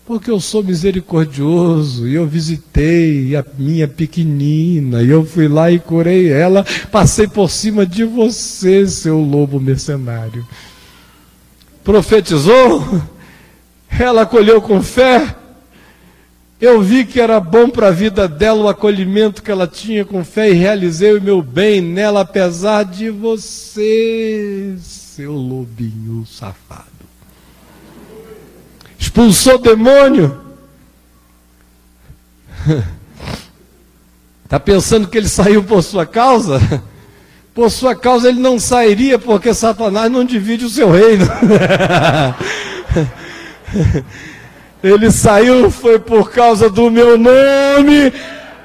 porque 0.05 0.29
eu 0.29 0.39
sou 0.39 0.61
misericordioso 0.61 2.07
e 2.07 2.15
eu 2.15 2.27
visitei 2.27 3.35
a 3.35 3.45
minha 3.57 3.87
pequenina 3.87 5.01
e 5.01 5.09
eu 5.09 5.25
fui 5.25 5.47
lá 5.47 5.71
e 5.71 5.79
curei 5.79 6.29
ela, 6.29 6.65
passei 6.91 7.25
por 7.27 7.49
cima 7.49 7.85
de 7.85 8.03
você, 8.03 8.85
seu 8.85 9.19
lobo 9.19 9.59
mercenário. 9.61 10.45
Profetizou? 11.83 13.01
Ela 13.97 14.23
acolheu 14.23 14.61
com 14.61 14.81
fé? 14.81 15.35
Eu 16.63 16.81
vi 16.81 17.03
que 17.03 17.19
era 17.19 17.41
bom 17.41 17.69
para 17.69 17.89
a 17.89 17.91
vida 17.91 18.25
dela 18.25 18.63
o 18.63 18.69
acolhimento 18.69 19.43
que 19.43 19.51
ela 19.51 19.67
tinha 19.67 20.05
com 20.05 20.23
fé 20.23 20.49
e 20.49 20.53
realizei 20.53 21.13
o 21.13 21.21
meu 21.21 21.41
bem 21.41 21.81
nela, 21.81 22.21
apesar 22.21 22.83
de 22.83 23.09
você, 23.09 24.73
seu 24.79 25.33
lobinho 25.33 26.25
safado. 26.25 26.85
Expulsou 28.97 29.57
demônio. 29.57 30.39
Está 34.45 34.57
pensando 34.63 35.09
que 35.09 35.17
ele 35.17 35.27
saiu 35.27 35.65
por 35.65 35.83
sua 35.83 36.05
causa? 36.05 36.61
Por 37.53 37.69
sua 37.69 37.93
causa 37.93 38.29
ele 38.29 38.39
não 38.39 38.57
sairia, 38.57 39.19
porque 39.19 39.53
Satanás 39.53 40.11
não 40.11 40.25
divide 40.25 40.65
o 40.65 40.69
seu 40.69 40.89
reino. 40.89 41.27
Ele 44.83 45.09
saiu 45.09 45.71
foi 45.71 45.97
por 45.97 46.29
causa 46.29 46.69
do 46.69 46.91
meu 46.91 47.17
nome, 47.17 48.11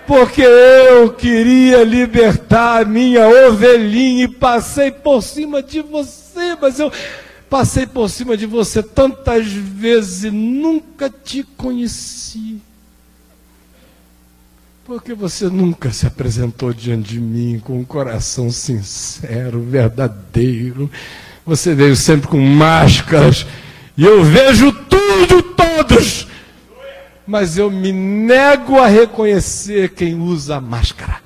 porque 0.04 0.42
eu 0.42 1.12
queria 1.12 1.84
libertar 1.84 2.82
a 2.82 2.84
minha 2.84 3.28
ovelhinha 3.46 4.24
e 4.24 4.28
passei 4.28 4.90
por 4.90 5.22
cima 5.22 5.62
de 5.62 5.80
você, 5.80 6.56
mas 6.60 6.80
eu 6.80 6.90
passei 7.48 7.86
por 7.86 8.10
cima 8.10 8.36
de 8.36 8.46
você 8.46 8.82
tantas 8.82 9.46
vezes 9.46 10.24
e 10.24 10.30
nunca 10.32 11.08
te 11.08 11.44
conheci. 11.56 12.60
Porque 14.84 15.12
você 15.12 15.48
nunca 15.48 15.92
se 15.92 16.06
apresentou 16.06 16.72
diante 16.72 17.10
de 17.10 17.20
mim 17.20 17.60
com 17.62 17.78
um 17.78 17.84
coração 17.84 18.50
sincero, 18.50 19.60
verdadeiro. 19.60 20.90
Você 21.44 21.74
veio 21.74 21.94
sempre 21.94 22.26
com 22.26 22.40
máscaras. 22.40 23.46
E 23.96 24.04
eu 24.04 24.24
vejo 24.24 24.72
tudo, 24.72 25.42
todos. 25.88 26.26
Mas 27.26 27.58
eu 27.58 27.70
me 27.70 27.92
nego 27.92 28.78
a 28.78 28.86
reconhecer 28.86 29.90
quem 29.90 30.14
usa 30.14 30.60
máscara. 30.60 31.20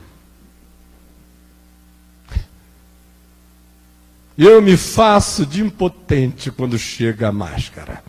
Eu 4.37 4.63
me 4.63 4.77
faço 4.77 5.45
de 5.45 5.63
impotente 5.63 6.51
quando 6.51 6.79
chega 6.79 7.29
a 7.29 7.33
máscara. 7.33 8.03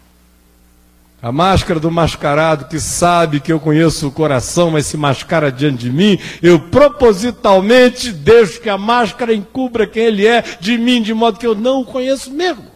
A 1.21 1.31
máscara 1.31 1.79
do 1.79 1.89
mascarado 1.89 2.65
que 2.65 2.79
sabe 2.79 3.39
que 3.39 3.53
eu 3.53 3.57
conheço 3.59 4.07
o 4.07 4.11
coração, 4.11 4.71
mas 4.71 4.87
se 4.87 4.97
mascara 4.97 5.49
diante 5.49 5.83
de 5.83 5.89
mim, 5.89 6.19
eu 6.41 6.59
propositalmente 6.59 8.11
deixo 8.11 8.59
que 8.59 8.69
a 8.69 8.77
máscara 8.77 9.33
encubra 9.33 9.87
quem 9.87 10.03
ele 10.03 10.27
é 10.27 10.43
de 10.59 10.77
mim, 10.77 11.01
de 11.01 11.13
modo 11.13 11.39
que 11.39 11.47
eu 11.47 11.55
não 11.55 11.81
o 11.81 11.85
conheço 11.85 12.29
mesmo. 12.29 12.72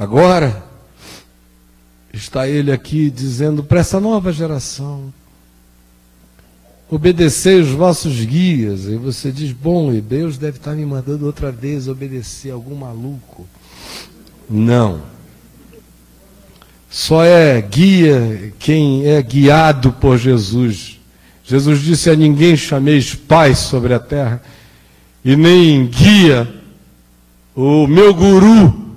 Agora, 0.00 0.64
está 2.10 2.48
ele 2.48 2.72
aqui 2.72 3.10
dizendo 3.10 3.62
para 3.62 3.80
essa 3.80 4.00
nova 4.00 4.32
geração: 4.32 5.12
obedecei 6.88 7.60
os 7.60 7.68
vossos 7.68 8.18
guias. 8.24 8.86
E 8.86 8.96
você 8.96 9.30
diz: 9.30 9.52
bom, 9.52 9.92
e 9.92 10.00
Deus 10.00 10.38
deve 10.38 10.56
estar 10.56 10.74
me 10.74 10.86
mandando 10.86 11.26
outra 11.26 11.52
vez 11.52 11.86
obedecer 11.86 12.50
algum 12.50 12.76
maluco. 12.76 13.46
Não. 14.48 15.02
Só 16.88 17.22
é 17.22 17.60
guia 17.60 18.54
quem 18.58 19.06
é 19.06 19.20
guiado 19.20 19.92
por 19.92 20.16
Jesus. 20.16 20.98
Jesus 21.44 21.82
disse 21.82 22.08
a 22.08 22.16
ninguém 22.16 22.56
chameis 22.56 23.14
pai 23.14 23.54
sobre 23.54 23.92
a 23.92 24.00
terra, 24.00 24.40
e 25.22 25.36
nem 25.36 25.86
guia 25.86 26.50
o 27.54 27.86
meu 27.86 28.14
guru 28.14 28.89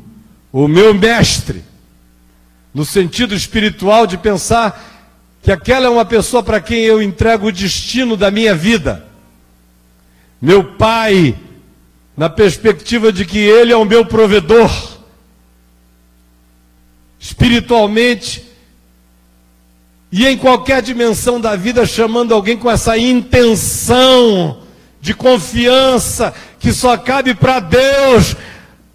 o 0.53 0.67
meu 0.67 0.93
mestre, 0.93 1.63
no 2.71 2.85
sentido 2.85 3.33
espiritual 3.33 4.05
de 4.05 4.19
pensar 4.19 4.91
que 5.41 5.51
aquela 5.51 5.87
é 5.87 5.89
uma 5.89 6.05
pessoa 6.05 6.43
para 6.43 6.61
quem 6.61 6.81
eu 6.81 7.01
entrego 7.01 7.47
o 7.47 7.51
destino 7.51 8.15
da 8.15 8.29
minha 8.29 8.53
vida. 8.53 9.03
Meu 10.39 10.75
pai, 10.75 11.35
na 12.15 12.29
perspectiva 12.29 13.11
de 13.11 13.25
que 13.25 13.39
ele 13.39 13.73
é 13.73 13.75
o 13.75 13.83
meu 13.83 14.05
provedor. 14.05 14.71
Espiritualmente, 17.19 18.45
e 20.11 20.27
em 20.27 20.37
qualquer 20.37 20.83
dimensão 20.83 21.41
da 21.41 21.55
vida, 21.55 21.85
chamando 21.87 22.33
alguém 22.33 22.57
com 22.57 22.69
essa 22.69 22.95
intenção 22.97 24.61
de 25.01 25.13
confiança 25.15 26.33
que 26.59 26.71
só 26.71 26.95
cabe 26.95 27.33
para 27.33 27.59
Deus, 27.59 28.35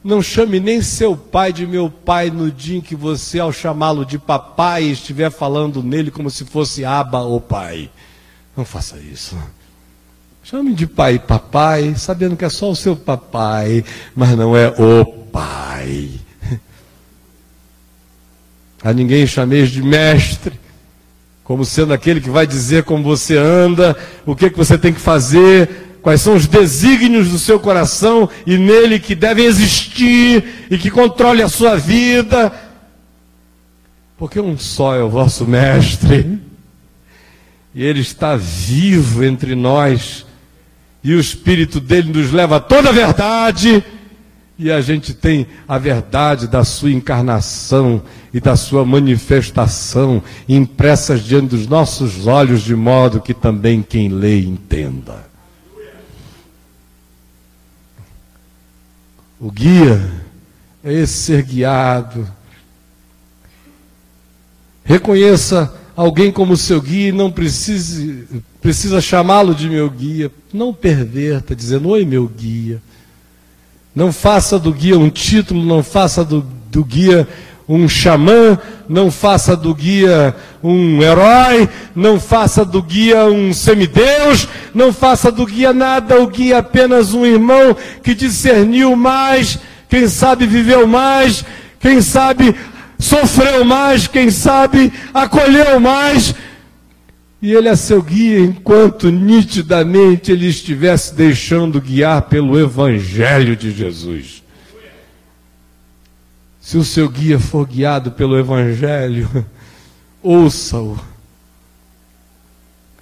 não 0.09 0.23
chame 0.23 0.59
nem 0.59 0.81
seu 0.81 1.15
pai 1.15 1.53
de 1.53 1.67
meu 1.67 1.91
pai 1.91 2.31
no 2.31 2.51
dia 2.51 2.79
em 2.79 2.81
que 2.81 2.97
você, 2.97 3.39
ao 3.39 3.53
chamá-lo 3.53 4.07
de 4.07 4.19
papai, 4.19 4.85
estiver 4.85 5.31
falando 5.31 5.83
nele 5.83 6.11
como 6.11 6.31
se 6.31 6.47
fosse 6.47 6.83
aba 6.83 7.21
ou 7.21 7.39
pai. 7.39 7.91
Não 8.57 8.65
faça 8.65 8.97
isso. 8.97 9.37
Chame 10.43 10.73
de 10.73 10.87
pai 10.87 11.17
e 11.17 11.19
papai, 11.19 11.95
sabendo 11.95 12.39
que 12.39 12.45
é 12.47 12.49
só 12.49 12.71
o 12.71 12.75
seu 12.75 12.97
papai, 12.97 13.85
mas 14.17 14.35
não 14.35 14.57
é 14.57 14.69
o 14.69 15.05
pai. 15.05 16.09
A 18.83 18.95
ninguém 18.95 19.27
chameis 19.27 19.69
de 19.69 19.83
mestre, 19.83 20.59
como 21.45 21.67
sendo 21.67 21.93
aquele 21.93 22.19
que 22.19 22.31
vai 22.31 22.47
dizer 22.47 22.85
como 22.85 23.05
você 23.05 23.37
anda, 23.37 23.95
o 24.25 24.35
que, 24.35 24.49
que 24.49 24.57
você 24.57 24.79
tem 24.79 24.95
que 24.95 25.01
fazer, 25.01 25.88
quais 26.03 26.21
são 26.21 26.35
os 26.35 26.47
desígnios 26.47 27.29
do 27.29 27.39
seu 27.39 27.59
coração 27.61 28.29
e 28.47 28.57
nele 28.57 28.99
que 28.99 29.15
devem 29.15 29.45
existir 29.45 30.67
e 30.71 30.79
que 30.79 30.91
controle 30.91 31.43
a 31.43 31.49
sua 31.49 31.77
vida. 31.77 32.53
Porque 34.17 34.41
um 34.41 34.59
só 34.59 34.97
é 34.97 35.03
o 35.03 35.09
vosso 35.09 35.47
mestre. 35.47 36.41
E 37.75 37.85
ele 37.85 38.01
está 38.01 38.35
vivo 38.35 39.25
entre 39.25 39.55
nós. 39.55 40.27
e 41.05 41.15
o 41.15 41.21
Espírito 41.21 41.79
dele 41.79 42.13
nos 42.13 42.33
leva 42.33 42.57
a 42.57 42.61
toda 42.61 42.89
a 42.89 42.93
verdade, 42.93 43.85
e 44.59 44.73
a 44.73 44.81
gente 44.81 45.15
tem 45.15 45.47
a 45.69 45.79
verdade 45.79 46.49
da 46.49 46.65
sua 46.65 46.91
encarnação 46.91 48.03
e 48.35 48.41
da 48.41 48.57
sua 48.57 48.85
manifestação 48.85 50.21
impressas 50.49 51.23
diante 51.23 51.51
dos 51.51 51.69
nossos 51.69 52.27
olhos, 52.27 52.63
de 52.63 52.75
modo 52.75 53.21
que 53.21 53.33
também 53.33 53.81
quem 53.81 54.09
lê 54.09 54.41
entenda. 54.41 55.28
O 59.41 59.51
guia 59.51 60.11
é 60.83 60.93
esse 60.93 61.13
ser 61.13 61.43
guiado. 61.43 62.29
Reconheça 64.85 65.73
alguém 65.95 66.33
como 66.33 66.57
seu 66.57 66.81
guia 66.81 67.09
e 67.09 67.13
não 67.13 67.31
precise, 67.31 68.27
precisa 68.61 69.01
chamá-lo 69.01 69.55
de 69.55 69.69
meu 69.69 69.89
guia. 69.89 70.31
Não 70.53 70.75
perverta, 70.75 71.55
dizendo: 71.55 71.91
Oi, 71.91 72.05
meu 72.05 72.27
guia. 72.27 72.83
Não 73.95 74.13
faça 74.13 74.59
do 74.59 74.73
guia 74.73 74.99
um 74.99 75.11
título, 75.11 75.65
não 75.65 75.83
faça 75.83 76.25
do, 76.25 76.41
do 76.71 76.85
guia 76.85 77.29
um 77.69 77.87
xamã, 77.87 78.59
não 78.89 79.11
faça 79.11 79.55
do 79.55 79.75
guia 79.75 80.35
um 80.63 81.03
herói, 81.03 81.69
não 81.95 82.19
faça 82.19 82.65
do 82.65 82.83
guia 82.83 83.27
um 83.27 83.53
semideus, 83.53 84.49
não 84.75 84.93
faça 84.93 85.31
do 85.31 85.45
guia 85.45 85.73
nada, 85.73 86.19
o 86.21 86.27
guia 86.27 86.55
é 86.55 86.59
apenas 86.59 87.13
um 87.13 87.27
irmão 87.27 87.77
que 88.03 88.15
discerniu 88.15 88.97
mais, 88.97 89.59
quem 89.89 90.09
sabe 90.09 90.47
viveu 90.47 90.87
mais, 90.87 91.45
quem 91.79 92.01
sabe 92.01 92.55
sofreu 92.99 93.65
mais, 93.65 94.07
quem 94.07 94.31
sabe 94.31 94.91
acolheu 95.13 95.79
mais, 95.79 96.35
e 97.41 97.53
ele 97.53 97.69
é 97.69 97.77
seu 97.77 98.03
guia 98.03 98.41
enquanto 98.41 99.11
nitidamente 99.11 100.33
ele 100.33 100.47
estivesse 100.47 101.15
deixando 101.15 101.81
guiar 101.81 102.23
pelo 102.23 102.59
Evangelho 102.59 103.55
de 103.55 103.71
Jesus. 103.71 104.43
Se 106.69 106.77
o 106.77 106.85
seu 106.85 107.09
guia 107.09 107.41
for 107.41 107.67
guiado 107.67 108.11
pelo 108.11 108.39
Evangelho, 108.39 109.47
ouça-o. 110.23 111.01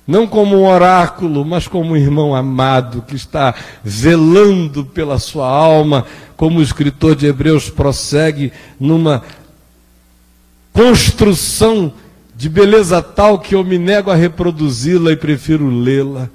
Não 0.07 0.25
como 0.25 0.57
um 0.57 0.69
oráculo, 0.69 1.45
mas 1.45 1.67
como 1.67 1.91
um 1.91 1.97
irmão 1.97 2.33
amado 2.33 3.03
que 3.03 3.17
está 3.17 3.53
velando 3.83 4.85
pela 4.85 5.19
sua 5.19 5.49
alma, 5.49 6.07
como 6.37 6.61
o 6.61 6.62
escritor 6.62 7.17
de 7.17 7.27
Hebreus 7.27 7.69
prossegue 7.69 8.53
numa 8.79 9.25
construção 10.73 11.93
de 12.37 12.49
beleza 12.49 13.03
tal 13.03 13.41
que 13.41 13.57
eu 13.57 13.64
me 13.64 13.79
nego 13.79 14.12
a 14.12 14.14
reproduzi-la 14.14 15.11
e 15.11 15.17
prefiro 15.17 15.69
lê-la. 15.69 16.31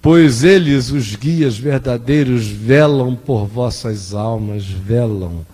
Pois 0.00 0.42
eles, 0.42 0.90
os 0.90 1.14
guias 1.14 1.58
verdadeiros, 1.58 2.46
velam 2.46 3.14
por 3.14 3.44
vossas 3.44 4.14
almas, 4.14 4.64
velam. 4.64 5.44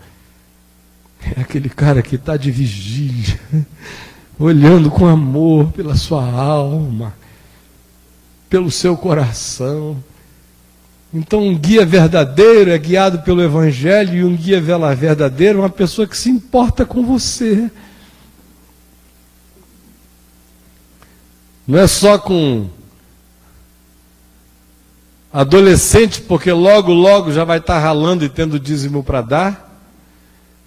É 1.37 1.41
aquele 1.41 1.69
cara 1.69 2.03
que 2.03 2.17
está 2.17 2.37
de 2.37 2.51
vigília, 2.51 3.41
olhando 4.39 4.91
com 4.91 5.07
amor 5.07 5.73
pela 5.73 5.97
sua 5.97 6.25
alma, 6.25 7.15
pelo 8.51 8.71
seu 8.71 8.97
coração. 8.97 9.97
Então, 11.13 11.47
um 11.47 11.57
guia 11.57 11.87
verdadeiro 11.87 12.71
é 12.71 12.79
guiado 12.79 13.21
pelo 13.21 13.41
Evangelho, 13.41 14.15
e 14.15 14.25
um 14.25 14.37
guia 14.37 14.61
verdadeiro 14.61 15.61
é 15.61 15.63
uma 15.63 15.71
pessoa 15.71 16.07
que 16.07 16.17
se 16.17 16.29
importa 16.29 16.85
com 16.85 17.05
você. 17.07 17.71
Não 21.67 21.79
é 21.79 21.87
só 21.87 22.19
com 22.19 22.69
adolescente, 25.33 26.21
porque 26.21 26.53
logo, 26.53 26.93
logo 26.93 27.33
já 27.33 27.45
vai 27.45 27.59
estar 27.59 27.79
ralando 27.79 28.25
e 28.25 28.29
tendo 28.29 28.61
dízimo 28.61 29.03
para 29.03 29.23
dar. 29.23 29.64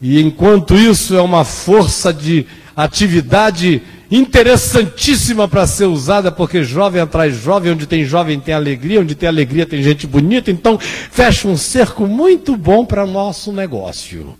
E 0.02 0.22
enquanto 0.22 0.76
isso 0.76 1.16
é 1.16 1.22
uma 1.22 1.44
força 1.44 2.14
de 2.14 2.46
atividade 2.76 3.82
interessantíssima 4.10 5.48
para 5.48 5.68
ser 5.68 5.86
usada, 5.86 6.32
porque 6.32 6.64
jovem 6.64 7.02
atrás 7.02 7.36
jovem, 7.36 7.74
onde 7.74 7.88
tem 7.88 8.06
jovem 8.06 8.40
tem 8.40 8.54
alegria, 8.54 9.02
onde 9.02 9.16
tem 9.16 9.28
alegria 9.28 9.66
tem 9.66 9.82
gente 9.82 10.08
bonita, 10.08 10.52
então 10.52 10.78
fecha 10.80 11.48
um 11.48 11.58
cerco 11.58 12.06
muito 12.08 12.56
bom 12.56 12.86
para 12.86 13.06
nosso 13.06 13.52
negócio. 13.52 14.38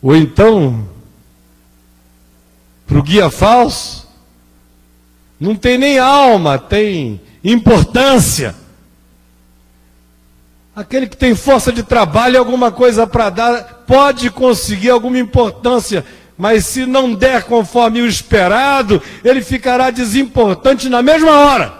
Ou 0.00 0.14
então, 0.14 0.86
para 2.86 2.98
o 2.98 3.02
guia 3.02 3.30
falso, 3.30 4.06
não 5.40 5.56
tem 5.56 5.76
nem 5.76 5.98
alma, 5.98 6.58
tem 6.58 7.20
importância. 7.42 8.54
Aquele 10.78 11.08
que 11.08 11.16
tem 11.16 11.34
força 11.34 11.72
de 11.72 11.82
trabalho, 11.82 12.38
alguma 12.38 12.70
coisa 12.70 13.04
para 13.04 13.30
dar, 13.30 13.82
pode 13.84 14.30
conseguir 14.30 14.90
alguma 14.90 15.18
importância, 15.18 16.06
mas 16.36 16.66
se 16.66 16.86
não 16.86 17.12
der 17.12 17.42
conforme 17.42 18.00
o 18.00 18.06
esperado, 18.06 19.02
ele 19.24 19.42
ficará 19.42 19.90
desimportante 19.90 20.88
na 20.88 21.02
mesma 21.02 21.32
hora. 21.32 21.74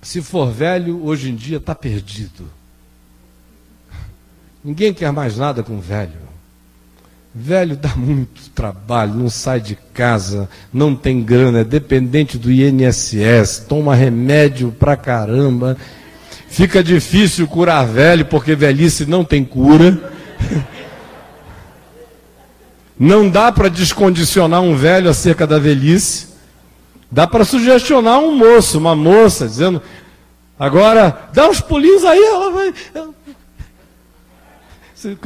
Se 0.00 0.22
for 0.22 0.50
velho, 0.50 1.04
hoje 1.04 1.28
em 1.28 1.34
dia 1.34 1.58
está 1.58 1.74
perdido. 1.74 2.50
Ninguém 4.64 4.94
quer 4.94 5.12
mais 5.12 5.36
nada 5.36 5.62
com 5.62 5.78
velho. 5.78 6.31
Velho 7.34 7.76
dá 7.76 7.88
muito 7.96 8.50
trabalho, 8.50 9.14
não 9.14 9.30
sai 9.30 9.58
de 9.58 9.74
casa, 9.94 10.50
não 10.70 10.94
tem 10.94 11.22
grana, 11.22 11.60
é 11.60 11.64
dependente 11.64 12.36
do 12.36 12.52
INSS, 12.52 13.64
toma 13.66 13.94
remédio 13.94 14.70
pra 14.70 14.98
caramba. 14.98 15.78
Fica 16.48 16.84
difícil 16.84 17.48
curar 17.48 17.86
velho, 17.86 18.26
porque 18.26 18.54
velhice 18.54 19.06
não 19.06 19.24
tem 19.24 19.42
cura. 19.44 20.12
Não 22.98 23.28
dá 23.28 23.50
para 23.50 23.68
descondicionar 23.68 24.60
um 24.60 24.76
velho 24.76 25.10
acerca 25.10 25.44
da 25.44 25.58
velhice. 25.58 26.28
Dá 27.10 27.26
para 27.26 27.44
sugestionar 27.44 28.20
um 28.20 28.36
moço, 28.36 28.78
uma 28.78 28.94
moça, 28.94 29.48
dizendo: 29.48 29.82
agora, 30.56 31.28
dá 31.32 31.48
uns 31.48 31.60
pulinhos 31.60 32.04
aí, 32.04 32.22
ela 32.22 32.50
vai. 32.52 32.74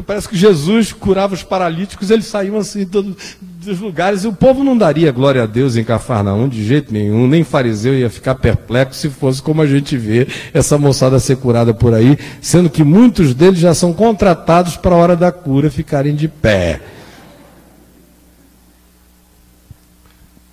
Parece 0.06 0.28
que 0.28 0.36
Jesus 0.36 0.92
curava 0.92 1.34
os 1.34 1.42
paralíticos, 1.42 2.10
eles 2.10 2.26
saíam 2.26 2.56
assim 2.56 2.86
todos 2.86 3.36
os 3.66 3.80
lugares, 3.80 4.24
e 4.24 4.28
o 4.28 4.32
povo 4.32 4.62
não 4.62 4.76
daria 4.76 5.10
glória 5.12 5.42
a 5.42 5.46
Deus 5.46 5.76
em 5.76 5.84
Cafarnaum 5.84 6.48
de 6.48 6.64
jeito 6.64 6.92
nenhum, 6.92 7.26
nem 7.26 7.44
fariseu 7.44 7.94
ia 7.94 8.08
ficar 8.08 8.36
perplexo 8.36 9.00
se 9.00 9.10
fosse 9.10 9.42
como 9.42 9.60
a 9.60 9.66
gente 9.66 9.96
vê 9.96 10.26
essa 10.54 10.78
moçada 10.78 11.18
ser 11.18 11.36
curada 11.36 11.74
por 11.74 11.92
aí, 11.92 12.18
sendo 12.40 12.70
que 12.70 12.84
muitos 12.84 13.34
deles 13.34 13.58
já 13.58 13.74
são 13.74 13.92
contratados 13.92 14.76
para 14.76 14.94
a 14.94 14.98
hora 14.98 15.16
da 15.16 15.32
cura 15.32 15.70
ficarem 15.70 16.14
de 16.14 16.28
pé. 16.28 16.80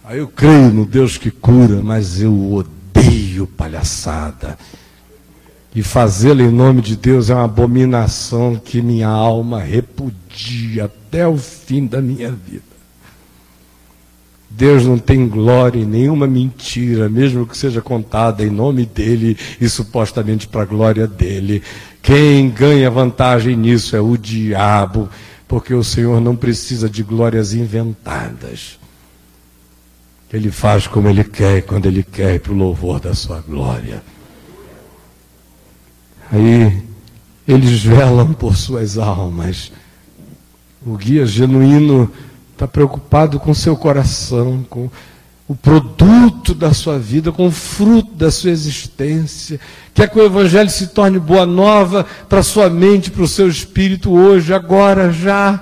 Aí 0.03 0.17
eu 0.19 0.27
creio 0.27 0.69
no 0.69 0.85
Deus 0.85 1.17
que 1.17 1.31
cura, 1.31 1.81
mas 1.81 2.21
eu 2.21 2.53
odeio 2.53 3.47
palhaçada. 3.47 4.57
E 5.75 5.81
fazê-lo 5.81 6.41
em 6.41 6.51
nome 6.51 6.81
de 6.81 6.95
Deus 6.95 7.29
é 7.29 7.35
uma 7.35 7.45
abominação 7.45 8.55
que 8.55 8.81
minha 8.81 9.07
alma 9.07 9.59
repudia 9.59 10.85
até 10.85 11.27
o 11.27 11.37
fim 11.37 11.87
da 11.87 11.99
minha 11.99 12.31
vida. 12.31 12.73
Deus 14.55 14.85
não 14.85 14.99
tem 14.99 15.27
glória 15.27 15.79
em 15.79 15.85
nenhuma 15.85 16.27
mentira, 16.27 17.09
mesmo 17.09 17.47
que 17.47 17.57
seja 17.57 17.81
contada 17.81 18.45
em 18.45 18.51
nome 18.51 18.85
dele 18.85 19.35
e 19.59 19.67
supostamente 19.67 20.47
para 20.47 20.61
a 20.61 20.65
glória 20.65 21.07
dele. 21.07 21.63
Quem 22.03 22.51
ganha 22.51 22.91
vantagem 22.91 23.55
nisso 23.55 23.95
é 23.95 23.99
o 23.99 24.15
diabo, 24.15 25.09
porque 25.47 25.73
o 25.73 25.83
Senhor 25.83 26.21
não 26.21 26.35
precisa 26.35 26.87
de 26.87 27.01
glórias 27.01 27.55
inventadas. 27.55 28.77
Ele 30.31 30.51
faz 30.51 30.85
como 30.85 31.09
ele 31.09 31.23
quer, 31.23 31.63
quando 31.63 31.87
ele 31.87 32.03
quer, 32.03 32.39
para 32.39 32.53
o 32.53 32.55
louvor 32.55 32.99
da 32.99 33.15
sua 33.15 33.39
glória. 33.39 34.03
Aí 36.33 36.81
eles 37.47 37.83
velam 37.83 38.33
por 38.33 38.55
suas 38.55 38.97
almas. 38.97 39.71
O 40.83 40.97
guia 40.97 41.27
genuíno 41.27 42.11
está 42.53 42.67
preocupado 42.67 43.39
com 43.39 43.53
seu 43.53 43.77
coração, 43.77 44.65
com 44.67 44.89
o 45.47 45.55
produto 45.55 46.55
da 46.55 46.73
sua 46.73 46.97
vida, 46.97 47.31
com 47.31 47.45
o 47.45 47.51
fruto 47.51 48.15
da 48.15 48.31
sua 48.31 48.49
existência. 48.49 49.59
Quer 49.93 50.09
que 50.09 50.17
o 50.17 50.25
Evangelho 50.25 50.71
se 50.71 50.87
torne 50.87 51.19
boa 51.19 51.45
nova 51.45 52.03
para 52.27 52.41
sua 52.41 52.67
mente, 52.67 53.11
para 53.11 53.21
o 53.21 53.27
seu 53.27 53.47
espírito 53.47 54.11
hoje, 54.11 54.51
agora, 54.55 55.13
já. 55.13 55.61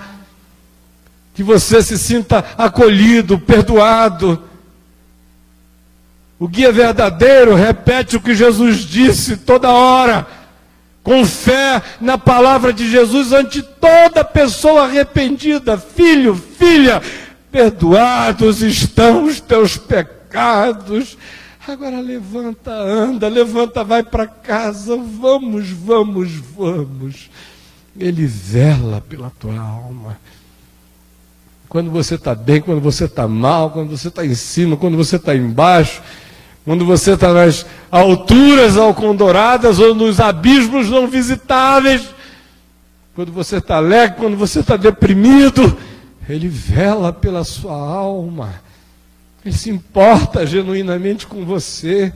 Que 1.33 1.43
você 1.43 1.83
se 1.83 1.97
sinta 1.97 2.45
acolhido, 2.57 3.37
perdoado. 3.37 4.41
O 6.39 6.47
guia 6.47 6.71
verdadeiro 6.71 7.55
repete 7.55 8.15
o 8.15 8.21
que 8.21 8.33
Jesus 8.33 8.85
disse 8.85 9.35
toda 9.35 9.69
hora 9.69 10.39
com 11.03 11.25
fé 11.25 11.81
na 11.99 12.17
palavra 12.17 12.71
de 12.71 12.89
Jesus 12.89 13.31
ante 13.31 13.61
toda 13.61 14.23
pessoa 14.23 14.83
arrependida. 14.83 15.77
Filho, 15.77 16.35
filha, 16.35 17.01
perdoados 17.51 18.61
estão 18.61 19.25
os 19.25 19.39
teus 19.39 19.77
pecados. 19.77 21.17
Agora 21.67 21.99
levanta, 21.99 22.71
anda, 22.71 23.27
levanta, 23.27 23.83
vai 23.83 24.03
para 24.03 24.25
casa, 24.27 24.97
vamos, 24.97 25.69
vamos, 25.69 26.31
vamos. 26.31 27.29
Ele 27.97 28.25
vela 28.25 29.03
pela 29.07 29.31
tua 29.39 29.59
alma. 29.59 30.17
Quando 31.69 31.91
você 31.91 32.15
está 32.15 32.35
bem, 32.35 32.61
quando 32.61 32.81
você 32.81 33.05
está 33.05 33.27
mal, 33.27 33.69
quando 33.69 33.95
você 33.95 34.07
está 34.07 34.25
em 34.25 34.35
cima, 34.35 34.75
quando 34.75 34.97
você 34.97 35.15
está 35.15 35.35
embaixo, 35.35 36.01
quando 36.63 36.85
você 36.85 37.13
está 37.13 37.33
nas 37.33 37.65
alturas 37.89 38.77
alcondoradas 38.77 39.79
ou 39.79 39.95
nos 39.95 40.19
abismos 40.19 40.89
não 40.89 41.07
visitáveis, 41.07 42.03
quando 43.15 43.31
você 43.31 43.57
está 43.57 43.77
alegre, 43.77 44.17
quando 44.17 44.37
você 44.37 44.59
está 44.59 44.77
deprimido, 44.77 45.77
Ele 46.29 46.47
vela 46.47 47.11
pela 47.11 47.43
sua 47.43 47.73
alma. 47.73 48.61
Ele 49.43 49.55
se 49.55 49.69
importa 49.69 50.45
genuinamente 50.45 51.25
com 51.25 51.43
você. 51.43 52.13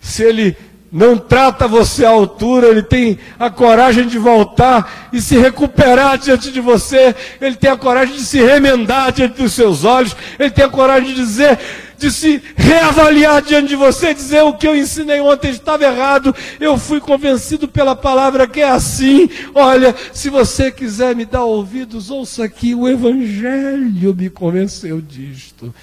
Se 0.00 0.22
Ele 0.22 0.56
não 0.94 1.18
trata 1.18 1.66
você 1.66 2.04
à 2.04 2.10
altura, 2.10 2.68
ele 2.68 2.84
tem 2.84 3.18
a 3.36 3.50
coragem 3.50 4.06
de 4.06 4.16
voltar 4.16 5.08
e 5.12 5.20
se 5.20 5.36
recuperar 5.36 6.16
diante 6.16 6.52
de 6.52 6.60
você, 6.60 7.12
ele 7.40 7.56
tem 7.56 7.68
a 7.68 7.76
coragem 7.76 8.14
de 8.14 8.22
se 8.22 8.40
remendar 8.40 9.10
diante 9.10 9.42
dos 9.42 9.52
seus 9.54 9.82
olhos, 9.82 10.14
ele 10.38 10.52
tem 10.52 10.64
a 10.64 10.68
coragem 10.68 11.08
de 11.08 11.16
dizer, 11.16 11.58
de 11.98 12.12
se 12.12 12.40
reavaliar 12.54 13.42
diante 13.42 13.70
de 13.70 13.74
você, 13.74 14.14
dizer 14.14 14.42
o 14.42 14.52
que 14.52 14.68
eu 14.68 14.76
ensinei 14.76 15.18
ontem 15.18 15.50
estava 15.50 15.82
errado, 15.82 16.32
eu 16.60 16.78
fui 16.78 17.00
convencido 17.00 17.66
pela 17.66 17.96
palavra 17.96 18.46
que 18.46 18.60
é 18.60 18.70
assim. 18.70 19.28
Olha, 19.52 19.92
se 20.12 20.30
você 20.30 20.70
quiser 20.70 21.16
me 21.16 21.24
dar 21.24 21.42
ouvidos, 21.42 22.08
ouça 22.08 22.44
aqui, 22.44 22.72
o 22.72 22.88
Evangelho 22.88 24.14
me 24.14 24.30
convenceu 24.30 25.00
disto. 25.00 25.74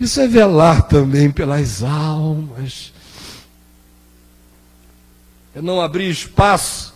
Isso 0.00 0.20
é 0.20 0.26
velar 0.26 0.82
também 0.88 1.30
pelas 1.30 1.84
almas 1.84 2.92
é 5.54 5.60
não 5.60 5.80
abrir 5.80 6.08
espaço 6.08 6.92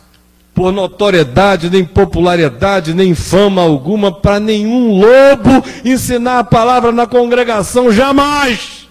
por 0.55 0.73
notoriedade, 0.73 1.69
nem 1.69 1.85
popularidade, 1.85 2.95
nem 2.95 3.15
fama 3.15 3.61
alguma 3.61 4.11
para 4.11 4.41
nenhum 4.41 4.99
lobo 4.99 5.63
ensinar 5.85 6.39
a 6.39 6.45
palavra 6.45 6.91
na 6.93 7.07
congregação, 7.07 7.93
jamais. 7.93 8.89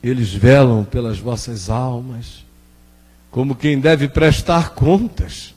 Eles 0.00 0.32
velam 0.32 0.84
pelas 0.84 1.18
vossas 1.18 1.68
almas, 1.68 2.44
como 3.30 3.56
quem 3.56 3.80
deve 3.80 4.08
prestar 4.08 4.70
contas. 4.70 5.54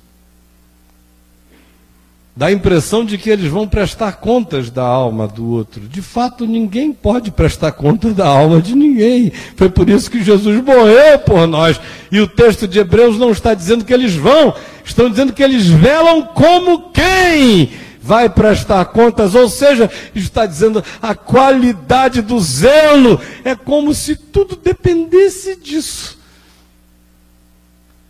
Dá 2.38 2.48
a 2.48 2.52
impressão 2.52 3.06
de 3.06 3.18
que 3.18 3.30
eles 3.30 3.50
vão 3.50 3.66
prestar 3.66 4.12
contas 4.14 4.70
da 4.70 4.84
alma 4.84 5.26
do 5.26 5.50
outro. 5.52 5.88
De 5.88 6.02
fato, 6.02 6.46
ninguém 6.46 6.92
pode 6.92 7.32
prestar 7.32 7.72
conta 7.72 8.10
da 8.14 8.28
alma 8.28 8.62
de 8.62 8.76
ninguém. 8.76 9.32
Foi 9.56 9.70
por 9.70 9.90
isso 9.90 10.12
que 10.12 10.22
Jesus 10.22 10.62
morreu 10.62 11.18
por 11.20 11.48
nós. 11.48 11.80
E 12.12 12.20
o 12.20 12.28
texto 12.28 12.68
de 12.68 12.78
Hebreus 12.78 13.18
não 13.18 13.32
está 13.32 13.54
dizendo 13.54 13.86
que 13.86 13.94
eles 13.94 14.16
vão, 14.16 14.54
estão 14.84 15.10
dizendo 15.10 15.32
que 15.32 15.42
eles 15.42 15.66
velam 15.66 16.24
como 16.24 16.92
quem 16.92 17.70
vai 18.02 18.28
prestar 18.28 18.84
contas, 18.86 19.34
ou 19.34 19.48
seja, 19.48 19.90
está 20.14 20.46
dizendo 20.46 20.84
a 21.02 21.16
qualidade 21.16 22.22
do 22.22 22.38
zelo 22.40 23.20
é 23.46 23.56
como 23.56 23.94
se 23.94 24.14
tudo 24.18 24.58
dependesse 24.58 25.56
disso. 25.56 26.18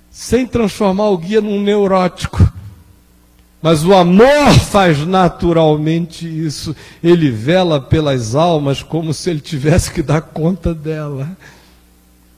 Sem 0.10 0.48
transformar 0.48 1.10
o 1.10 1.18
guia 1.18 1.42
num 1.42 1.62
neurótico 1.62 2.55
mas 3.66 3.84
o 3.84 3.96
amor 3.96 4.54
faz 4.70 5.08
naturalmente 5.08 6.28
isso. 6.28 6.76
Ele 7.04 7.32
vela 7.32 7.82
pelas 7.82 8.36
almas 8.36 8.84
como 8.84 9.12
se 9.12 9.32
ele 9.32 9.40
tivesse 9.40 9.92
que 9.92 10.04
dar 10.04 10.22
conta 10.22 10.72
dela. 10.72 11.36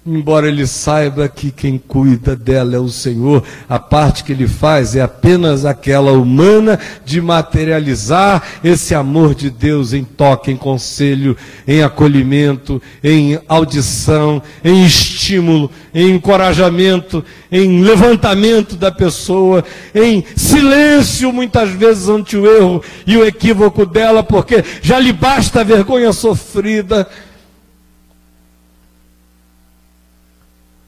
Embora 0.09 0.47
ele 0.47 0.65
saiba 0.65 1.27
que 1.27 1.51
quem 1.51 1.77
cuida 1.77 2.33
dela 2.33 2.77
é 2.77 2.79
o 2.79 2.87
Senhor, 2.87 3.43
a 3.67 3.77
parte 3.77 4.23
que 4.23 4.31
ele 4.31 4.47
faz 4.47 4.95
é 4.95 5.01
apenas 5.01 5.65
aquela 5.65 6.13
humana 6.13 6.79
de 7.03 7.19
materializar 7.19 8.41
esse 8.63 8.95
amor 8.95 9.35
de 9.35 9.49
Deus 9.49 9.91
em 9.91 10.05
toque, 10.05 10.49
em 10.49 10.55
conselho, 10.55 11.35
em 11.67 11.83
acolhimento, 11.83 12.81
em 13.03 13.37
audição, 13.49 14.41
em 14.63 14.85
estímulo, 14.85 15.69
em 15.93 16.11
encorajamento, 16.11 17.21
em 17.51 17.81
levantamento 17.81 18.77
da 18.77 18.89
pessoa, 18.89 19.61
em 19.93 20.23
silêncio 20.37 21.33
muitas 21.33 21.69
vezes 21.71 22.07
ante 22.07 22.37
o 22.37 22.45
erro 22.45 22.81
e 23.05 23.17
o 23.17 23.25
equívoco 23.25 23.85
dela, 23.85 24.23
porque 24.23 24.63
já 24.81 24.99
lhe 24.99 25.11
basta 25.11 25.59
a 25.59 25.65
vergonha 25.65 26.13
sofrida 26.13 27.05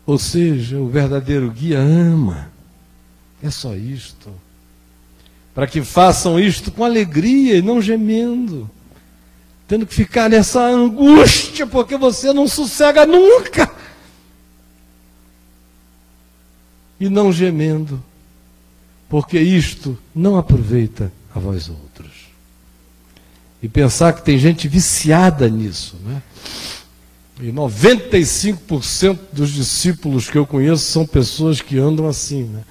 Ou 0.10 0.18
seja, 0.18 0.80
o 0.80 0.90
verdadeiro 0.90 1.52
guia 1.52 1.78
ama. 1.78 2.50
É 3.44 3.52
só 3.52 3.76
isto. 3.76 4.34
Para 5.54 5.68
que 5.68 5.84
façam 5.84 6.40
isto 6.40 6.72
com 6.72 6.84
alegria 6.84 7.56
e 7.56 7.62
não 7.62 7.80
gemendo. 7.80 8.68
Tendo 9.68 9.86
que 9.86 9.94
ficar 9.94 10.28
nessa 10.28 10.62
angústia, 10.62 11.68
porque 11.68 11.96
você 11.96 12.34
não 12.34 12.48
sossega 12.48 13.06
nunca. 13.06 13.72
E 17.00 17.08
não 17.08 17.32
gemendo, 17.32 18.04
porque 19.08 19.40
isto 19.40 19.96
não 20.16 20.38
aproveita 20.40 21.14
a 21.36 21.40
vós 21.40 21.70
outros. 21.70 22.30
E 23.62 23.70
pensar 23.70 24.14
que 24.14 24.24
tem 24.24 24.40
gente 24.40 24.68
viciada 24.68 25.48
nisso, 25.48 25.98
né? 26.04 26.24
E 27.42 27.54
95% 27.54 29.18
dos 29.32 29.52
discípulos 29.52 30.30
que 30.30 30.38
eu 30.38 30.46
conheço 30.46 30.84
são 30.84 31.06
pessoas 31.06 31.62
que 31.62 31.78
andam 31.78 32.08
assim, 32.08 32.44
né? 32.44 32.62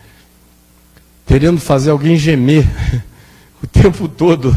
Querendo 1.27 1.59
fazer 1.59 1.91
alguém 1.91 2.17
gemer 2.17 2.67
o 3.63 3.67
tempo 3.67 4.07
todo. 4.07 4.55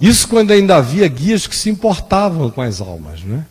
Isso 0.00 0.26
quando 0.26 0.50
ainda 0.50 0.76
havia 0.76 1.06
guias 1.06 1.46
que 1.46 1.54
se 1.54 1.70
importavam 1.70 2.50
com 2.50 2.60
as 2.60 2.80
almas, 2.80 3.22
né? 3.22 3.46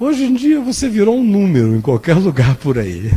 Hoje 0.00 0.24
em 0.24 0.34
dia 0.34 0.58
você 0.60 0.88
virou 0.88 1.18
um 1.18 1.24
número 1.24 1.76
em 1.76 1.82
qualquer 1.82 2.16
lugar 2.18 2.56
por 2.56 2.78
aí. 2.78 3.12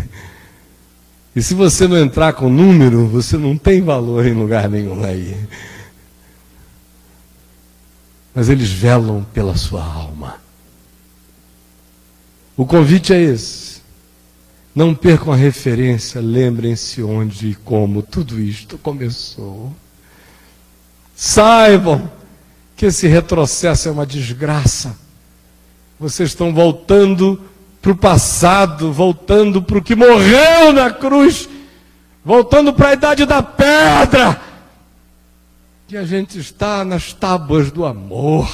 E 1.34 1.42
se 1.42 1.54
você 1.54 1.88
não 1.88 1.98
entrar 1.98 2.34
com 2.34 2.50
número, 2.50 3.08
você 3.08 3.38
não 3.38 3.58
tem 3.58 3.82
valor 3.82 4.26
em 4.26 4.34
lugar 4.34 4.70
nenhum 4.70 5.06
aí 5.06 5.36
mas 8.36 8.50
eles 8.50 8.70
velam 8.70 9.26
pela 9.34 9.56
sua 9.56 9.82
alma. 9.82 10.42
O 12.58 12.66
convite 12.66 13.14
é 13.14 13.22
esse. 13.22 13.82
Não 14.76 14.94
percam 14.94 15.32
a 15.32 15.38
referência, 15.38 16.20
lembrem-se 16.20 17.02
onde 17.02 17.52
e 17.52 17.56
como 17.56 18.02
tudo 18.02 18.38
isto 18.38 18.78
começou. 18.78 19.74
Saibam 21.16 22.12
que 22.76 22.88
esse 22.88 23.08
retrocesso 23.08 23.88
é 23.88 23.92
uma 23.92 24.06
desgraça. 24.06 24.98
Vocês 25.98 26.32
estão 26.32 26.54
voltando 26.54 27.42
para 27.82 27.94
o 27.94 27.96
passado, 27.96 28.92
voltando 28.92 29.62
para 29.62 29.78
o 29.78 29.82
que 29.82 29.96
morreu 29.96 30.74
na 30.74 30.92
cruz, 30.92 31.48
voltando 32.24 32.74
para 32.74 32.90
a 32.90 32.94
idade 32.94 33.26
da 33.26 33.42
pedra 33.42 34.42
que 35.88 35.96
a 35.96 36.04
gente 36.04 36.40
está 36.40 36.84
nas 36.84 37.14
tábuas 37.14 37.72
do 37.72 37.86
amor. 37.86 38.50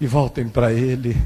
E 0.00 0.06
voltem 0.06 0.48
para 0.48 0.72
Ele. 0.72 1.16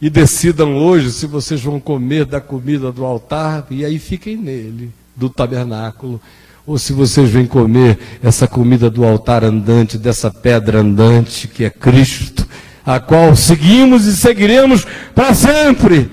E 0.00 0.10
decidam 0.10 0.76
hoje 0.76 1.10
se 1.10 1.26
vocês 1.26 1.62
vão 1.62 1.80
comer 1.80 2.24
da 2.24 2.40
comida 2.40 2.92
do 2.92 3.04
altar, 3.04 3.66
e 3.70 3.84
aí 3.84 3.98
fiquem 3.98 4.36
nele, 4.36 4.92
do 5.14 5.30
tabernáculo. 5.30 6.20
Ou 6.66 6.78
se 6.78 6.92
vocês 6.92 7.30
vêm 7.30 7.46
comer 7.46 7.98
essa 8.22 8.46
comida 8.46 8.90
do 8.90 9.04
altar 9.04 9.44
andante, 9.44 9.96
dessa 9.96 10.30
pedra 10.30 10.80
andante 10.80 11.48
que 11.48 11.64
é 11.64 11.70
Cristo, 11.70 12.46
a 12.84 13.00
qual 13.00 13.34
seguimos 13.34 14.04
e 14.06 14.16
seguiremos 14.16 14.86
para 15.14 15.32
sempre. 15.32 16.10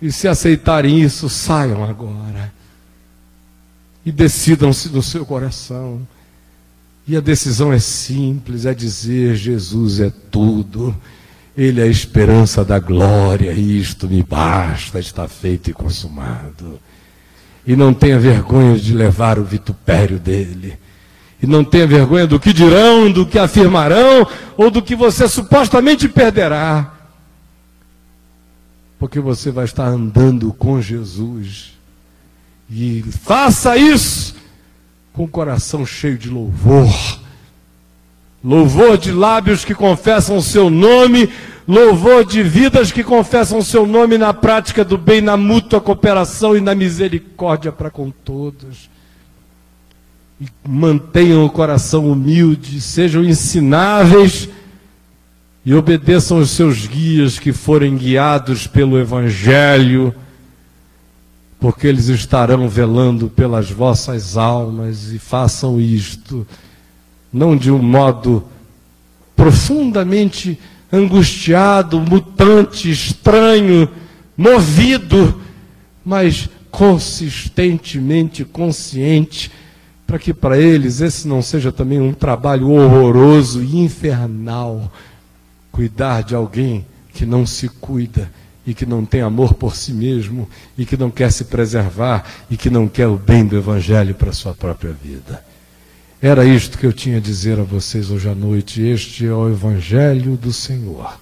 E 0.00 0.12
se 0.12 0.28
aceitarem 0.28 1.00
isso, 1.00 1.28
saiam 1.28 1.84
agora 1.84 2.57
e 4.08 4.12
decidam-se 4.12 4.88
no 4.88 5.02
seu 5.02 5.26
coração. 5.26 6.00
E 7.06 7.14
a 7.14 7.20
decisão 7.20 7.70
é 7.70 7.78
simples: 7.78 8.64
é 8.64 8.72
dizer, 8.72 9.36
Jesus 9.36 10.00
é 10.00 10.10
tudo. 10.30 10.96
Ele 11.54 11.80
é 11.80 11.84
a 11.84 11.88
esperança 11.88 12.64
da 12.64 12.78
glória, 12.78 13.52
isto 13.52 14.08
me 14.08 14.22
basta, 14.22 14.98
está 14.98 15.28
feito 15.28 15.68
e 15.68 15.74
consumado. 15.74 16.80
E 17.66 17.76
não 17.76 17.92
tenha 17.92 18.18
vergonha 18.18 18.78
de 18.78 18.94
levar 18.94 19.38
o 19.38 19.44
vitupério 19.44 20.18
dele. 20.18 20.78
E 21.42 21.46
não 21.46 21.62
tenha 21.62 21.86
vergonha 21.86 22.26
do 22.26 22.40
que 22.40 22.52
dirão, 22.52 23.12
do 23.12 23.26
que 23.26 23.38
afirmarão, 23.38 24.26
ou 24.56 24.70
do 24.70 24.80
que 24.80 24.96
você 24.96 25.28
supostamente 25.28 26.08
perderá. 26.08 26.94
porque 28.98 29.20
você 29.20 29.50
vai 29.50 29.66
estar 29.66 29.86
andando 29.86 30.52
com 30.52 30.80
Jesus. 30.80 31.77
E 32.70 33.02
faça 33.24 33.76
isso 33.76 34.36
com 35.12 35.24
o 35.24 35.28
coração 35.28 35.86
cheio 35.86 36.18
de 36.18 36.28
louvor. 36.28 37.18
Louvor 38.44 38.98
de 38.98 39.10
lábios 39.10 39.64
que 39.64 39.74
confessam 39.74 40.36
o 40.36 40.42
seu 40.42 40.70
nome, 40.70 41.28
louvor 41.66 42.24
de 42.24 42.42
vidas 42.42 42.92
que 42.92 43.02
confessam 43.02 43.58
o 43.58 43.64
seu 43.64 43.86
nome 43.86 44.16
na 44.16 44.32
prática 44.32 44.84
do 44.84 44.98
bem, 44.98 45.20
na 45.20 45.36
mútua 45.36 45.80
cooperação 45.80 46.56
e 46.56 46.60
na 46.60 46.74
misericórdia 46.74 47.72
para 47.72 47.90
com 47.90 48.10
todos. 48.10 48.88
E 50.40 50.46
mantenham 50.68 51.44
o 51.44 51.50
coração 51.50 52.08
humilde, 52.08 52.80
sejam 52.80 53.24
ensináveis 53.24 54.48
e 55.64 55.74
obedeçam 55.74 56.38
os 56.38 56.50
seus 56.50 56.86
guias 56.86 57.38
que 57.38 57.52
forem 57.52 57.96
guiados 57.96 58.66
pelo 58.66 58.98
Evangelho 58.98 60.14
porque 61.60 61.86
eles 61.86 62.08
estarão 62.08 62.68
velando 62.68 63.28
pelas 63.28 63.70
vossas 63.70 64.36
almas 64.36 65.12
e 65.12 65.18
façam 65.18 65.80
isto, 65.80 66.46
não 67.32 67.56
de 67.56 67.70
um 67.70 67.82
modo 67.82 68.44
profundamente 69.34 70.58
angustiado, 70.92 72.00
mutante, 72.00 72.90
estranho, 72.90 73.88
movido, 74.36 75.40
mas 76.04 76.48
consistentemente 76.70 78.44
consciente, 78.44 79.50
para 80.06 80.18
que 80.18 80.32
para 80.32 80.58
eles 80.58 81.00
esse 81.00 81.26
não 81.26 81.42
seja 81.42 81.70
também 81.70 82.00
um 82.00 82.12
trabalho 82.12 82.70
horroroso 82.70 83.62
e 83.62 83.78
infernal 83.78 84.90
cuidar 85.70 86.22
de 86.22 86.34
alguém 86.34 86.86
que 87.12 87.26
não 87.26 87.44
se 87.44 87.68
cuida 87.68 88.30
e 88.68 88.74
que 88.74 88.84
não 88.84 89.02
tem 89.02 89.22
amor 89.22 89.54
por 89.54 89.74
si 89.74 89.94
mesmo 89.94 90.46
e 90.76 90.84
que 90.84 90.94
não 90.94 91.10
quer 91.10 91.32
se 91.32 91.44
preservar 91.44 92.22
e 92.50 92.56
que 92.56 92.68
não 92.68 92.86
quer 92.86 93.06
o 93.06 93.16
bem 93.16 93.46
do 93.46 93.56
Evangelho 93.56 94.14
para 94.14 94.28
a 94.28 94.34
sua 94.34 94.52
própria 94.52 94.92
vida. 94.92 95.42
Era 96.20 96.44
isto 96.44 96.76
que 96.76 96.84
eu 96.84 96.92
tinha 96.92 97.16
a 97.16 97.20
dizer 97.20 97.58
a 97.58 97.62
vocês 97.62 98.10
hoje 98.10 98.28
à 98.28 98.34
noite. 98.34 98.82
Este 98.82 99.24
é 99.24 99.32
o 99.32 99.48
Evangelho 99.48 100.36
do 100.36 100.52
Senhor, 100.52 101.18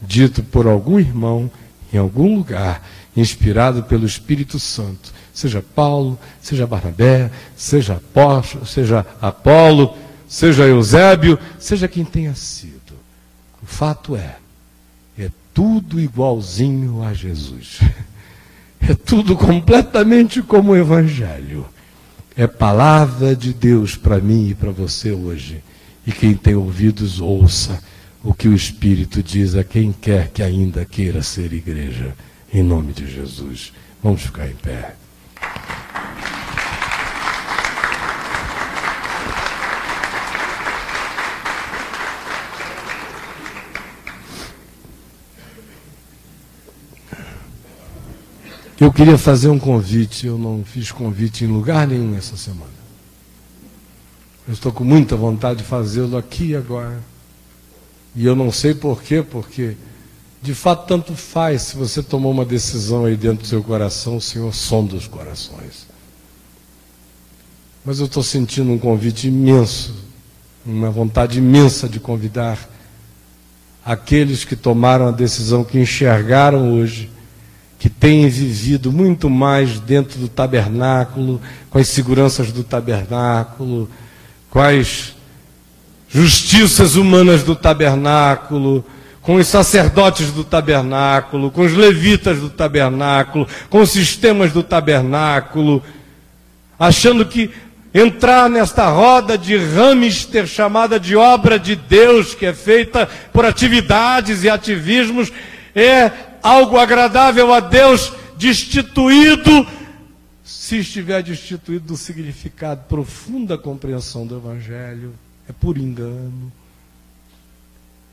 dito 0.00 0.40
por 0.40 0.68
algum 0.68 1.00
irmão 1.00 1.50
em 1.92 1.98
algum 1.98 2.36
lugar, 2.36 2.80
inspirado 3.16 3.82
pelo 3.82 4.06
Espírito 4.06 4.60
Santo, 4.60 5.12
seja 5.32 5.64
Paulo, 5.74 6.16
seja 6.40 6.64
Barnabé, 6.64 7.28
seja 7.56 7.94
Apóstolo, 7.94 8.64
seja 8.66 9.04
Apolo, 9.20 9.96
seja 10.28 10.62
Eusébio, 10.62 11.40
seja 11.58 11.88
quem 11.88 12.04
tenha 12.04 12.36
sido. 12.36 12.94
O 13.60 13.66
fato 13.66 14.14
é 14.14 14.43
tudo 15.54 16.00
igualzinho 16.00 17.02
a 17.02 17.14
Jesus. 17.14 17.80
É 18.86 18.94
tudo 18.94 19.34
completamente 19.34 20.42
como 20.42 20.72
o 20.72 20.76
Evangelho. 20.76 21.64
É 22.36 22.46
palavra 22.46 23.34
de 23.34 23.54
Deus 23.54 23.96
para 23.96 24.18
mim 24.18 24.50
e 24.50 24.54
para 24.54 24.70
você 24.72 25.10
hoje. 25.10 25.64
E 26.06 26.12
quem 26.12 26.34
tem 26.34 26.54
ouvidos, 26.54 27.18
ouça 27.18 27.82
o 28.22 28.34
que 28.34 28.46
o 28.46 28.54
Espírito 28.54 29.22
diz 29.22 29.54
a 29.54 29.64
quem 29.64 29.90
quer 29.90 30.28
que 30.28 30.42
ainda 30.42 30.84
queira 30.84 31.22
ser 31.22 31.54
igreja. 31.54 32.14
Em 32.52 32.62
nome 32.62 32.92
de 32.92 33.10
Jesus. 33.10 33.72
Vamos 34.02 34.20
ficar 34.20 34.48
em 34.48 34.54
pé. 34.54 34.96
Eu 48.80 48.92
queria 48.92 49.16
fazer 49.16 49.48
um 49.48 49.58
convite, 49.58 50.26
eu 50.26 50.36
não 50.36 50.64
fiz 50.64 50.90
convite 50.90 51.44
em 51.44 51.46
lugar 51.46 51.86
nenhum 51.86 52.16
essa 52.16 52.36
semana. 52.36 52.72
Eu 54.48 54.52
estou 54.52 54.72
com 54.72 54.82
muita 54.82 55.16
vontade 55.16 55.60
de 55.60 55.64
fazê-lo 55.64 56.16
aqui 56.16 56.48
e 56.48 56.56
agora. 56.56 57.00
E 58.16 58.26
eu 58.26 58.34
não 58.34 58.50
sei 58.50 58.74
porquê, 58.74 59.22
porque 59.22 59.76
de 60.42 60.54
fato 60.54 60.86
tanto 60.88 61.14
faz 61.14 61.62
se 61.62 61.76
você 61.76 62.02
tomou 62.02 62.32
uma 62.32 62.44
decisão 62.44 63.04
aí 63.04 63.16
dentro 63.16 63.42
do 63.42 63.46
seu 63.46 63.62
coração, 63.62 64.16
o 64.16 64.20
Senhor 64.20 64.52
sonda 64.52 64.96
os 64.96 65.06
corações. 65.06 65.86
Mas 67.84 68.00
eu 68.00 68.06
estou 68.06 68.22
sentindo 68.22 68.72
um 68.72 68.78
convite 68.78 69.28
imenso, 69.28 69.94
uma 70.66 70.90
vontade 70.90 71.38
imensa 71.38 71.88
de 71.88 72.00
convidar 72.00 72.58
aqueles 73.84 74.44
que 74.44 74.56
tomaram 74.56 75.06
a 75.06 75.10
decisão, 75.12 75.62
que 75.62 75.78
enxergaram 75.78 76.72
hoje 76.72 77.13
que 77.84 77.90
têm 77.90 78.26
vivido 78.30 78.90
muito 78.90 79.28
mais 79.28 79.78
dentro 79.78 80.18
do 80.18 80.26
tabernáculo, 80.26 81.38
com 81.68 81.76
as 81.76 81.86
seguranças 81.86 82.50
do 82.50 82.64
tabernáculo, 82.64 83.90
com 84.48 84.58
as 84.58 85.14
justiças 86.08 86.96
humanas 86.96 87.42
do 87.42 87.54
tabernáculo, 87.54 88.82
com 89.20 89.34
os 89.34 89.46
sacerdotes 89.46 90.32
do 90.32 90.42
tabernáculo, 90.42 91.50
com 91.50 91.60
os 91.60 91.74
levitas 91.74 92.40
do 92.40 92.48
tabernáculo, 92.48 93.46
com 93.68 93.82
os 93.82 93.90
sistemas 93.90 94.50
do 94.50 94.62
tabernáculo, 94.62 95.82
achando 96.78 97.26
que 97.26 97.50
entrar 97.92 98.48
nesta 98.48 98.88
roda 98.88 99.36
de 99.36 99.58
hamster 99.58 100.46
chamada 100.46 100.98
de 100.98 101.14
obra 101.14 101.58
de 101.58 101.76
Deus, 101.76 102.34
que 102.34 102.46
é 102.46 102.54
feita 102.54 103.06
por 103.30 103.44
atividades 103.44 104.42
e 104.42 104.48
ativismos, 104.48 105.30
é 105.74 106.10
algo 106.44 106.78
agradável 106.78 107.54
a 107.54 107.58
Deus, 107.58 108.12
destituído, 108.36 109.66
se 110.44 110.80
estiver 110.80 111.22
destituído 111.22 111.86
do 111.86 111.96
significado, 111.96 112.84
profunda 112.86 113.56
compreensão 113.56 114.26
do 114.26 114.36
Evangelho, 114.36 115.14
é 115.48 115.52
por 115.52 115.78
engano. 115.78 116.52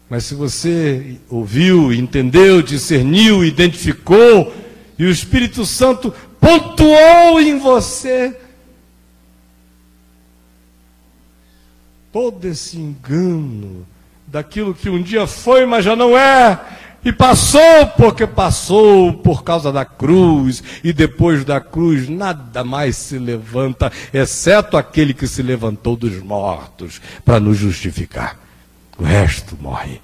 Mas 0.10 0.24
se 0.24 0.34
você 0.34 1.18
ouviu, 1.30 1.94
entendeu, 1.94 2.62
discerniu, 2.62 3.44
identificou, 3.44 4.54
e 4.98 5.04
o 5.04 5.10
Espírito 5.10 5.66
Santo 5.66 6.14
pontuou 6.40 7.42
em 7.42 7.60
você 7.60 8.38
todo 12.14 12.46
esse 12.46 12.78
engano 12.78 13.86
daquilo 14.26 14.74
que 14.74 14.90
um 14.90 15.02
dia 15.02 15.28
foi, 15.28 15.66
mas 15.66 15.84
já 15.84 15.96
não 15.96 16.18
é, 16.18 16.60
e 17.04 17.12
passou 17.12 17.88
porque 17.98 18.28
passou 18.28 19.14
por 19.14 19.44
causa 19.44 19.72
da 19.72 19.84
cruz, 19.84 20.64
e 20.84 20.94
depois 20.94 21.44
da 21.44 21.60
cruz 21.60 22.08
nada 22.08 22.64
mais 22.64 22.96
se 22.96 23.18
levanta, 23.18 23.92
exceto 24.14 24.78
aquele 24.78 25.14
que 25.14 25.28
se 25.28 25.42
levantou 25.42 25.96
dos 25.96 26.22
mortos 26.22 27.02
para 27.26 27.40
nos 27.40 27.58
justificar. 27.58 28.40
O 28.98 29.04
resto 29.04 29.58
morre. 29.60 30.00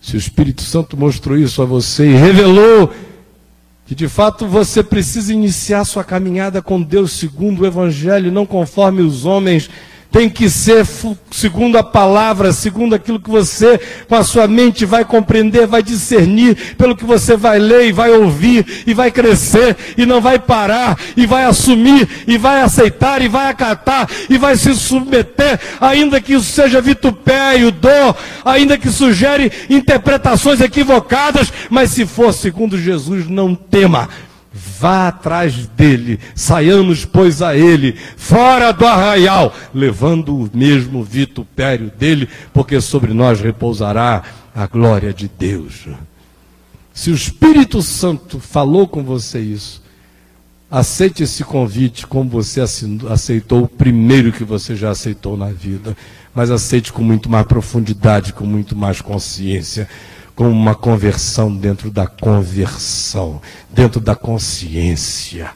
Se 0.00 0.14
o 0.14 0.18
Espírito 0.18 0.62
Santo 0.62 0.96
mostrou 0.96 1.36
isso 1.36 1.60
a 1.60 1.64
você 1.64 2.06
e 2.10 2.16
revelou 2.16 2.92
que 3.86 3.94
de 3.94 4.08
fato 4.08 4.46
você 4.46 4.84
precisa 4.84 5.32
iniciar 5.32 5.84
sua 5.84 6.04
caminhada 6.04 6.62
com 6.62 6.80
Deus 6.80 7.12
segundo 7.12 7.62
o 7.62 7.66
Evangelho, 7.66 8.30
não 8.30 8.46
conforme 8.46 9.02
os 9.02 9.24
homens 9.24 9.68
tem 10.10 10.28
que 10.28 10.50
ser 10.50 10.86
segundo 11.30 11.78
a 11.78 11.82
palavra, 11.82 12.52
segundo 12.52 12.94
aquilo 12.94 13.20
que 13.20 13.30
você, 13.30 13.78
com 14.08 14.14
a 14.14 14.24
sua 14.24 14.48
mente, 14.48 14.84
vai 14.84 15.04
compreender, 15.04 15.66
vai 15.66 15.82
discernir, 15.82 16.74
pelo 16.76 16.96
que 16.96 17.04
você 17.04 17.36
vai 17.36 17.58
ler 17.58 17.88
e 17.88 17.92
vai 17.92 18.10
ouvir, 18.10 18.84
e 18.86 18.92
vai 18.92 19.10
crescer, 19.10 19.76
e 19.96 20.04
não 20.04 20.20
vai 20.20 20.38
parar, 20.38 20.98
e 21.16 21.26
vai 21.26 21.44
assumir, 21.44 22.08
e 22.26 22.36
vai 22.36 22.62
aceitar, 22.62 23.22
e 23.22 23.28
vai 23.28 23.48
acatar, 23.48 24.08
e 24.28 24.36
vai 24.36 24.56
se 24.56 24.74
submeter, 24.74 25.60
ainda 25.80 26.20
que 26.20 26.34
isso 26.34 26.50
seja 26.50 26.80
vitupério, 26.80 27.70
dor, 27.70 28.16
ainda 28.44 28.76
que 28.76 28.90
sugere 28.90 29.52
interpretações 29.68 30.60
equivocadas, 30.60 31.52
mas 31.68 31.90
se 31.90 32.04
for 32.04 32.32
segundo 32.32 32.78
Jesus, 32.78 33.28
não 33.28 33.54
tema 33.54 34.08
Vá 34.52 35.08
atrás 35.08 35.68
dele, 35.68 36.18
saiamos, 36.34 37.04
pois, 37.04 37.40
a 37.40 37.56
ele, 37.56 37.96
fora 38.16 38.72
do 38.72 38.84
arraial, 38.84 39.54
levando 39.72 40.36
o 40.36 40.50
mesmo 40.52 41.04
vitupério 41.04 41.92
dele, 41.96 42.28
porque 42.52 42.80
sobre 42.80 43.14
nós 43.14 43.40
repousará 43.40 44.22
a 44.52 44.66
glória 44.66 45.14
de 45.14 45.30
Deus. 45.38 45.86
Se 46.92 47.10
o 47.10 47.14
Espírito 47.14 47.80
Santo 47.80 48.40
falou 48.40 48.88
com 48.88 49.04
você 49.04 49.38
isso, 49.38 49.80
aceite 50.68 51.22
esse 51.22 51.44
convite 51.44 52.04
como 52.04 52.28
você 52.28 52.60
aceitou 53.08 53.62
o 53.62 53.68
primeiro 53.68 54.32
que 54.32 54.42
você 54.42 54.74
já 54.74 54.90
aceitou 54.90 55.36
na 55.36 55.52
vida, 55.52 55.96
mas 56.34 56.50
aceite 56.50 56.92
com 56.92 57.02
muito 57.02 57.30
mais 57.30 57.46
profundidade, 57.46 58.32
com 58.32 58.44
muito 58.44 58.74
mais 58.74 59.00
consciência 59.00 59.88
como 60.40 60.52
uma 60.52 60.74
conversão 60.74 61.54
dentro 61.54 61.90
da 61.90 62.06
conversão, 62.06 63.42
dentro 63.68 64.00
da 64.00 64.16
consciência, 64.16 65.50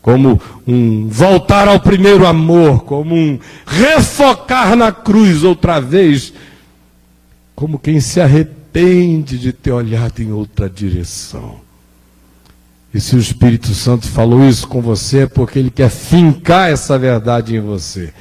como 0.00 0.40
um 0.64 1.08
voltar 1.08 1.66
ao 1.66 1.80
primeiro 1.80 2.24
amor, 2.24 2.84
como 2.84 3.16
um 3.16 3.36
refocar 3.66 4.76
na 4.76 4.92
cruz 4.92 5.42
outra 5.42 5.80
vez, 5.80 6.32
como 7.56 7.80
quem 7.80 7.98
se 7.98 8.20
arrepende 8.20 8.62
arrepende 8.72 9.38
de 9.38 9.52
ter 9.52 9.70
olhado 9.70 10.20
em 10.20 10.32
outra 10.32 10.68
direção. 10.68 11.60
E 12.92 13.00
se 13.00 13.14
o 13.14 13.18
Espírito 13.18 13.74
Santo 13.74 14.06
falou 14.08 14.48
isso 14.48 14.66
com 14.66 14.80
você, 14.80 15.20
é 15.20 15.26
porque 15.26 15.58
ele 15.58 15.70
quer 15.70 15.90
fincar 15.90 16.70
essa 16.70 16.98
verdade 16.98 17.54
em 17.54 17.60
você. 17.60 18.12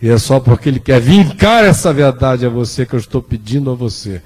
E 0.00 0.08
é 0.08 0.18
só 0.18 0.38
porque 0.38 0.68
ele 0.68 0.80
quer 0.80 1.00
vincar 1.00 1.64
essa 1.64 1.92
verdade 1.92 2.44
a 2.44 2.50
você 2.50 2.84
que 2.84 2.94
eu 2.94 2.98
estou 2.98 3.22
pedindo 3.22 3.70
a 3.70 3.74
você, 3.74 4.20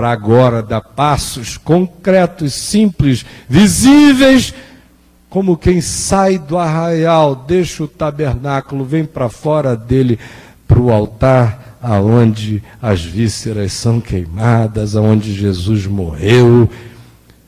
para 0.00 0.12
agora 0.12 0.62
dar 0.62 0.80
passos 0.80 1.58
concretos, 1.58 2.54
simples, 2.54 3.22
visíveis, 3.46 4.54
como 5.28 5.58
quem 5.58 5.82
sai 5.82 6.38
do 6.38 6.56
arraial, 6.56 7.36
deixa 7.36 7.84
o 7.84 7.86
tabernáculo, 7.86 8.82
vem 8.82 9.04
para 9.04 9.28
fora 9.28 9.76
dele, 9.76 10.18
para 10.66 10.78
o 10.78 10.90
altar, 10.90 11.76
aonde 11.82 12.62
as 12.80 13.02
vísceras 13.02 13.74
são 13.74 14.00
queimadas, 14.00 14.96
aonde 14.96 15.34
Jesus 15.34 15.84
morreu, 15.84 16.66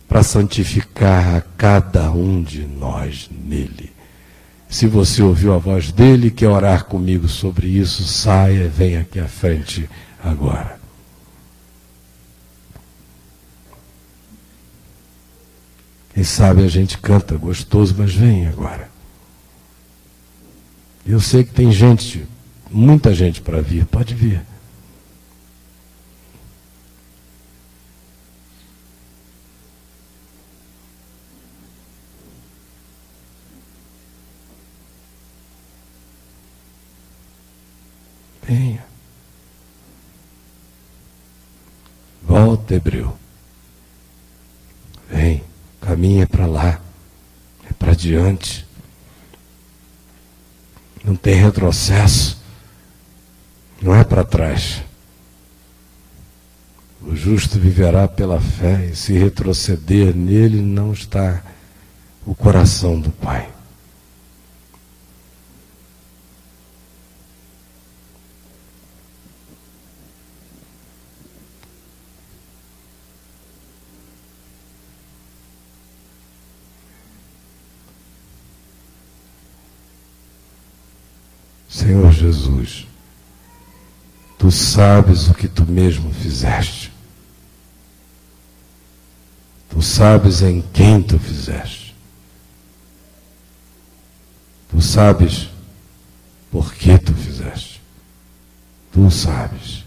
para 0.07 0.23
santificar 0.23 1.37
a 1.37 1.41
cada 1.57 2.11
um 2.11 2.43
de 2.43 2.67
nós 2.67 3.31
nele. 3.47 3.91
Se 4.69 4.87
você 4.87 5.23
ouviu 5.23 5.55
a 5.55 5.59
voz 5.59 5.91
dele, 5.91 6.31
quer 6.31 6.49
orar 6.49 6.85
comigo 6.85 7.27
sobre 7.29 7.67
isso, 7.67 8.05
saia, 8.05 8.69
vem 8.69 8.99
aqui 8.99 9.19
à 9.19 9.27
frente 9.27 9.89
agora. 10.23 10.82
Quem 16.15 16.25
sabe 16.25 16.63
a 16.63 16.69
gente 16.69 16.99
canta 16.99 17.37
gostoso, 17.37 17.95
mas 17.97 18.15
vem 18.15 18.47
agora. 18.47 18.91
Eu 21.07 21.21
sei 21.21 21.43
que 21.43 21.53
tem 21.53 21.73
gente, 21.73 22.27
muita 22.71 23.15
gente 23.15 23.41
para 23.41 23.61
vir, 23.61 23.87
pode 23.87 24.15
vir. 24.15 24.43
Venha. 38.43 38.85
Volta, 42.23 42.75
Hebreu. 42.75 43.17
Vem, 45.09 45.43
caminha 45.83 46.27
para 46.27 46.47
lá, 46.47 46.81
é 47.69 47.73
para 47.73 47.95
diante. 47.95 48.65
Não 51.05 51.17
tem 51.17 51.35
retrocesso, 51.35 52.41
não 53.83 53.95
é 53.95 54.05
para 54.05 54.25
trás. 54.25 54.83
O 57.03 57.17
justo 57.17 57.59
viverá 57.59 58.07
pela 58.07 58.41
fé, 58.41 58.87
e 58.87 58.97
se 58.97 59.13
retroceder 59.13 60.15
nele 60.15 60.63
não 60.63 60.93
está 60.93 61.43
o 62.25 62.33
coração 62.33 63.01
do 63.01 63.11
Pai. 63.11 63.51
Senhor 81.69 82.13
Jesus, 82.13 82.87
tu 84.39 84.41
sabes 84.53 85.29
o 85.29 85.35
que 85.35 85.49
tu 85.49 85.65
mesmo 85.65 86.13
fizeste. 86.15 86.93
Tu 89.71 89.81
sabes 89.81 90.43
em 90.43 90.63
quem 90.73 91.03
tu 91.03 91.19
fizeste. 91.19 91.97
Tu 94.71 94.81
sabes 94.81 95.49
por 96.51 96.73
que 96.75 96.99
tu 96.99 97.15
fizeste. 97.15 97.81
Tu 98.93 99.11
sabes. 99.11 99.85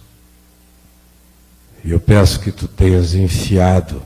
E 1.84 1.92
eu 1.92 2.00
peço 2.00 2.40
que 2.40 2.52
tu 2.52 2.68
tenhas 2.68 3.14
enfiado 3.14 4.02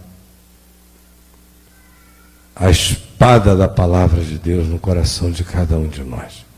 a 2.55 2.69
espada 2.69 3.55
da 3.55 3.69
palavra 3.69 4.21
de 4.21 4.37
Deus 4.37 4.67
no 4.67 4.77
coração 4.77 5.31
de 5.31 5.45
cada 5.45 5.77
um 5.77 5.87
de 5.87 6.03
nós 6.03 6.49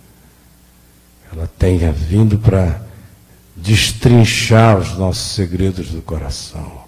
ela 1.34 1.50
tenha 1.58 1.92
vindo 1.92 2.38
para 2.38 2.82
destrinchar 3.56 4.78
os 4.78 4.98
nossos 4.98 5.34
segredos 5.34 5.90
do 5.90 6.02
coração, 6.02 6.82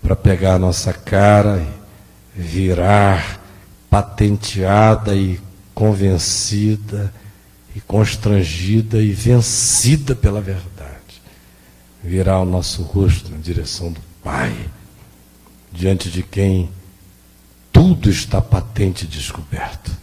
para 0.00 0.16
pegar 0.16 0.54
a 0.54 0.58
nossa 0.58 0.92
cara 0.92 1.64
e 2.36 2.40
virar 2.40 3.40
patenteada 3.88 5.14
e 5.14 5.40
convencida 5.74 7.12
e 7.74 7.80
constrangida 7.80 9.02
e 9.02 9.12
vencida 9.12 10.14
pela 10.14 10.40
verdade. 10.40 10.92
Virar 12.02 12.40
o 12.40 12.44
nosso 12.44 12.82
rosto 12.82 13.30
na 13.30 13.38
direção 13.38 13.92
do 13.92 14.00
Pai, 14.22 14.54
diante 15.72 16.10
de 16.10 16.22
quem 16.22 16.70
tudo 17.72 18.10
está 18.10 18.40
patente 18.40 19.04
e 19.04 19.08
descoberto 19.08 20.01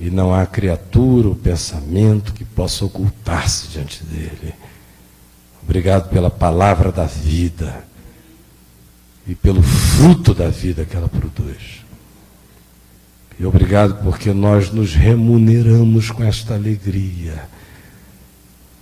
e 0.00 0.08
não 0.08 0.34
há 0.34 0.46
criatura 0.46 1.28
ou 1.28 1.34
pensamento 1.34 2.32
que 2.32 2.42
possa 2.42 2.86
ocultar-se 2.86 3.68
diante 3.68 4.02
dele. 4.02 4.54
Obrigado 5.62 6.08
pela 6.08 6.30
palavra 6.30 6.90
da 6.90 7.04
vida 7.04 7.84
e 9.26 9.34
pelo 9.34 9.62
fruto 9.62 10.32
da 10.32 10.48
vida 10.48 10.86
que 10.86 10.96
ela 10.96 11.06
produz. 11.08 11.84
E 13.38 13.44
obrigado 13.44 14.02
porque 14.02 14.32
nós 14.32 14.70
nos 14.70 14.94
remuneramos 14.94 16.10
com 16.10 16.24
esta 16.24 16.54
alegria, 16.54 17.44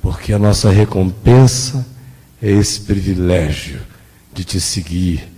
porque 0.01 0.33
a 0.33 0.39
nossa 0.39 0.71
recompensa 0.71 1.85
é 2.41 2.49
esse 2.49 2.83
privilégio 2.83 3.81
de 4.33 4.45
te 4.45 4.61
seguir 4.61 5.29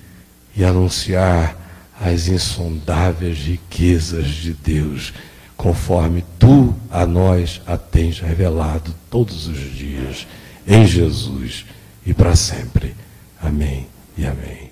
e 0.54 0.62
anunciar 0.62 1.56
as 1.98 2.28
insondáveis 2.28 3.38
riquezas 3.38 4.26
de 4.26 4.52
Deus 4.52 5.12
conforme 5.60 6.24
tu 6.38 6.74
a 6.90 7.04
nós 7.04 7.60
a 7.66 7.76
tens 7.76 8.18
revelado 8.18 8.94
todos 9.10 9.46
os 9.46 9.58
dias, 9.76 10.26
em 10.66 10.86
Jesus 10.86 11.66
e 12.04 12.14
para 12.14 12.34
sempre. 12.34 12.94
Amém 13.42 13.86
e 14.16 14.24
amém. 14.24 14.69